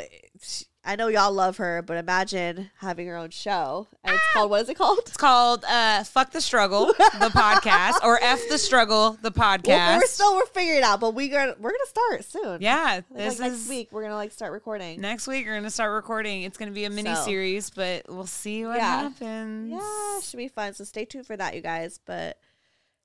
[0.88, 3.88] I know y'all love her, but imagine having her own show.
[4.04, 5.00] And it's called, what is it called?
[5.00, 9.68] It's called uh, "Fuck the Struggle," the podcast, or "F the Struggle," the podcast.
[9.68, 12.62] Well, we're still we're figuring it out, but we gonna we're gonna start soon.
[12.62, 15.02] yeah, Like, this next is week we're gonna like start recording.
[15.02, 15.48] next week.
[15.48, 16.44] We're gonna start recording.
[16.44, 19.10] It's gonna be a mini series, but we'll see what Yeah.
[19.10, 19.72] happens.
[19.72, 20.76] Yeah, should be fun.
[20.76, 22.00] So stay tuned for that, you guys.
[22.06, 22.38] But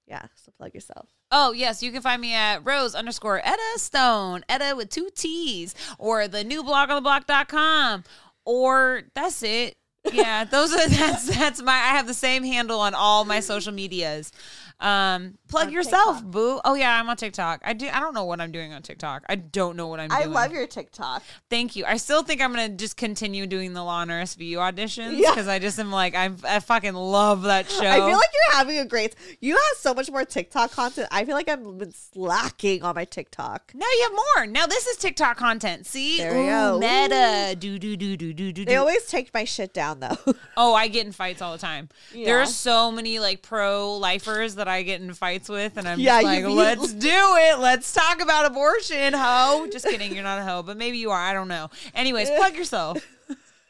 [0.07, 1.09] yeah, so plug yourself.
[1.31, 1.83] Oh, yes.
[1.83, 6.45] You can find me at rose underscore Etta Stone, Etta with two T's, or the
[6.45, 8.05] new blog on the block.com.
[8.45, 9.77] Or that's it.
[10.13, 13.73] Yeah, those are that's that's my I have the same handle on all my social
[13.73, 14.33] medias.
[14.81, 16.61] Um plug On yourself, boo.
[16.65, 17.61] Oh yeah, I'm on TikTok.
[17.65, 19.25] I do I don't know what I'm doing on TikTok.
[19.29, 20.21] I don't know what I'm doing.
[20.21, 20.35] I doing.
[20.35, 21.23] love your TikTok.
[21.51, 21.85] Thank you.
[21.85, 25.31] I still think I'm gonna just continue doing the Law and Order SVU auditions Yeah.
[25.31, 27.81] because I just am like I I fucking love that show.
[27.87, 29.15] I feel like you're having a great.
[29.41, 31.09] You have so much more TikTok content.
[31.11, 33.73] I feel like I've been slacking on my TikTok.
[33.75, 34.47] Now you have more.
[34.47, 35.87] Now this is TikTok content.
[35.87, 36.79] See, There we Ooh, go.
[36.79, 37.57] meta.
[37.59, 38.65] Do do do do do do.
[38.65, 40.17] They always take my shit down though.
[40.57, 41.89] Oh, I get in fights all the time.
[42.13, 42.27] Yeah.
[42.27, 46.01] There are so many like pro lifers that I get in fights with, and I'm
[46.01, 47.59] Yeah, you- like, you- let's do it.
[47.59, 49.67] Let's talk about abortion, ho.
[49.71, 50.15] Just kidding.
[50.15, 51.21] You're not a hoe, but maybe you are.
[51.21, 51.69] I don't know.
[51.95, 53.05] Anyways, plug yourself.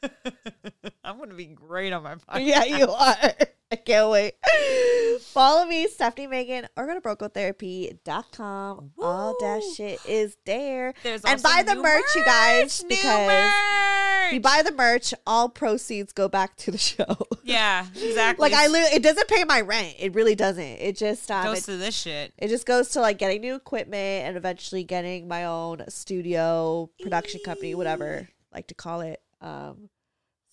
[1.05, 2.47] I'm gonna be great on my podcast.
[2.47, 3.16] yeah, you are.
[3.72, 4.34] I can't wait.
[5.20, 8.90] Follow me, Stephanie Megan, or go to brokegirltherapy.com.
[8.98, 10.92] All that shit is there.
[11.05, 14.32] There's and buy the new merch, you guys, because merch.
[14.32, 17.16] you buy the merch, all proceeds go back to the show.
[17.44, 18.42] Yeah, exactly.
[18.42, 19.94] like I literally, it doesn't pay my rent.
[20.01, 20.64] It really doesn't.
[20.64, 22.32] It just um, goes it, to this shit.
[22.38, 27.40] it just goes to like getting new equipment and eventually getting my own studio production
[27.44, 29.22] company, whatever like to call it.
[29.40, 29.90] Um,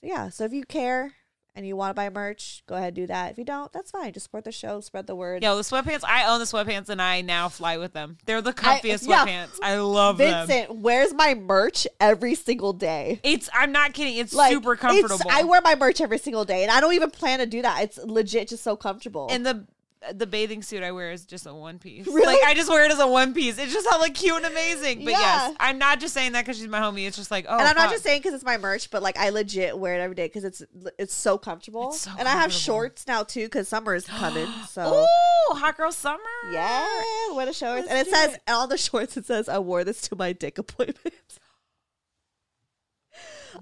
[0.01, 1.13] so yeah, so if you care
[1.57, 3.31] and you want to buy merch, go ahead and do that.
[3.31, 4.13] If you don't, that's fine.
[4.13, 5.41] Just support the show, spread the word.
[5.43, 6.03] Yo, the sweatpants.
[6.05, 8.17] I own the sweatpants, and I now fly with them.
[8.25, 9.25] They're the I- comfiest yeah.
[9.25, 9.57] sweatpants.
[9.63, 10.47] I love them.
[10.47, 13.19] Vincent wears my merch every single day.
[13.23, 13.49] It's.
[13.53, 14.17] I'm not kidding.
[14.17, 15.31] It's Like, super it's- comfortable.
[15.31, 17.81] I wear my merch every single day, and I don't even plan to do that.
[17.81, 19.27] It's legit just so comfortable.
[19.31, 19.65] and the
[20.13, 22.05] the bathing suit I wear is just a one piece.
[22.17, 22.25] Really?
[22.25, 23.57] Like I just wear it as a one piece.
[23.57, 25.03] It's just hella cute and amazing.
[25.05, 25.19] But Yeah.
[25.19, 27.07] yes, I'm not just saying that because she's my homie.
[27.07, 29.17] It's just like oh, and I'm not just saying because it's my merch, but like
[29.17, 30.63] I legit wear it every day because it's
[30.97, 31.89] it's so comfortable.
[31.89, 34.47] It's so and I have shorts now too because summer is coming.
[34.69, 36.19] So Ooh, hot girl summer.
[36.51, 36.85] yeah,
[37.33, 38.41] wear the shorts, Let's and it says it.
[38.51, 41.13] on the shorts it says I wore this to my dick appointment.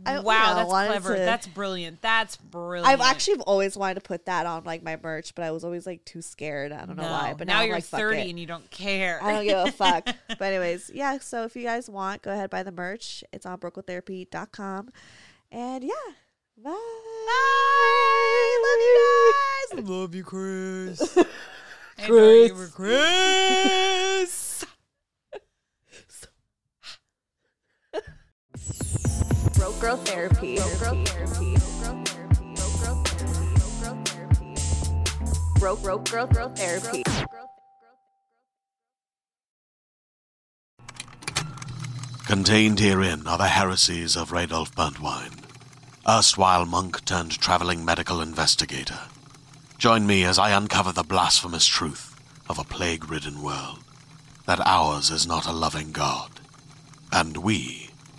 [0.06, 1.14] I- you wow, know, that's clever.
[1.16, 2.02] to- That's brilliant.
[2.02, 2.88] That's brilliant.
[2.88, 5.86] I've actually always wanted to put that on like my merch, but I was always
[5.86, 6.72] like too scared.
[6.72, 7.34] I don't know why.
[7.38, 8.30] But now, now, you're like, 30 it.
[8.30, 9.20] and you don't care.
[9.24, 10.08] I don't give a fuck.
[10.28, 11.18] But anyways, yeah.
[11.20, 13.24] So if you guys want, go ahead buy the merch.
[13.32, 14.90] It's on brokegirltherapy.com.
[15.52, 15.90] And yeah,
[16.58, 16.72] bye.
[16.72, 18.60] Bye.
[18.64, 19.34] Love you
[19.78, 19.90] guys.
[19.90, 21.00] love you, Chris.
[21.98, 22.08] Chris.
[22.08, 22.50] Chris.
[22.50, 24.66] You were Chris.
[29.54, 30.58] Broke Girl Therapy.
[30.80, 31.06] Broke.
[35.60, 37.04] Broke Girl Girl Therapy.
[42.26, 45.44] Contained herein are the heresies of Radolf Burntwine,
[46.08, 49.00] erstwhile monk turned traveling medical investigator.
[49.78, 52.20] Join me as I uncover the blasphemous truth
[52.50, 53.80] of a plague ridden world
[54.46, 56.32] that ours is not a loving God,
[57.12, 57.85] and we